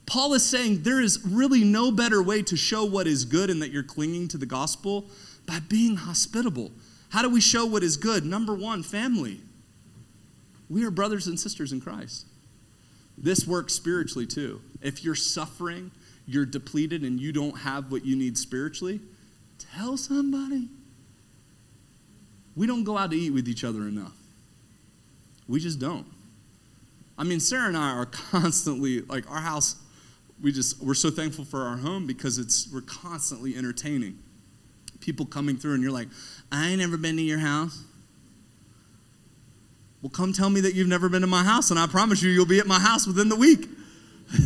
Paul 0.07 0.33
is 0.35 0.49
saying 0.49 0.85
there 0.85 1.01
is 1.01 1.19
really 1.27 1.65
no 1.65 1.91
better 1.91 2.23
way 2.23 2.41
to 2.43 2.57
show 2.57 2.85
what 2.85 3.09
is 3.09 3.25
good 3.25 3.51
and 3.51 3.61
that 3.63 3.73
you're 3.73 3.83
clinging 3.83 4.29
to 4.29 4.39
the 4.39 4.47
gospel 4.47 5.07
by 5.45 5.59
being 5.59 5.97
hospitable. 5.97 6.71
How 7.09 7.21
do 7.21 7.29
we 7.29 7.41
show 7.41 7.67
what 7.67 7.83
is 7.83 7.97
good? 7.97 8.25
Number 8.25 8.55
one, 8.55 8.85
family. 8.85 9.41
We 10.71 10.85
are 10.85 10.91
brothers 10.93 11.27
and 11.27 11.39
sisters 11.39 11.73
in 11.73 11.81
Christ. 11.81 12.27
This 13.19 13.45
works 13.45 13.75
spiritually 13.75 14.29
too. 14.29 14.61
If 14.83 15.03
you're 15.03 15.17
suffering, 15.17 15.91
you're 16.29 16.47
depleted, 16.47 17.03
and 17.03 17.19
you 17.19 17.33
don't 17.33 17.59
have 17.59 17.91
what 17.91 18.05
you 18.05 18.15
need 18.15 18.39
spiritually, 18.39 19.01
tell 19.59 19.97
somebody. 19.97 20.69
We 22.57 22.67
don't 22.67 22.85
go 22.85 22.99
out 22.99 23.11
to 23.11 23.17
eat 23.17 23.31
with 23.31 23.49
each 23.49 23.65
other 23.65 23.89
enough. 23.89 24.17
We 25.49 25.61
just 25.61 25.79
don't. 25.79 26.07
I 27.17 27.25
mean, 27.25 27.41
Sarah 27.41 27.69
and 27.69 27.77
I 27.77 27.91
are 27.93 28.07
constantly, 28.31 29.03
like, 29.03 29.31
our 29.31 29.41
house 29.41 29.77
we 30.43 30.51
just 30.51 30.83
we're 30.83 30.95
so 30.95 31.11
thankful 31.11 31.45
for 31.45 31.63
our 31.63 31.77
home 31.77 32.07
because 32.07 32.39
it's 32.39 32.69
we're 32.73 32.81
constantly 32.81 33.57
entertaining. 33.57 34.19
People 35.01 35.25
coming 35.25 35.57
through 35.57 35.75
and 35.75 35.83
you're 35.83 35.93
like 35.93 36.09
i 36.51 36.69
ain't 36.69 36.81
never 36.81 36.97
been 36.97 37.17
to 37.17 37.23
your 37.23 37.39
house. 37.39 37.85
Well 40.03 40.11
come 40.11 40.33
tell 40.33 40.51
me 40.51 40.61
that 40.63 40.75
you've 40.75 40.89
never 40.89 41.09
been 41.09 41.23
to 41.23 41.29
my 41.29 41.45
house 41.45 41.71
and 41.71 41.79
i 41.79 41.87
promise 41.87 42.23
you 42.23 42.31
you'll 42.31 42.45
be 42.45 42.59
at 42.59 42.67
my 42.67 42.81
house 42.81 43.07
within 43.07 43.29
the 43.29 43.37
week. 43.37 43.69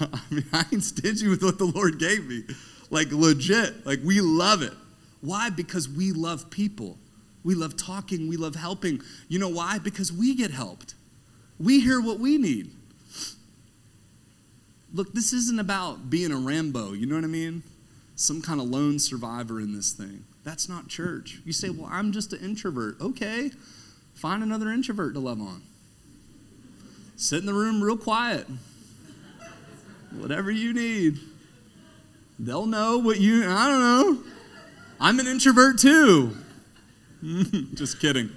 I 0.00 0.20
mean 0.30 0.44
i 0.52 0.64
ain't 0.72 0.84
stingy 0.84 1.26
with 1.26 1.42
what 1.42 1.58
the 1.58 1.64
lord 1.64 1.98
gave 1.98 2.26
me. 2.26 2.44
Like 2.90 3.10
legit 3.10 3.84
like 3.84 3.98
we 4.04 4.20
love 4.20 4.62
it 4.62 4.72
why 5.20 5.50
because 5.50 5.88
we 5.88 6.12
love 6.12 6.50
people 6.50 6.98
we 7.44 7.54
love 7.54 7.76
talking 7.76 8.28
we 8.28 8.36
love 8.36 8.54
helping 8.54 9.00
you 9.28 9.38
know 9.38 9.48
why 9.48 9.78
because 9.78 10.12
we 10.12 10.34
get 10.34 10.50
helped 10.50 10.94
we 11.58 11.80
hear 11.80 12.00
what 12.00 12.18
we 12.18 12.38
need 12.38 12.70
Look, 14.96 15.12
this 15.12 15.34
isn't 15.34 15.58
about 15.58 16.08
being 16.08 16.32
a 16.32 16.38
Rambo, 16.38 16.94
you 16.94 17.04
know 17.04 17.16
what 17.16 17.24
I 17.24 17.28
mean? 17.28 17.62
Some 18.14 18.40
kind 18.40 18.62
of 18.62 18.68
lone 18.68 18.98
survivor 18.98 19.60
in 19.60 19.74
this 19.74 19.92
thing. 19.92 20.24
That's 20.42 20.70
not 20.70 20.88
church. 20.88 21.40
You 21.44 21.52
say, 21.52 21.68
well, 21.68 21.88
I'm 21.92 22.12
just 22.12 22.32
an 22.32 22.40
introvert. 22.42 22.98
Okay, 22.98 23.50
find 24.14 24.42
another 24.42 24.70
introvert 24.70 25.12
to 25.12 25.20
love 25.20 25.38
on. 25.38 25.60
Sit 27.16 27.40
in 27.40 27.46
the 27.46 27.52
room 27.52 27.82
real 27.82 27.98
quiet. 27.98 28.46
Whatever 30.12 30.50
you 30.50 30.72
need. 30.72 31.18
They'll 32.38 32.64
know 32.64 32.96
what 32.96 33.20
you, 33.20 33.44
I 33.46 33.66
don't 33.66 33.80
know. 33.80 34.22
I'm 35.00 35.20
an 35.20 35.26
introvert 35.26 35.78
too. 35.78 36.36
just 37.74 38.00
kidding. 38.00 38.30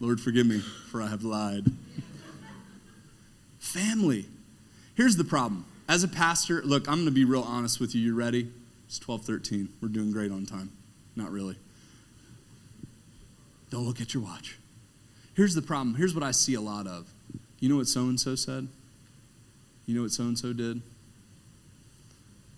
Lord, 0.00 0.20
forgive 0.20 0.46
me, 0.46 0.58
for 0.58 1.00
I 1.00 1.08
have 1.08 1.22
lied. 1.22 1.66
Family. 3.58 4.26
Here's 4.96 5.16
the 5.16 5.24
problem. 5.24 5.64
As 5.88 6.02
a 6.02 6.08
pastor, 6.08 6.62
look, 6.62 6.88
I'm 6.88 6.96
going 6.96 7.06
to 7.06 7.12
be 7.12 7.24
real 7.24 7.42
honest 7.42 7.80
with 7.80 7.94
you. 7.94 8.00
You 8.00 8.14
ready? 8.14 8.50
It's 8.86 8.98
12:13. 8.98 9.68
We're 9.80 9.88
doing 9.88 10.12
great 10.12 10.30
on 10.30 10.46
time. 10.46 10.70
Not 11.16 11.30
really. 11.30 11.56
Don't 13.70 13.86
look 13.86 14.00
at 14.00 14.14
your 14.14 14.22
watch. 14.22 14.58
Here's 15.34 15.54
the 15.54 15.62
problem. 15.62 15.96
Here's 15.96 16.14
what 16.14 16.22
I 16.22 16.30
see 16.30 16.54
a 16.54 16.60
lot 16.60 16.86
of. 16.86 17.12
You 17.60 17.68
know 17.68 17.76
what 17.76 17.88
so 17.88 18.02
and 18.02 18.18
so 18.18 18.34
said? 18.34 18.68
You 19.86 19.94
know 19.94 20.02
what 20.02 20.12
so 20.12 20.24
and 20.24 20.38
so 20.38 20.52
did? 20.52 20.80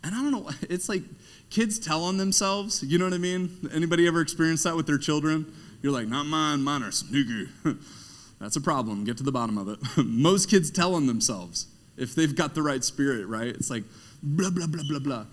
And 0.07 0.15
I 0.15 0.19
don't 0.23 0.31
know, 0.31 0.49
it's 0.71 0.89
like 0.89 1.03
kids 1.51 1.79
tell 1.81 2.05
on 2.05 2.17
themselves. 2.17 2.83
You 2.83 2.99
know 2.99 3.05
what 3.05 3.15
I 3.15 3.19
mean? 3.19 3.69
Anybody 3.75 4.07
ever 4.07 4.21
experienced 4.21 4.65
that 4.65 4.77
with 4.77 4.87
their 4.87 4.99
children? 4.99 5.53
You're 5.83 5.93
like, 5.93 6.07
not 6.07 6.27
mine, 6.27 6.63
mine 6.63 6.83
are 6.83 6.93
sneaky. 6.93 7.49
That's 8.41 8.57
a 8.57 8.61
problem. 8.61 9.05
Get 9.05 9.17
to 9.19 9.25
the 9.25 9.33
bottom 9.33 9.59
of 9.59 9.69
it. 9.69 9.79
Most 10.05 10.49
kids 10.49 10.71
tell 10.71 10.95
on 10.95 11.07
themselves 11.07 11.67
if 11.97 12.15
they've 12.15 12.35
got 12.35 12.55
the 12.55 12.63
right 12.63 12.85
spirit, 12.85 13.27
right? 13.27 13.49
It's 13.49 13.69
like 13.69 13.83
blah, 14.23 14.51
blah, 14.51 14.67
blah, 14.67 14.85
blah, 14.89 14.99
blah. 15.01 15.27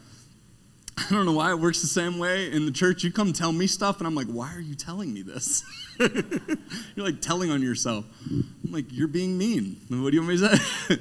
I 0.98 1.06
don't 1.10 1.26
know 1.26 1.34
why 1.34 1.52
it 1.52 1.60
works 1.60 1.82
the 1.82 1.88
same 1.88 2.18
way 2.18 2.52
in 2.52 2.66
the 2.66 2.72
church. 2.72 3.04
You 3.04 3.12
come 3.12 3.34
tell 3.34 3.52
me 3.52 3.66
stuff, 3.66 3.98
and 3.98 4.06
I'm 4.06 4.14
like, 4.14 4.28
why 4.28 4.54
are 4.54 4.62
you 4.62 4.76
telling 4.76 5.12
me 5.12 5.24
this? 5.24 5.64
you're 6.00 7.06
like 7.06 7.20
telling 7.20 7.50
on 7.50 7.64
yourself. 7.64 8.06
I'm 8.30 8.72
like, 8.72 8.86
you're 8.90 9.08
being 9.08 9.38
mean. 9.38 9.82
What 9.90 10.12
do 10.12 10.16
you 10.16 10.22
want 10.22 10.42
me 10.42 10.48
to 10.48 10.58
say? 10.58 10.98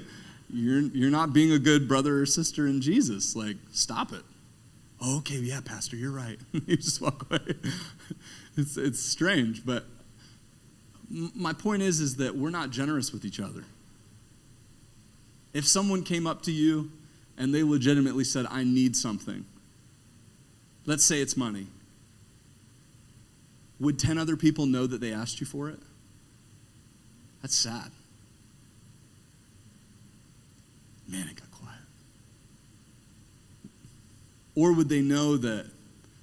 You're, 0.52 0.80
you're 0.80 1.10
not 1.10 1.32
being 1.32 1.52
a 1.52 1.58
good 1.58 1.88
brother 1.88 2.20
or 2.20 2.26
sister 2.26 2.66
in 2.66 2.80
Jesus. 2.80 3.34
Like, 3.34 3.56
stop 3.72 4.12
it. 4.12 4.22
Oh, 5.00 5.18
okay, 5.18 5.36
yeah, 5.36 5.60
Pastor, 5.60 5.96
you're 5.96 6.12
right. 6.12 6.38
you 6.52 6.76
just 6.76 7.00
walk 7.00 7.26
away. 7.30 7.56
it's, 8.56 8.76
it's 8.76 9.00
strange, 9.00 9.64
but 9.66 9.84
my 11.08 11.52
point 11.52 11.82
is, 11.82 12.00
is 12.00 12.16
that 12.16 12.36
we're 12.36 12.50
not 12.50 12.70
generous 12.70 13.12
with 13.12 13.24
each 13.24 13.40
other. 13.40 13.64
If 15.52 15.66
someone 15.66 16.02
came 16.02 16.26
up 16.26 16.42
to 16.42 16.52
you 16.52 16.90
and 17.36 17.54
they 17.54 17.62
legitimately 17.62 18.24
said, 18.24 18.46
I 18.48 18.64
need 18.64 18.96
something, 18.96 19.44
let's 20.86 21.04
say 21.04 21.20
it's 21.20 21.36
money, 21.36 21.66
would 23.80 23.98
10 23.98 24.16
other 24.16 24.36
people 24.36 24.66
know 24.66 24.86
that 24.86 25.00
they 25.00 25.12
asked 25.12 25.40
you 25.40 25.46
for 25.46 25.68
it? 25.68 25.80
That's 27.42 27.56
sad. 27.56 27.90
Man, 31.12 31.28
it 31.28 31.36
got 31.36 31.50
quiet. 31.50 31.78
Or 34.56 34.72
would 34.72 34.88
they 34.88 35.02
know 35.02 35.36
that 35.36 35.70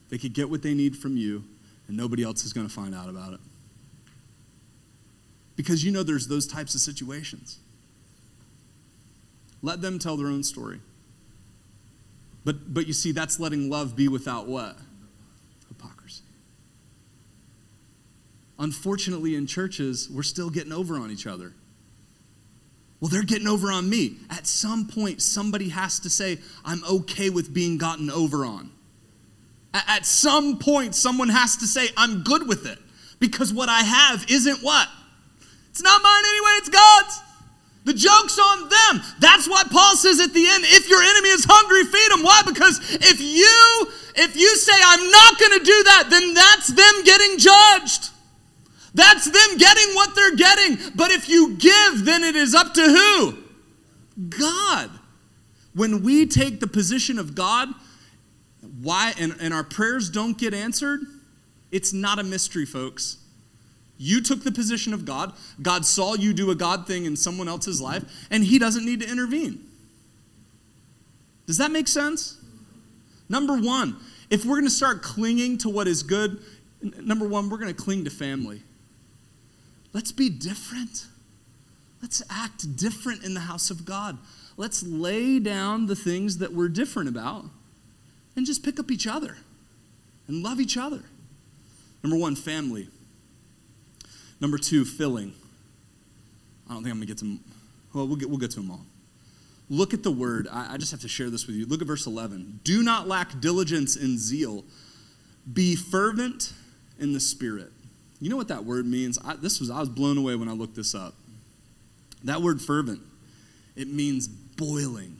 they 0.09 0.17
could 0.17 0.33
get 0.33 0.49
what 0.49 0.63
they 0.63 0.73
need 0.73 0.97
from 0.97 1.15
you 1.15 1.43
and 1.87 1.95
nobody 1.95 2.23
else 2.23 2.43
is 2.43 2.53
going 2.53 2.67
to 2.67 2.73
find 2.73 2.95
out 2.95 3.07
about 3.07 3.33
it? 3.33 3.39
Because 5.55 5.85
you 5.85 5.91
know 5.91 6.01
there's 6.01 6.27
those 6.27 6.47
types 6.47 6.73
of 6.73 6.81
situations. 6.81 7.59
Let 9.61 9.81
them 9.81 9.99
tell 9.99 10.17
their 10.17 10.27
own 10.27 10.43
story. 10.43 10.79
But, 12.43 12.73
but 12.73 12.87
you 12.87 12.93
see, 12.93 13.11
that's 13.11 13.39
letting 13.39 13.69
love 13.69 13.95
be 13.95 14.07
without 14.07 14.47
what? 14.47 14.77
Hypocrisy. 15.67 16.23
Unfortunately, 18.57 19.35
in 19.35 19.45
churches, 19.45 20.09
we're 20.09 20.23
still 20.23 20.49
getting 20.49 20.71
over 20.71 20.95
on 20.95 21.11
each 21.11 21.27
other. 21.27 21.53
Well, 22.99 23.09
they're 23.09 23.23
getting 23.23 23.47
over 23.47 23.71
on 23.71 23.89
me. 23.89 24.17
At 24.29 24.45
some 24.45 24.85
point, 24.85 25.21
somebody 25.21 25.69
has 25.69 25.99
to 26.01 26.09
say, 26.09 26.39
I'm 26.65 26.83
okay 26.83 27.29
with 27.29 27.53
being 27.53 27.77
gotten 27.77 28.09
over 28.11 28.45
on. 28.45 28.71
At 29.73 30.05
some 30.05 30.57
point, 30.57 30.95
someone 30.95 31.29
has 31.29 31.55
to 31.57 31.67
say, 31.67 31.89
I'm 31.95 32.23
good 32.23 32.47
with 32.47 32.65
it. 32.65 32.77
Because 33.19 33.53
what 33.53 33.69
I 33.69 33.81
have 33.81 34.25
isn't 34.29 34.63
what? 34.63 34.87
It's 35.69 35.81
not 35.81 36.01
mine 36.01 36.23
anyway, 36.27 36.51
it's 36.57 36.69
God's. 36.69 37.21
The 37.85 37.93
joke's 37.93 38.37
on 38.37 38.69
them. 38.69 39.01
That's 39.19 39.47
why 39.47 39.63
Paul 39.71 39.95
says 39.95 40.19
at 40.19 40.33
the 40.33 40.45
end, 40.47 40.63
if 40.67 40.89
your 40.89 41.01
enemy 41.01 41.29
is 41.29 41.45
hungry, 41.47 41.85
feed 41.85 42.11
him. 42.11 42.23
Why? 42.23 42.41
Because 42.45 42.79
if 42.95 43.21
you 43.21 43.87
if 44.15 44.35
you 44.35 44.55
say 44.57 44.73
I'm 44.75 45.09
not 45.09 45.39
going 45.39 45.57
to 45.57 45.63
do 45.63 45.83
that, 45.83 46.07
then 46.09 46.33
that's 46.33 46.67
them 46.67 47.03
getting 47.03 47.37
judged. 47.37 48.09
That's 48.93 49.25
them 49.25 49.57
getting 49.57 49.93
what 49.95 50.15
they're 50.15 50.35
getting. 50.35 50.77
But 50.95 51.11
if 51.11 51.29
you 51.29 51.55
give, 51.55 52.05
then 52.05 52.23
it 52.23 52.35
is 52.35 52.55
up 52.55 52.73
to 52.73 52.81
who? 52.81 53.37
God. 54.29 54.89
When 55.73 56.03
we 56.03 56.25
take 56.25 56.59
the 56.59 56.67
position 56.67 57.19
of 57.19 57.35
God, 57.35 57.69
why 58.81 59.13
and, 59.19 59.35
and 59.39 59.53
our 59.53 59.63
prayers 59.63 60.09
don't 60.09 60.37
get 60.37 60.53
answered, 60.53 61.01
it's 61.71 61.93
not 61.93 62.19
a 62.19 62.23
mystery, 62.23 62.65
folks. 62.65 63.17
You 63.97 64.21
took 64.21 64.43
the 64.43 64.51
position 64.51 64.93
of 64.93 65.05
God. 65.05 65.33
God 65.61 65.85
saw 65.85 66.15
you 66.15 66.33
do 66.33 66.51
a 66.51 66.55
God 66.55 66.87
thing 66.87 67.05
in 67.05 67.15
someone 67.15 67.47
else's 67.47 67.81
life, 67.81 68.03
and 68.31 68.43
He 68.43 68.57
doesn't 68.57 68.85
need 68.85 69.01
to 69.01 69.09
intervene. 69.09 69.63
Does 71.45 71.57
that 71.57 71.71
make 71.71 71.87
sense? 71.87 72.37
Number 73.27 73.57
one, 73.57 73.97
if 74.29 74.45
we're 74.45 74.55
going 74.55 74.65
to 74.65 74.69
start 74.69 75.03
clinging 75.03 75.57
to 75.59 75.69
what 75.69 75.87
is 75.87 76.01
good, 76.01 76.39
number 76.81 77.27
one, 77.27 77.49
we're 77.49 77.57
going 77.57 77.73
to 77.73 77.81
cling 77.81 78.05
to 78.05 78.09
family. 78.09 78.61
Let's 79.93 80.11
be 80.11 80.29
different. 80.29 81.07
Let's 82.01 82.21
act 82.29 82.77
different 82.77 83.23
in 83.23 83.33
the 83.33 83.41
house 83.41 83.69
of 83.69 83.85
God. 83.85 84.17
Let's 84.57 84.83
lay 84.83 85.39
down 85.39 85.87
the 85.87 85.95
things 85.95 86.37
that 86.37 86.53
we're 86.53 86.69
different 86.69 87.09
about 87.09 87.45
and 88.35 88.45
just 88.45 88.63
pick 88.63 88.79
up 88.79 88.91
each 88.91 89.07
other 89.07 89.37
and 90.27 90.43
love 90.43 90.59
each 90.59 90.77
other. 90.77 91.01
Number 92.03 92.17
one, 92.17 92.35
family. 92.35 92.87
Number 94.39 94.57
two, 94.57 94.85
filling. 94.85 95.33
I 96.69 96.73
don't 96.73 96.83
think 96.83 96.93
I'm 96.93 96.99
going 96.99 97.07
to 97.07 97.13
get 97.13 97.17
to. 97.19 97.37
Well, 97.93 98.07
we'll 98.07 98.15
get, 98.15 98.29
we'll 98.29 98.37
get 98.37 98.51
to 98.51 98.57
them 98.57 98.71
all. 98.71 98.85
Look 99.69 99.93
at 99.93 100.03
the 100.03 100.11
word. 100.11 100.47
I, 100.51 100.73
I 100.73 100.77
just 100.77 100.91
have 100.91 101.01
to 101.01 101.07
share 101.07 101.29
this 101.29 101.45
with 101.47 101.55
you. 101.55 101.65
Look 101.65 101.81
at 101.81 101.87
verse 101.87 102.05
11. 102.07 102.61
Do 102.63 102.83
not 102.83 103.07
lack 103.07 103.39
diligence 103.39 103.95
and 103.95 104.17
zeal. 104.17 104.63
Be 105.51 105.75
fervent 105.75 106.53
in 106.99 107.13
the 107.13 107.19
spirit. 107.19 107.71
You 108.19 108.29
know 108.29 108.35
what 108.35 108.49
that 108.49 108.65
word 108.65 108.85
means? 108.85 109.17
I, 109.23 109.35
this 109.35 109.59
was 109.59 109.69
I 109.69 109.79
was 109.79 109.89
blown 109.89 110.17
away 110.17 110.35
when 110.35 110.49
I 110.49 110.51
looked 110.51 110.75
this 110.75 110.93
up. 110.93 111.13
That 112.23 112.41
word 112.41 112.61
fervent, 112.61 113.01
it 113.75 113.87
means 113.87 114.27
boiling. 114.27 115.19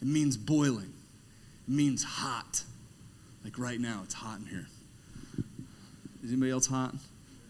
It 0.00 0.08
means 0.08 0.36
boiling. 0.36 0.92
It 1.68 1.74
means 1.74 2.02
hot. 2.02 2.62
Like 3.44 3.58
right 3.58 3.78
now, 3.78 4.00
it's 4.04 4.14
hot 4.14 4.38
in 4.40 4.46
here. 4.46 4.66
Is 6.24 6.30
anybody 6.30 6.50
else 6.50 6.66
hot? 6.66 6.94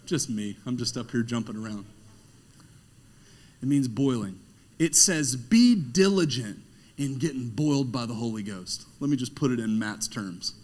Just 0.07 0.29
me. 0.29 0.57
I'm 0.67 0.77
just 0.77 0.97
up 0.97 1.11
here 1.11 1.23
jumping 1.23 1.57
around. 1.57 1.87
It 3.63 3.69
means 3.69 3.87
boiling. 3.87 4.41
It 4.79 4.97
says, 4.97 5.37
be 5.37 5.75
diligent 5.75 6.61
in 6.97 7.19
getting 7.19 7.49
boiled 7.49 7.93
by 7.93 8.07
the 8.07 8.15
Holy 8.15 8.43
Ghost. 8.43 8.87
Let 8.99 9.11
me 9.11 9.17
just 9.17 9.35
put 9.35 9.51
it 9.51 9.61
in 9.61 9.79
Matt's 9.79 10.09
terms. 10.09 10.55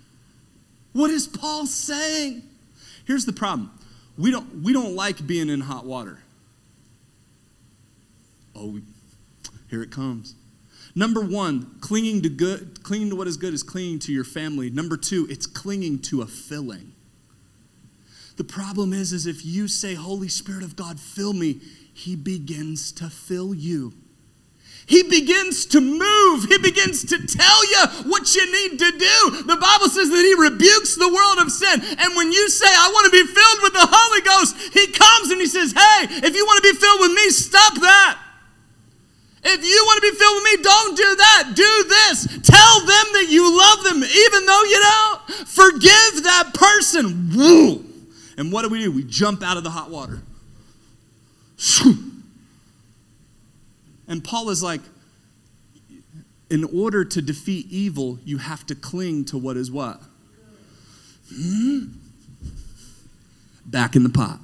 what 0.92 1.10
is 1.10 1.28
Paul 1.28 1.66
saying? 1.66 2.42
Here's 3.04 3.24
the 3.26 3.32
problem 3.32 3.70
we 4.16 4.30
don't, 4.30 4.62
we 4.62 4.72
don't 4.72 4.94
like 4.94 5.26
being 5.26 5.48
in 5.48 5.60
hot 5.60 5.84
water. 5.84 6.20
Oh, 8.54 8.68
we, 8.68 8.82
here 9.68 9.82
it 9.82 9.90
comes. 9.90 10.34
Number 10.94 11.20
one, 11.20 11.76
clinging 11.80 12.22
to 12.22 12.28
good, 12.28 12.84
clinging 12.84 13.10
to 13.10 13.16
what 13.16 13.26
is 13.26 13.36
good 13.36 13.52
is 13.52 13.64
clinging 13.64 13.98
to 14.00 14.12
your 14.12 14.22
family. 14.22 14.70
Number 14.70 14.96
two, 14.96 15.26
it's 15.28 15.46
clinging 15.46 15.98
to 16.00 16.22
a 16.22 16.26
filling. 16.26 16.92
The 18.36 18.44
problem 18.44 18.92
is, 18.92 19.12
is 19.12 19.26
if 19.26 19.44
you 19.44 19.66
say, 19.66 19.94
Holy 19.94 20.28
Spirit 20.28 20.62
of 20.62 20.76
God, 20.76 21.00
fill 21.00 21.32
me, 21.32 21.60
He 21.92 22.14
begins 22.14 22.92
to 22.92 23.10
fill 23.10 23.52
you. 23.52 23.92
He 24.86 25.02
begins 25.02 25.64
to 25.66 25.80
move. 25.80 26.44
He 26.44 26.58
begins 26.58 27.04
to 27.06 27.16
tell 27.26 27.60
you 27.64 28.10
what 28.10 28.34
you 28.34 28.44
need 28.44 28.78
to 28.78 28.90
do. 28.92 29.42
The 29.48 29.56
Bible 29.56 29.88
says 29.88 30.10
that 30.10 30.24
He 30.24 30.34
rebukes 30.36 30.96
the 30.96 31.08
world 31.08 31.38
of 31.40 31.50
sin. 31.50 31.80
And 31.98 32.16
when 32.16 32.32
you 32.32 32.48
say, 32.48 32.68
I 32.68 32.90
want 32.92 33.06
to 33.06 33.12
be 33.12 33.24
filled 33.24 33.60
with 33.64 33.72
the 33.72 33.88
Holy 33.88 34.20
Ghost, 34.20 34.56
He 34.76 34.92
comes 34.92 35.30
and 35.30 35.40
He 35.40 35.46
says, 35.46 35.72
Hey, 35.72 36.26
if 36.26 36.36
you 36.36 36.44
want 36.44 36.62
to 36.62 36.72
be 36.72 36.76
filled 36.76 37.00
with 37.00 37.12
me, 37.12 37.30
stop 37.30 37.80
that. 37.80 38.20
If 39.44 39.60
you 39.64 39.80
want 39.84 40.02
to 40.02 40.10
be 40.10 40.16
filled 40.16 40.36
with 40.36 40.46
me, 40.52 40.56
don't 40.64 40.96
do 40.96 41.16
that. 41.16 41.52
Do 41.54 41.72
this. 41.88 42.24
Tell 42.44 42.80
them 42.80 43.06
that 43.20 43.26
you 43.28 43.44
love 43.44 43.84
them, 43.84 44.02
even 44.04 44.46
though 44.46 44.64
you 44.64 44.80
don't. 44.80 45.48
Forgive 45.48 46.24
that 46.24 46.52
person. 46.54 47.30
Woo. 47.34 47.84
And 48.36 48.50
what 48.50 48.62
do 48.62 48.68
we 48.68 48.82
do? 48.82 48.90
We 48.90 49.04
jump 49.04 49.42
out 49.42 49.56
of 49.56 49.64
the 49.64 49.70
hot 49.70 49.90
water. 49.90 50.22
And 54.06 54.22
Paul 54.22 54.50
is 54.50 54.62
like, 54.62 54.80
in 56.50 56.64
order 56.64 57.04
to 57.04 57.22
defeat 57.22 57.66
evil, 57.70 58.18
you 58.24 58.38
have 58.38 58.66
to 58.66 58.74
cling 58.74 59.24
to 59.26 59.38
what 59.38 59.56
is 59.56 59.70
what? 59.70 60.00
Hmm? 61.34 61.86
Back 63.66 63.96
in 63.96 64.02
the 64.02 64.10
pot. 64.10 64.38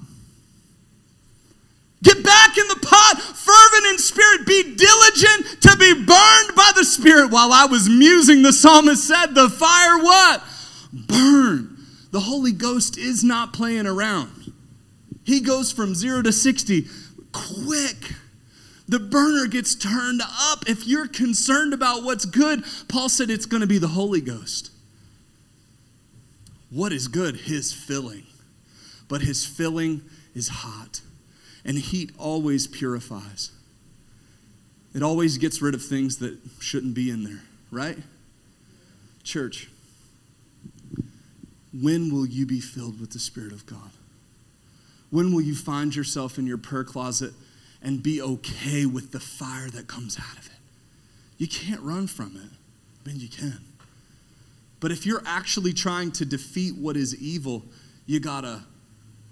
Get 2.03 2.25
back 2.25 2.57
in 2.57 2.67
the 2.69 2.81
pot, 2.81 3.21
fervent 3.21 3.87
in 3.93 3.99
spirit, 3.99 4.47
be 4.47 4.75
diligent 4.75 5.63
to 5.63 5.77
be 5.77 5.93
burned 5.93 6.57
by 6.57 6.73
the 6.75 6.85
Spirit. 6.85 7.31
While 7.31 7.53
I 7.53 7.67
was 7.67 7.91
musing, 7.91 8.43
the 8.43 8.55
psalmist 8.55 9.07
said, 9.07 9.35
The 9.35 9.51
fire 9.51 9.99
what? 9.99 10.43
Burn. 10.93 11.77
The 12.11 12.21
Holy 12.21 12.53
Ghost 12.53 12.97
is 12.97 13.23
not 13.23 13.53
playing 13.53 13.87
around. 13.87 14.53
He 15.25 15.41
goes 15.41 15.71
from 15.71 15.95
zero 15.95 16.23
to 16.23 16.33
60 16.33 16.87
quick. 17.33 17.97
The 18.91 18.99
burner 18.99 19.47
gets 19.47 19.77
turned 19.77 20.21
up. 20.21 20.69
If 20.69 20.85
you're 20.85 21.07
concerned 21.07 21.73
about 21.73 22.03
what's 22.03 22.25
good, 22.25 22.65
Paul 22.89 23.09
said 23.09 23.31
it's 23.31 23.47
going 23.47 23.61
to 23.61 23.69
be 23.69 23.79
the 23.79 23.87
Holy 23.87 24.21
Ghost. 24.21 24.73
What 26.71 26.93
is 26.93 27.07
good? 27.07 27.37
His 27.37 27.73
filling. 27.73 28.25
But 29.07 29.21
his 29.21 29.47
filling 29.47 30.03
is 30.35 30.49
hot. 30.49 31.03
And 31.65 31.79
heat 31.79 32.11
always 32.19 32.67
purifies. 32.67 33.53
It 34.93 35.05
always 35.05 35.39
gets 35.39 35.63
rid 35.63 35.77
of 35.77 35.85
things 35.85 36.17
that 36.17 36.37
shouldn't 36.59 36.95
be 36.95 37.13
in 37.13 37.23
there, 37.23 37.43
right? 37.71 37.99
Church, 39.23 39.69
when 41.73 42.13
will 42.13 42.27
you 42.27 42.45
be 42.45 42.59
filled 42.61 43.01
with 43.01 43.13
the 43.13 43.21
Spirit 43.21 43.53
of 43.53 43.67
God? 43.67 43.93
When 45.11 45.33
will 45.33 45.43
you 45.43 45.55
find 45.55 45.95
yourself 45.95 46.39
in 46.39 46.47
your 46.49 46.59
prayer 46.59 46.83
closet 46.83 47.35
and 47.83 48.03
be 48.03 48.21
okay 48.21 48.87
with 48.87 49.13
the 49.13 49.21
fire 49.21 49.69
that 49.71 49.87
comes 49.87 50.19
out 50.19 50.39
of 50.39 50.47
it? 50.47 50.59
You 51.39 51.49
can't 51.49 51.81
run 51.81 52.07
from 52.07 52.37
it. 52.37 52.51
I 53.05 53.09
mean, 53.09 53.21
you 53.21 53.29
can. 53.29 53.61
But 54.81 54.93
if 54.93 55.07
you're 55.07 55.23
actually 55.27 55.73
trying 55.73 56.13
to 56.13 56.25
defeat 56.25 56.77
what 56.77 56.97
is 56.97 57.17
evil, 57.21 57.65
you 58.07 58.21
gotta 58.21 58.63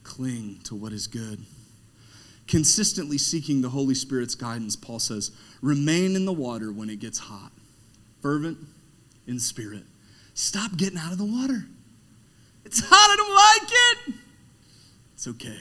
cling 0.03 0.61
to 0.65 0.75
what 0.75 0.93
is 0.93 1.07
good. 1.07 1.41
Consistently 2.47 3.19
seeking 3.19 3.61
the 3.61 3.69
Holy 3.69 3.95
Spirit's 3.95 4.35
guidance, 4.35 4.75
Paul 4.77 4.99
says, 4.99 5.31
remain 5.61 6.17
in 6.17 6.25
the 6.25 6.33
water 6.33 6.73
when 6.73 6.89
it 6.89 6.99
gets 6.99 7.19
hot, 7.19 7.53
fervent 8.23 8.59
in 9.27 9.39
spirit. 9.39 9.85
Stop 10.33 10.77
getting 10.77 10.99
out 10.99 11.13
of 11.13 11.19
the 11.19 11.25
water. 11.25 11.67
It's 12.65 12.81
hot, 12.81 13.11
I 13.11 13.17
don't 13.17 13.35
like 13.35 13.71
it. 13.73 14.21
It's 15.15 15.29
okay. 15.29 15.61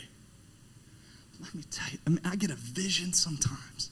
Let 1.42 1.56
me 1.56 1.64
tell 1.70 1.88
you, 1.92 2.00
I, 2.06 2.10
mean, 2.10 2.22
I 2.26 2.36
get 2.36 2.52
a 2.52 2.56
vision 2.56 3.14
sometimes. 3.14 3.92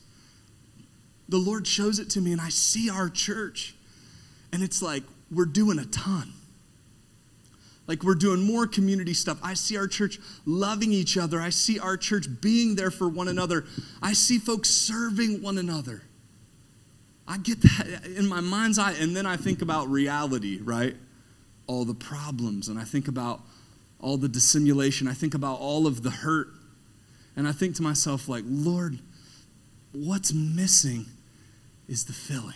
The 1.28 1.38
Lord 1.38 1.66
shows 1.66 1.98
it 1.98 2.10
to 2.10 2.20
me, 2.20 2.32
and 2.32 2.40
I 2.40 2.48
see 2.48 2.90
our 2.90 3.08
church, 3.08 3.74
and 4.52 4.62
it's 4.62 4.82
like 4.82 5.02
we're 5.30 5.44
doing 5.44 5.78
a 5.78 5.86
ton. 5.86 6.32
Like 7.86 8.02
we're 8.02 8.14
doing 8.14 8.42
more 8.42 8.66
community 8.66 9.14
stuff. 9.14 9.38
I 9.42 9.54
see 9.54 9.76
our 9.76 9.86
church 9.86 10.18
loving 10.44 10.92
each 10.92 11.16
other. 11.16 11.40
I 11.40 11.50
see 11.50 11.78
our 11.78 11.96
church 11.96 12.26
being 12.40 12.74
there 12.74 12.90
for 12.90 13.08
one 13.08 13.28
another. 13.28 13.64
I 14.02 14.12
see 14.12 14.38
folks 14.38 14.70
serving 14.70 15.40
one 15.40 15.56
another. 15.58 16.02
I 17.28 17.38
get 17.38 17.62
that 17.62 18.06
in 18.16 18.26
my 18.26 18.40
mind's 18.40 18.78
eye. 18.78 18.94
And 18.98 19.16
then 19.16 19.26
I 19.26 19.36
think 19.36 19.62
about 19.62 19.88
reality, 19.88 20.60
right? 20.62 20.96
All 21.66 21.84
the 21.84 21.94
problems. 21.94 22.68
And 22.68 22.78
I 22.78 22.84
think 22.84 23.08
about 23.08 23.40
all 24.00 24.16
the 24.16 24.28
dissimulation. 24.28 25.06
I 25.06 25.14
think 25.14 25.34
about 25.34 25.60
all 25.60 25.86
of 25.86 26.02
the 26.02 26.10
hurt. 26.10 26.48
And 27.36 27.46
I 27.46 27.52
think 27.52 27.76
to 27.76 27.82
myself, 27.82 28.28
like, 28.28 28.44
Lord, 28.46 28.98
what's 29.92 30.32
missing 30.32 31.06
is 31.88 32.04
the 32.04 32.12
filling. 32.12 32.54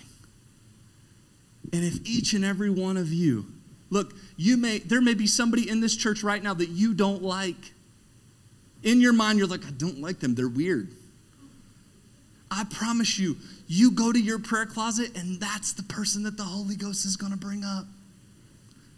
And 1.72 1.84
if 1.84 1.98
each 2.04 2.32
and 2.32 2.44
every 2.44 2.70
one 2.70 2.96
of 2.96 3.12
you, 3.12 3.46
look, 3.90 4.14
you 4.36 4.56
may 4.56 4.78
there 4.78 5.00
may 5.00 5.14
be 5.14 5.26
somebody 5.26 5.68
in 5.68 5.80
this 5.80 5.94
church 5.94 6.22
right 6.22 6.42
now 6.42 6.54
that 6.54 6.70
you 6.70 6.94
don't 6.94 7.22
like. 7.22 7.72
In 8.82 9.00
your 9.00 9.12
mind, 9.12 9.38
you're 9.38 9.46
like, 9.46 9.66
I 9.66 9.70
don't 9.70 10.00
like 10.00 10.20
them, 10.20 10.34
they're 10.34 10.48
weird. 10.48 10.88
I 12.50 12.64
promise 12.64 13.18
you, 13.18 13.36
you 13.68 13.90
go 13.90 14.10
to 14.10 14.18
your 14.18 14.38
prayer 14.38 14.66
closet, 14.66 15.16
and 15.16 15.38
that's 15.38 15.74
the 15.74 15.82
person 15.82 16.24
that 16.24 16.36
the 16.36 16.42
Holy 16.42 16.74
Ghost 16.74 17.04
is 17.04 17.16
going 17.16 17.30
to 17.30 17.38
bring 17.38 17.62
up. 17.62 17.84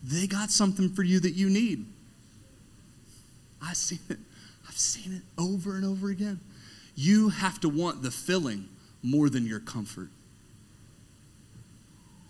They 0.02 0.26
got 0.26 0.50
something 0.50 0.88
for 0.88 1.02
you 1.02 1.20
that 1.20 1.32
you 1.32 1.50
need. 1.50 1.84
I 3.60 3.74
see 3.74 3.98
it. 4.08 4.18
I've 4.72 4.78
seen 4.78 5.12
it 5.12 5.22
over 5.36 5.76
and 5.76 5.84
over 5.84 6.08
again. 6.08 6.40
You 6.94 7.28
have 7.28 7.60
to 7.60 7.68
want 7.68 8.02
the 8.02 8.10
filling 8.10 8.70
more 9.02 9.28
than 9.28 9.44
your 9.44 9.60
comfort. 9.60 10.08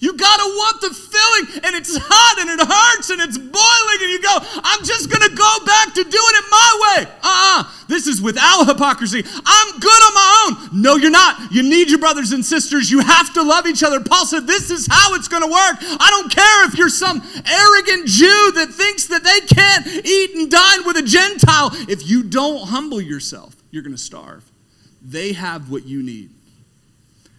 You 0.02 0.12
gotta 0.14 0.42
want 0.42 0.80
the 0.80 0.90
filling, 0.90 1.62
and 1.62 1.76
it's 1.78 1.94
hot 1.94 2.34
and 2.42 2.50
it 2.50 2.58
hurts 2.58 3.10
and 3.14 3.22
it's 3.22 3.38
boiling, 3.38 3.98
and 4.02 4.10
you 4.10 4.18
go, 4.18 4.34
I'm 4.66 4.82
just 4.82 5.06
gonna 5.06 5.30
go 5.30 5.52
back 5.64 5.94
to 5.94 6.02
doing 6.02 6.34
it 6.42 6.46
my 6.50 6.70
way. 6.82 7.06
Uh 7.22 7.30
uh-uh. 7.30 7.62
uh 7.62 7.70
This 7.86 8.08
is 8.08 8.20
without 8.20 8.66
hypocrisy. 8.66 9.22
I'm 9.22 9.78
good 9.78 10.02
on 10.02 10.14
my 10.14 10.28
own. 10.42 10.82
No, 10.82 10.96
you're 10.96 11.14
not. 11.14 11.52
You 11.52 11.62
need 11.62 11.88
your 11.88 12.00
brothers 12.00 12.32
and 12.32 12.44
sisters. 12.44 12.90
You 12.90 12.98
have 12.98 13.32
to 13.34 13.44
love 13.44 13.64
each 13.68 13.84
other. 13.84 14.00
Paul 14.00 14.26
said, 14.26 14.48
This 14.48 14.72
is 14.72 14.88
how 14.90 15.14
it's 15.14 15.28
gonna 15.28 15.46
work. 15.46 15.78
I 15.78 16.08
don't 16.10 16.34
care 16.34 16.66
if 16.66 16.76
you're 16.76 16.88
some 16.88 17.22
arrogant 17.46 18.08
Jew 18.08 18.50
that 18.58 18.74
thinks 18.74 19.06
that 19.06 19.22
they 19.22 19.38
can't 19.54 19.86
eat 19.86 20.34
and 20.34 20.50
dine 20.50 20.84
with 20.84 20.96
a 20.96 21.02
Gentile. 21.02 21.70
If 21.88 22.10
you 22.10 22.24
don't 22.24 22.66
humble 22.66 23.00
yourself, 23.00 23.54
you're 23.70 23.84
gonna 23.84 23.96
starve. 23.96 24.42
They 25.00 25.32
have 25.34 25.70
what 25.70 25.86
you 25.86 26.02
need, 26.02 26.30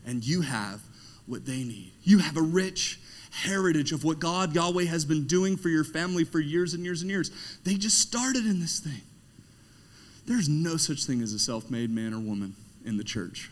and 0.07 0.24
you 0.24 0.39
have 0.47 0.80
what 1.26 1.45
they 1.45 1.63
need. 1.63 1.91
You 2.03 2.19
have 2.19 2.38
a 2.38 2.41
rich 2.41 2.99
heritage 3.32 3.91
of 3.91 4.03
what 4.03 4.19
God, 4.19 4.53
Yahweh, 4.53 4.86
has 4.86 5.05
been 5.05 5.26
doing 5.26 5.57
for 5.57 5.69
your 5.69 5.84
family 5.84 6.24
for 6.24 6.39
years 6.39 6.74
and 6.74 6.84
years 6.84 7.01
and 7.01 7.09
years. 7.09 7.32
They 7.63 7.76
just 7.76 7.99
started 7.99 8.45
in 8.45 8.59
this 8.59 8.80
thing. 8.80 9.01
There's 10.26 10.47
no 10.47 10.78
such 10.78 11.05
thing 11.05 11.21
as 11.21 11.34
a 11.34 11.39
self 11.39 11.69
made 11.69 11.89
man 11.89 12.13
or 12.13 12.19
woman 12.19 12.55
in 12.86 12.97
the 12.97 13.03
church. 13.03 13.49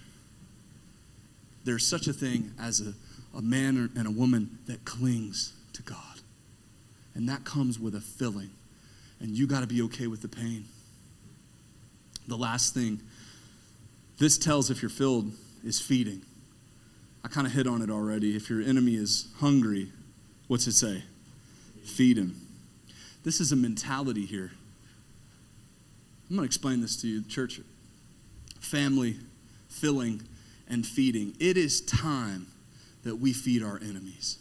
There's 1.63 1.85
such 1.85 2.07
a 2.07 2.13
thing 2.13 2.51
as 2.59 2.81
a, 2.81 2.93
a 3.37 3.41
man 3.41 3.91
and 3.95 4.07
a 4.07 4.11
woman 4.11 4.59
that 4.67 4.85
clings 4.85 5.53
to 5.73 5.83
God. 5.83 5.97
And 7.13 7.27
that 7.27 7.43
comes 7.43 7.79
with 7.79 7.95
a 7.95 8.01
filling. 8.01 8.51
And 9.19 9.31
you 9.31 9.47
got 9.47 9.61
to 9.61 9.67
be 9.67 9.81
okay 9.83 10.07
with 10.07 10.21
the 10.21 10.27
pain. 10.27 10.65
The 12.27 12.37
last 12.37 12.73
thing 12.73 13.01
this 14.17 14.37
tells 14.37 14.69
if 14.69 14.81
you're 14.81 14.89
filled 14.89 15.31
is 15.63 15.81
feeding. 15.81 16.21
I 17.23 17.27
kind 17.27 17.45
of 17.45 17.53
hit 17.53 17.67
on 17.67 17.81
it 17.81 17.89
already. 17.89 18.35
If 18.35 18.49
your 18.49 18.61
enemy 18.61 18.95
is 18.95 19.27
hungry, 19.37 19.91
what's 20.47 20.67
it 20.67 20.73
say? 20.73 21.03
Feed 21.83 22.17
him. 22.17 22.35
This 23.23 23.39
is 23.39 23.51
a 23.51 23.55
mentality 23.55 24.25
here. 24.25 24.51
I'm 26.29 26.37
going 26.37 26.47
to 26.47 26.49
explain 26.49 26.81
this 26.81 26.99
to 27.01 27.07
you, 27.07 27.23
church. 27.23 27.61
Family, 28.59 29.17
filling, 29.69 30.21
and 30.67 30.85
feeding. 30.85 31.35
It 31.39 31.57
is 31.57 31.81
time 31.81 32.47
that 33.03 33.17
we 33.17 33.33
feed 33.33 33.61
our 33.61 33.77
enemies. 33.77 34.39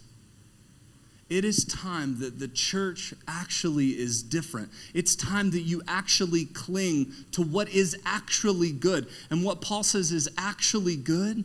It 1.28 1.45
is 1.45 1.64
time 1.64 2.18
that 2.20 2.41
the 2.41 2.49
church 2.49 3.14
actually 3.28 3.91
is 3.91 4.22
different. 4.22 4.70
It's 4.95 5.14
time 5.14 5.53
that 5.53 5.61
you 5.61 5.81
actually 5.87 6.47
cling 6.47 7.12
to 7.33 7.43
what 7.43 7.68
is 7.68 7.97
actually 8.05 8.72
good. 8.72 9.09
And 9.31 9.45
what 9.45 9.61
Paul 9.61 9.85
says 9.85 10.11
is 10.11 10.28
actually 10.37 10.97
good 10.97 11.45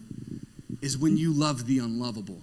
is 0.81 0.97
when 0.97 1.17
you 1.17 1.31
love 1.31 1.65
the 1.65 1.79
unlovable. 1.79 2.41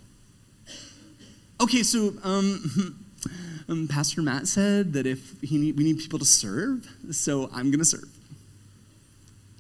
Okay, 1.60 1.82
so 1.82 2.14
um, 2.24 2.98
um, 3.68 3.88
Pastor 3.88 4.22
Matt 4.22 4.48
said 4.48 4.92
that 4.94 5.06
if 5.06 5.40
he 5.40 5.58
need, 5.58 5.76
we 5.76 5.84
need 5.84 5.98
people 5.98 6.18
to 6.18 6.24
serve, 6.24 6.88
so 7.10 7.48
I'm 7.52 7.70
going 7.70 7.78
to 7.78 7.84
serve. 7.84 8.08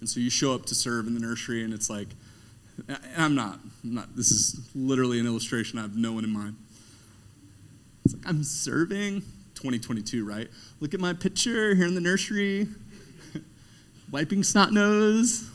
And 0.00 0.08
so 0.08 0.18
you 0.18 0.30
show 0.30 0.52
up 0.52 0.66
to 0.66 0.74
serve 0.74 1.06
in 1.06 1.14
the 1.14 1.20
nursery, 1.20 1.62
and 1.62 1.72
it's 1.72 1.88
like, 1.88 2.08
I'm 3.16 3.34
not, 3.34 3.60
I'm 3.84 3.94
not. 3.94 4.16
This 4.16 4.32
is 4.32 4.60
literally 4.74 5.20
an 5.20 5.26
illustration. 5.26 5.78
I 5.78 5.82
have 5.82 5.96
no 5.96 6.12
one 6.12 6.24
in 6.24 6.30
mind. 6.30 6.56
It's 8.04 8.14
like 8.14 8.26
I'm 8.26 8.42
serving 8.42 9.20
2022, 9.54 10.26
right? 10.28 10.48
Look 10.80 10.94
at 10.94 10.98
my 10.98 11.12
picture 11.12 11.74
here 11.74 11.86
in 11.86 11.94
the 11.94 12.00
nursery, 12.00 12.66
wiping 14.10 14.42
snot 14.42 14.72
nose. 14.72 15.48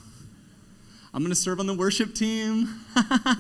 I'm 1.14 1.22
going 1.22 1.32
to 1.32 1.36
serve 1.36 1.60
on 1.60 1.68
the 1.68 1.74
worship 1.74 2.14
team. 2.14 2.82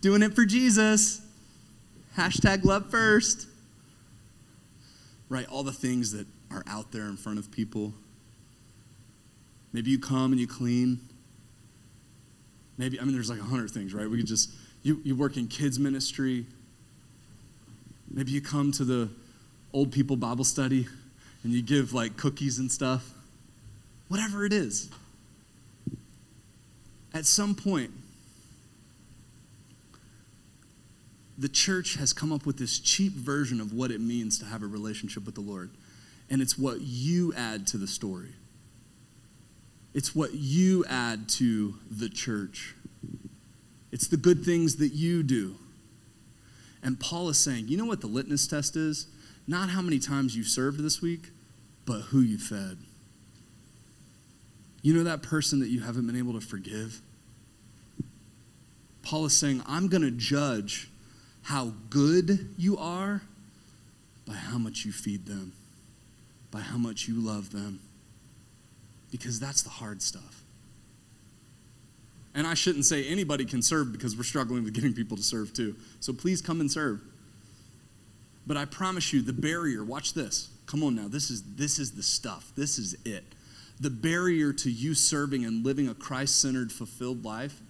Doing 0.00 0.22
it 0.22 0.34
for 0.34 0.44
Jesus. 0.44 1.20
Hashtag 2.16 2.64
love 2.64 2.90
first. 2.90 3.46
Right? 5.28 5.46
All 5.48 5.62
the 5.62 5.72
things 5.72 6.12
that 6.12 6.26
are 6.50 6.64
out 6.66 6.92
there 6.92 7.04
in 7.04 7.16
front 7.16 7.38
of 7.38 7.50
people. 7.50 7.92
Maybe 9.72 9.90
you 9.90 9.98
come 9.98 10.32
and 10.32 10.40
you 10.40 10.46
clean. 10.46 11.00
Maybe, 12.78 12.98
I 12.98 13.04
mean, 13.04 13.12
there's 13.12 13.28
like 13.28 13.40
a 13.40 13.44
hundred 13.44 13.70
things, 13.70 13.92
right? 13.92 14.08
We 14.08 14.16
could 14.16 14.26
just, 14.26 14.50
you, 14.82 15.00
you 15.04 15.14
work 15.14 15.36
in 15.36 15.46
kids' 15.46 15.78
ministry. 15.78 16.46
Maybe 18.10 18.30
you 18.30 18.40
come 18.40 18.72
to 18.72 18.84
the 18.84 19.10
old 19.72 19.92
people 19.92 20.16
Bible 20.16 20.44
study 20.44 20.86
and 21.42 21.52
you 21.52 21.60
give 21.60 21.92
like 21.92 22.16
cookies 22.16 22.58
and 22.58 22.72
stuff. 22.72 23.12
Whatever 24.08 24.46
it 24.46 24.54
is 24.54 24.90
at 27.18 27.26
some 27.26 27.56
point, 27.56 27.90
the 31.36 31.48
church 31.48 31.96
has 31.96 32.12
come 32.12 32.32
up 32.32 32.46
with 32.46 32.58
this 32.58 32.78
cheap 32.78 33.12
version 33.12 33.60
of 33.60 33.72
what 33.72 33.90
it 33.90 34.00
means 34.00 34.38
to 34.38 34.44
have 34.44 34.62
a 34.62 34.66
relationship 34.66 35.26
with 35.26 35.34
the 35.34 35.40
Lord. 35.40 35.70
And 36.30 36.40
it's 36.40 36.56
what 36.56 36.80
you 36.80 37.34
add 37.34 37.66
to 37.68 37.76
the 37.76 37.88
story, 37.88 38.34
it's 39.94 40.14
what 40.14 40.34
you 40.34 40.84
add 40.88 41.28
to 41.30 41.74
the 41.90 42.08
church. 42.08 42.76
It's 43.90 44.06
the 44.06 44.18
good 44.18 44.44
things 44.44 44.76
that 44.76 44.92
you 44.92 45.22
do. 45.22 45.56
And 46.82 47.00
Paul 47.00 47.30
is 47.30 47.38
saying, 47.38 47.68
you 47.68 47.78
know 47.78 47.86
what 47.86 48.02
the 48.02 48.06
litmus 48.06 48.46
test 48.46 48.76
is? 48.76 49.06
Not 49.46 49.70
how 49.70 49.80
many 49.80 49.98
times 49.98 50.36
you 50.36 50.44
served 50.44 50.84
this 50.84 51.00
week, 51.00 51.30
but 51.86 52.00
who 52.00 52.20
you 52.20 52.36
fed. 52.36 52.76
You 54.82 54.94
know 54.94 55.04
that 55.04 55.22
person 55.22 55.58
that 55.60 55.68
you 55.68 55.80
haven't 55.80 56.06
been 56.06 56.16
able 56.16 56.34
to 56.34 56.40
forgive? 56.40 57.00
Paul 59.08 59.24
is 59.24 59.34
saying, 59.34 59.62
I'm 59.66 59.88
going 59.88 60.02
to 60.02 60.10
judge 60.10 60.90
how 61.44 61.72
good 61.88 62.50
you 62.58 62.76
are 62.76 63.22
by 64.26 64.34
how 64.34 64.58
much 64.58 64.84
you 64.84 64.92
feed 64.92 65.24
them, 65.24 65.54
by 66.50 66.60
how 66.60 66.76
much 66.76 67.08
you 67.08 67.14
love 67.14 67.50
them, 67.50 67.80
because 69.10 69.40
that's 69.40 69.62
the 69.62 69.70
hard 69.70 70.02
stuff. 70.02 70.42
And 72.34 72.46
I 72.46 72.52
shouldn't 72.52 72.84
say 72.84 73.08
anybody 73.08 73.46
can 73.46 73.62
serve 73.62 73.92
because 73.92 74.14
we're 74.14 74.24
struggling 74.24 74.62
with 74.62 74.74
getting 74.74 74.92
people 74.92 75.16
to 75.16 75.22
serve 75.22 75.54
too. 75.54 75.74
So 76.00 76.12
please 76.12 76.42
come 76.42 76.60
and 76.60 76.70
serve. 76.70 77.00
But 78.46 78.58
I 78.58 78.66
promise 78.66 79.10
you, 79.14 79.22
the 79.22 79.32
barrier, 79.32 79.82
watch 79.82 80.12
this. 80.12 80.50
Come 80.66 80.82
on 80.82 80.94
now, 80.94 81.08
this 81.08 81.30
is, 81.30 81.42
this 81.54 81.78
is 81.78 81.92
the 81.92 82.02
stuff. 82.02 82.52
This 82.56 82.78
is 82.78 82.94
it 83.06 83.24
the 83.80 83.88
barrier 83.88 84.52
to 84.52 84.70
you 84.70 84.92
serving 84.92 85.46
and 85.46 85.64
living 85.64 85.88
a 85.88 85.94
Christ 85.94 86.42
centered, 86.42 86.70
fulfilled 86.70 87.24
life 87.24 87.62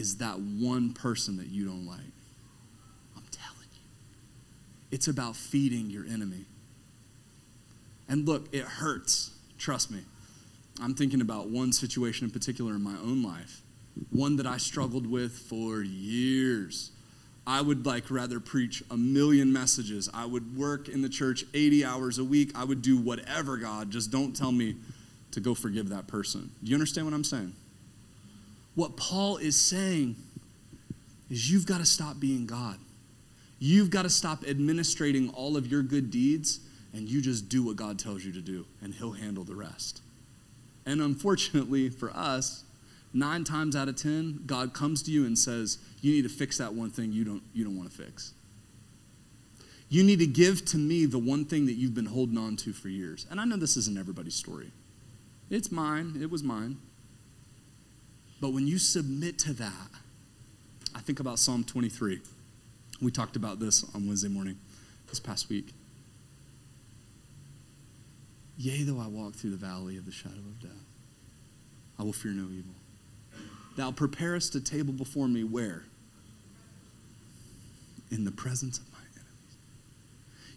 is 0.00 0.16
that 0.16 0.40
one 0.40 0.94
person 0.94 1.36
that 1.36 1.48
you 1.48 1.66
don't 1.66 1.86
like. 1.86 2.00
I'm 3.14 3.22
telling 3.30 3.68
you. 3.70 3.82
It's 4.90 5.08
about 5.08 5.36
feeding 5.36 5.90
your 5.90 6.06
enemy. 6.06 6.46
And 8.08 8.26
look, 8.26 8.48
it 8.52 8.64
hurts. 8.64 9.32
Trust 9.58 9.90
me. 9.90 10.00
I'm 10.82 10.94
thinking 10.94 11.20
about 11.20 11.50
one 11.50 11.72
situation 11.72 12.24
in 12.24 12.30
particular 12.30 12.72
in 12.72 12.82
my 12.82 12.94
own 13.02 13.22
life, 13.22 13.60
one 14.10 14.36
that 14.36 14.46
I 14.46 14.56
struggled 14.56 15.06
with 15.06 15.32
for 15.32 15.82
years. 15.82 16.92
I 17.46 17.60
would 17.60 17.84
like 17.84 18.10
rather 18.10 18.40
preach 18.40 18.82
a 18.90 18.96
million 18.96 19.52
messages. 19.52 20.08
I 20.14 20.24
would 20.24 20.56
work 20.56 20.88
in 20.88 21.02
the 21.02 21.10
church 21.10 21.44
80 21.52 21.84
hours 21.84 22.18
a 22.18 22.24
week. 22.24 22.52
I 22.54 22.64
would 22.64 22.80
do 22.80 22.96
whatever, 22.96 23.58
God. 23.58 23.90
Just 23.90 24.10
don't 24.10 24.34
tell 24.34 24.52
me 24.52 24.76
to 25.32 25.40
go 25.40 25.54
forgive 25.54 25.90
that 25.90 26.06
person. 26.06 26.50
Do 26.64 26.70
you 26.70 26.76
understand 26.76 27.06
what 27.06 27.12
I'm 27.12 27.24
saying? 27.24 27.52
What 28.74 28.96
Paul 28.96 29.36
is 29.36 29.56
saying 29.56 30.16
is 31.28 31.50
you've 31.50 31.66
got 31.66 31.78
to 31.78 31.86
stop 31.86 32.20
being 32.20 32.46
God. 32.46 32.78
You've 33.58 33.90
got 33.90 34.02
to 34.02 34.10
stop 34.10 34.42
administrating 34.44 35.28
all 35.30 35.56
of 35.56 35.66
your 35.66 35.82
good 35.82 36.10
deeds 36.10 36.60
and 36.92 37.08
you 37.08 37.20
just 37.20 37.48
do 37.48 37.62
what 37.62 37.76
God 37.76 37.98
tells 37.98 38.24
you 38.24 38.32
to 38.32 38.40
do, 38.40 38.66
and 38.82 38.92
He'll 38.94 39.12
handle 39.12 39.44
the 39.44 39.54
rest. 39.54 40.02
And 40.86 41.00
unfortunately 41.00 41.88
for 41.88 42.10
us, 42.10 42.64
nine 43.12 43.44
times 43.44 43.76
out 43.76 43.88
of 43.88 43.96
ten, 43.96 44.40
God 44.46 44.72
comes 44.74 45.02
to 45.04 45.10
you 45.10 45.24
and 45.24 45.38
says, 45.38 45.78
You 46.00 46.12
need 46.12 46.22
to 46.22 46.28
fix 46.28 46.58
that 46.58 46.74
one 46.74 46.90
thing 46.90 47.12
you 47.12 47.24
don't, 47.24 47.42
you 47.52 47.64
don't 47.64 47.76
want 47.76 47.90
to 47.90 47.96
fix. 47.96 48.32
You 49.88 50.04
need 50.04 50.20
to 50.20 50.26
give 50.26 50.64
to 50.66 50.78
me 50.78 51.06
the 51.06 51.18
one 51.18 51.44
thing 51.44 51.66
that 51.66 51.72
you've 51.72 51.94
been 51.94 52.06
holding 52.06 52.38
on 52.38 52.56
to 52.58 52.72
for 52.72 52.88
years. 52.88 53.26
And 53.30 53.40
I 53.40 53.44
know 53.44 53.56
this 53.56 53.76
isn't 53.76 53.98
everybody's 53.98 54.36
story. 54.36 54.70
It's 55.48 55.72
mine, 55.72 56.18
it 56.20 56.30
was 56.30 56.42
mine. 56.44 56.78
But 58.40 58.52
when 58.52 58.66
you 58.66 58.78
submit 58.78 59.38
to 59.40 59.52
that, 59.54 59.90
I 60.94 61.00
think 61.00 61.20
about 61.20 61.38
Psalm 61.38 61.62
23. 61.62 62.20
We 63.02 63.10
talked 63.10 63.36
about 63.36 63.60
this 63.60 63.84
on 63.94 64.06
Wednesday 64.06 64.28
morning 64.28 64.58
this 65.08 65.20
past 65.20 65.48
week. 65.48 65.72
Yea, 68.56 68.82
though 68.82 69.00
I 69.00 69.08
walk 69.08 69.34
through 69.34 69.50
the 69.50 69.56
valley 69.56 69.96
of 69.96 70.06
the 70.06 70.12
shadow 70.12 70.34
of 70.34 70.60
death, 70.60 70.70
I 71.98 72.02
will 72.02 72.12
fear 72.12 72.32
no 72.32 72.44
evil. 72.50 72.74
Thou 73.76 73.92
preparest 73.92 74.54
a 74.54 74.60
table 74.60 74.92
before 74.92 75.28
me 75.28 75.44
where? 75.44 75.84
In 78.10 78.24
the 78.24 78.30
presence 78.30 78.78
of 78.78 78.90
my 78.92 78.98
enemies. 78.98 79.56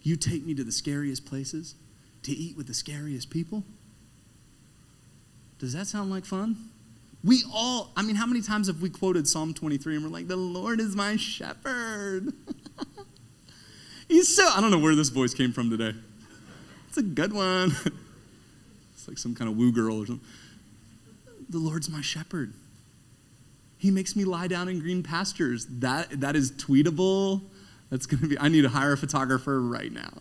You 0.02 0.16
take 0.16 0.46
me 0.46 0.54
to 0.56 0.64
the 0.64 0.72
scariest 0.72 1.26
places 1.26 1.76
to 2.24 2.32
eat 2.32 2.58
with 2.58 2.68
the 2.68 2.74
scariest 2.74 3.30
people? 3.30 3.64
Does 5.60 5.74
that 5.74 5.88
sound 5.88 6.10
like 6.10 6.26
fun? 6.26 6.58
We 7.24 7.44
all, 7.54 7.92
I 7.96 8.02
mean, 8.02 8.18
how 8.18 8.26
many 8.26 8.42
times 8.42 8.68
have 8.68 8.82
we 8.82 8.90
quoted 8.90 9.28
Psalm 9.28 9.54
23 9.54 9.96
and 9.96 10.04
we're 10.04 10.12
like, 10.12 10.28
the 10.28 10.36
Lord 10.36 10.82
is 10.82 10.96
my 10.96 11.16
shepherd? 11.16 12.34
He's 14.10 14.36
so, 14.36 14.48
I 14.54 14.60
don't 14.60 14.72
know 14.72 14.80
where 14.80 14.94
this 14.94 15.10
voice 15.10 15.34
came 15.34 15.54
from 15.54 15.70
today. 15.70 15.98
It's 16.90 16.98
a 16.98 17.04
good 17.04 17.32
one. 17.32 17.76
it's 18.94 19.08
like 19.08 19.18
some 19.18 19.36
kind 19.36 19.50
of 19.50 19.56
woo 19.56 19.72
girl 19.72 20.02
or 20.02 20.06
something. 20.06 20.28
The 21.50 21.60
Lord's 21.60 21.90
my 21.90 22.02
shepherd. 22.02 22.54
He 23.78 23.90
makes 23.90 24.16
me 24.16 24.26
lie 24.26 24.48
down 24.48 24.68
in 24.68 24.80
green 24.80 25.02
pastures. 25.02 25.66
That, 25.70 26.20
that 26.20 26.36
is 26.36 26.52
tweetable. 26.52 27.42
That's 27.90 28.06
going 28.06 28.22
to 28.22 28.28
be, 28.28 28.38
I 28.40 28.50
need 28.50 28.64
to 28.64 28.70
hire 28.70 28.94
a 28.94 28.98
photographer 28.98 29.62
right 29.62 29.92
now. 29.92 30.20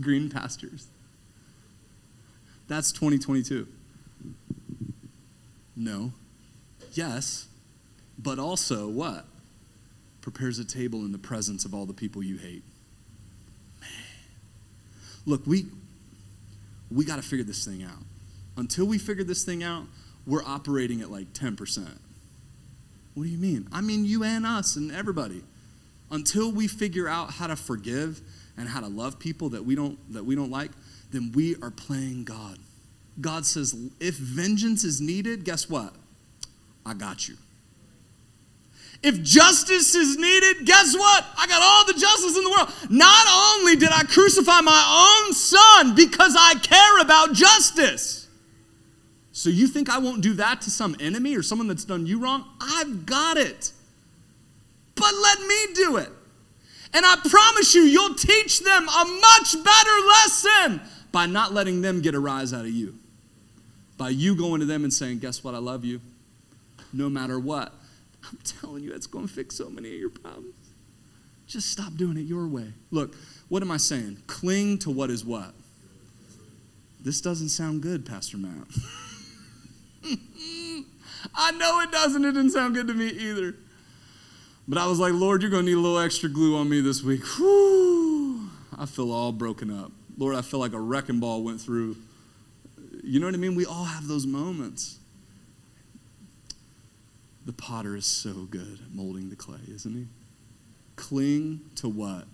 Green 0.00 0.30
pastures. 0.30 0.86
That's 2.68 2.92
2022. 2.92 3.66
No. 5.76 6.12
Yes. 6.92 7.46
But 8.18 8.38
also, 8.38 8.88
what? 8.88 9.24
Prepares 10.20 10.58
a 10.58 10.64
table 10.64 11.00
in 11.00 11.12
the 11.12 11.18
presence 11.18 11.64
of 11.64 11.74
all 11.74 11.86
the 11.86 11.94
people 11.94 12.22
you 12.22 12.36
hate. 12.36 12.62
Man. 13.80 13.90
Look, 15.26 15.46
we, 15.46 15.66
we 16.90 17.04
got 17.04 17.16
to 17.16 17.22
figure 17.22 17.44
this 17.44 17.64
thing 17.64 17.82
out. 17.82 17.98
Until 18.56 18.86
we 18.86 18.98
figure 18.98 19.24
this 19.24 19.44
thing 19.44 19.62
out, 19.62 19.84
we're 20.26 20.44
operating 20.44 21.00
at 21.00 21.10
like 21.10 21.32
10%. 21.32 21.88
What 23.14 23.24
do 23.24 23.28
you 23.28 23.38
mean? 23.38 23.68
I 23.72 23.80
mean, 23.80 24.04
you 24.04 24.24
and 24.24 24.46
us 24.46 24.76
and 24.76 24.92
everybody. 24.92 25.42
Until 26.10 26.52
we 26.52 26.68
figure 26.68 27.08
out 27.08 27.32
how 27.32 27.46
to 27.46 27.56
forgive 27.56 28.20
and 28.56 28.68
how 28.68 28.80
to 28.80 28.88
love 28.88 29.18
people 29.18 29.50
that 29.50 29.64
we 29.64 29.74
don't, 29.74 29.98
that 30.12 30.24
we 30.24 30.34
don't 30.34 30.50
like, 30.50 30.70
then 31.10 31.32
we 31.34 31.56
are 31.62 31.70
playing 31.70 32.24
God. 32.24 32.58
God 33.20 33.44
says, 33.44 33.74
if 34.00 34.16
vengeance 34.16 34.84
is 34.84 35.00
needed, 35.00 35.44
guess 35.44 35.68
what? 35.68 35.94
I 36.84 36.94
got 36.94 37.28
you. 37.28 37.36
If 39.02 39.20
justice 39.22 39.94
is 39.94 40.16
needed, 40.16 40.64
guess 40.64 40.94
what? 40.96 41.24
I 41.36 41.46
got 41.48 41.60
all 41.60 41.86
the 41.86 41.92
justice 41.92 42.36
in 42.36 42.44
the 42.44 42.50
world. 42.50 42.68
Not 42.88 43.26
only 43.30 43.74
did 43.74 43.90
I 43.90 44.04
crucify 44.04 44.60
my 44.60 45.24
own 45.26 45.32
son 45.32 45.94
because 45.96 46.36
I 46.38 46.54
care 46.54 47.00
about 47.00 47.32
justice. 47.32 48.28
So 49.32 49.50
you 49.50 49.66
think 49.66 49.90
I 49.90 49.98
won't 49.98 50.22
do 50.22 50.34
that 50.34 50.60
to 50.62 50.70
some 50.70 50.94
enemy 51.00 51.36
or 51.36 51.42
someone 51.42 51.66
that's 51.66 51.84
done 51.84 52.06
you 52.06 52.20
wrong? 52.20 52.44
I've 52.60 53.04
got 53.04 53.38
it. 53.38 53.72
But 54.94 55.12
let 55.20 55.40
me 55.40 55.74
do 55.74 55.96
it. 55.96 56.10
And 56.94 57.04
I 57.04 57.16
promise 57.16 57.74
you, 57.74 57.82
you'll 57.82 58.14
teach 58.14 58.60
them 58.60 58.88
a 58.88 59.04
much 59.04 59.64
better 59.64 60.00
lesson 60.06 60.80
by 61.10 61.26
not 61.26 61.52
letting 61.52 61.80
them 61.80 62.02
get 62.02 62.14
a 62.14 62.20
rise 62.20 62.52
out 62.52 62.66
of 62.66 62.70
you. 62.70 62.94
By 63.96 64.10
you 64.10 64.34
going 64.34 64.60
to 64.60 64.66
them 64.66 64.84
and 64.84 64.92
saying, 64.92 65.20
Guess 65.20 65.44
what? 65.44 65.54
I 65.54 65.58
love 65.58 65.84
you. 65.84 66.00
No 66.92 67.08
matter 67.08 67.38
what. 67.38 67.72
I'm 68.30 68.38
telling 68.44 68.82
you, 68.82 68.90
that's 68.90 69.06
going 69.06 69.26
to 69.26 69.32
fix 69.32 69.56
so 69.56 69.68
many 69.68 69.94
of 69.94 70.00
your 70.00 70.10
problems. 70.10 70.54
Just 71.46 71.70
stop 71.70 71.96
doing 71.96 72.16
it 72.16 72.22
your 72.22 72.46
way. 72.46 72.72
Look, 72.90 73.14
what 73.48 73.62
am 73.62 73.70
I 73.70 73.76
saying? 73.76 74.18
Cling 74.26 74.78
to 74.78 74.90
what 74.90 75.10
is 75.10 75.24
what? 75.24 75.52
This 77.00 77.20
doesn't 77.20 77.48
sound 77.48 77.82
good, 77.82 78.06
Pastor 78.06 78.36
Matt. 78.38 78.68
I 81.34 81.50
know 81.52 81.80
it 81.80 81.90
doesn't. 81.90 82.24
It 82.24 82.32
didn't 82.32 82.50
sound 82.50 82.74
good 82.74 82.86
to 82.86 82.94
me 82.94 83.08
either. 83.08 83.56
But 84.68 84.78
I 84.78 84.86
was 84.86 84.98
like, 85.00 85.12
Lord, 85.12 85.42
you're 85.42 85.50
going 85.50 85.64
to 85.64 85.70
need 85.70 85.76
a 85.76 85.80
little 85.80 85.98
extra 85.98 86.28
glue 86.28 86.56
on 86.56 86.68
me 86.68 86.80
this 86.80 87.02
week. 87.02 87.22
Whew. 87.36 88.48
I 88.78 88.86
feel 88.86 89.12
all 89.12 89.32
broken 89.32 89.70
up. 89.70 89.90
Lord, 90.16 90.36
I 90.36 90.42
feel 90.42 90.60
like 90.60 90.72
a 90.72 90.80
wrecking 90.80 91.20
ball 91.20 91.42
went 91.42 91.60
through. 91.60 91.96
You 93.02 93.18
know 93.18 93.26
what 93.26 93.34
I 93.34 93.38
mean? 93.38 93.54
We 93.54 93.66
all 93.66 93.84
have 93.84 94.06
those 94.06 94.26
moments. 94.26 94.98
The 97.44 97.52
potter 97.52 97.96
is 97.96 98.06
so 98.06 98.46
good 98.48 98.78
at 98.84 98.94
molding 98.94 99.28
the 99.28 99.36
clay, 99.36 99.58
isn't 99.68 99.92
he? 99.92 100.06
Cling 100.94 101.62
to 101.76 101.88
what 101.88 102.26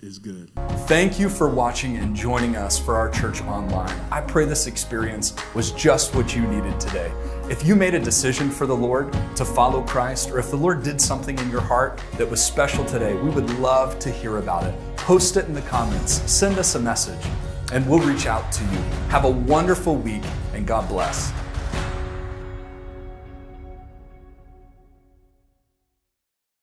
is 0.00 0.18
good. 0.18 0.50
Thank 0.86 1.20
you 1.20 1.28
for 1.28 1.48
watching 1.48 1.98
and 1.98 2.16
joining 2.16 2.56
us 2.56 2.78
for 2.78 2.96
our 2.96 3.10
church 3.10 3.42
online. 3.42 3.94
I 4.10 4.22
pray 4.22 4.46
this 4.46 4.66
experience 4.66 5.34
was 5.54 5.70
just 5.72 6.14
what 6.14 6.34
you 6.34 6.42
needed 6.42 6.80
today. 6.80 7.12
If 7.50 7.66
you 7.66 7.76
made 7.76 7.94
a 7.94 8.00
decision 8.00 8.50
for 8.50 8.66
the 8.66 8.74
Lord 8.74 9.12
to 9.36 9.44
follow 9.44 9.82
Christ, 9.82 10.30
or 10.30 10.38
if 10.38 10.50
the 10.50 10.56
Lord 10.56 10.82
did 10.82 11.00
something 11.00 11.38
in 11.38 11.50
your 11.50 11.60
heart 11.60 12.00
that 12.16 12.28
was 12.28 12.42
special 12.42 12.84
today, 12.84 13.14
we 13.14 13.28
would 13.30 13.50
love 13.58 13.98
to 14.00 14.10
hear 14.10 14.38
about 14.38 14.64
it. 14.64 14.74
Post 14.96 15.36
it 15.36 15.44
in 15.44 15.52
the 15.52 15.62
comments, 15.62 16.14
send 16.30 16.58
us 16.58 16.74
a 16.74 16.80
message, 16.80 17.24
and 17.72 17.88
we'll 17.88 17.98
reach 18.00 18.26
out 18.26 18.52
to 18.52 18.64
you. 18.64 18.78
Have 19.08 19.24
a 19.24 19.30
wonderful 19.30 19.96
week, 19.96 20.22
and 20.54 20.66
God 20.66 20.88
bless. 20.88 21.32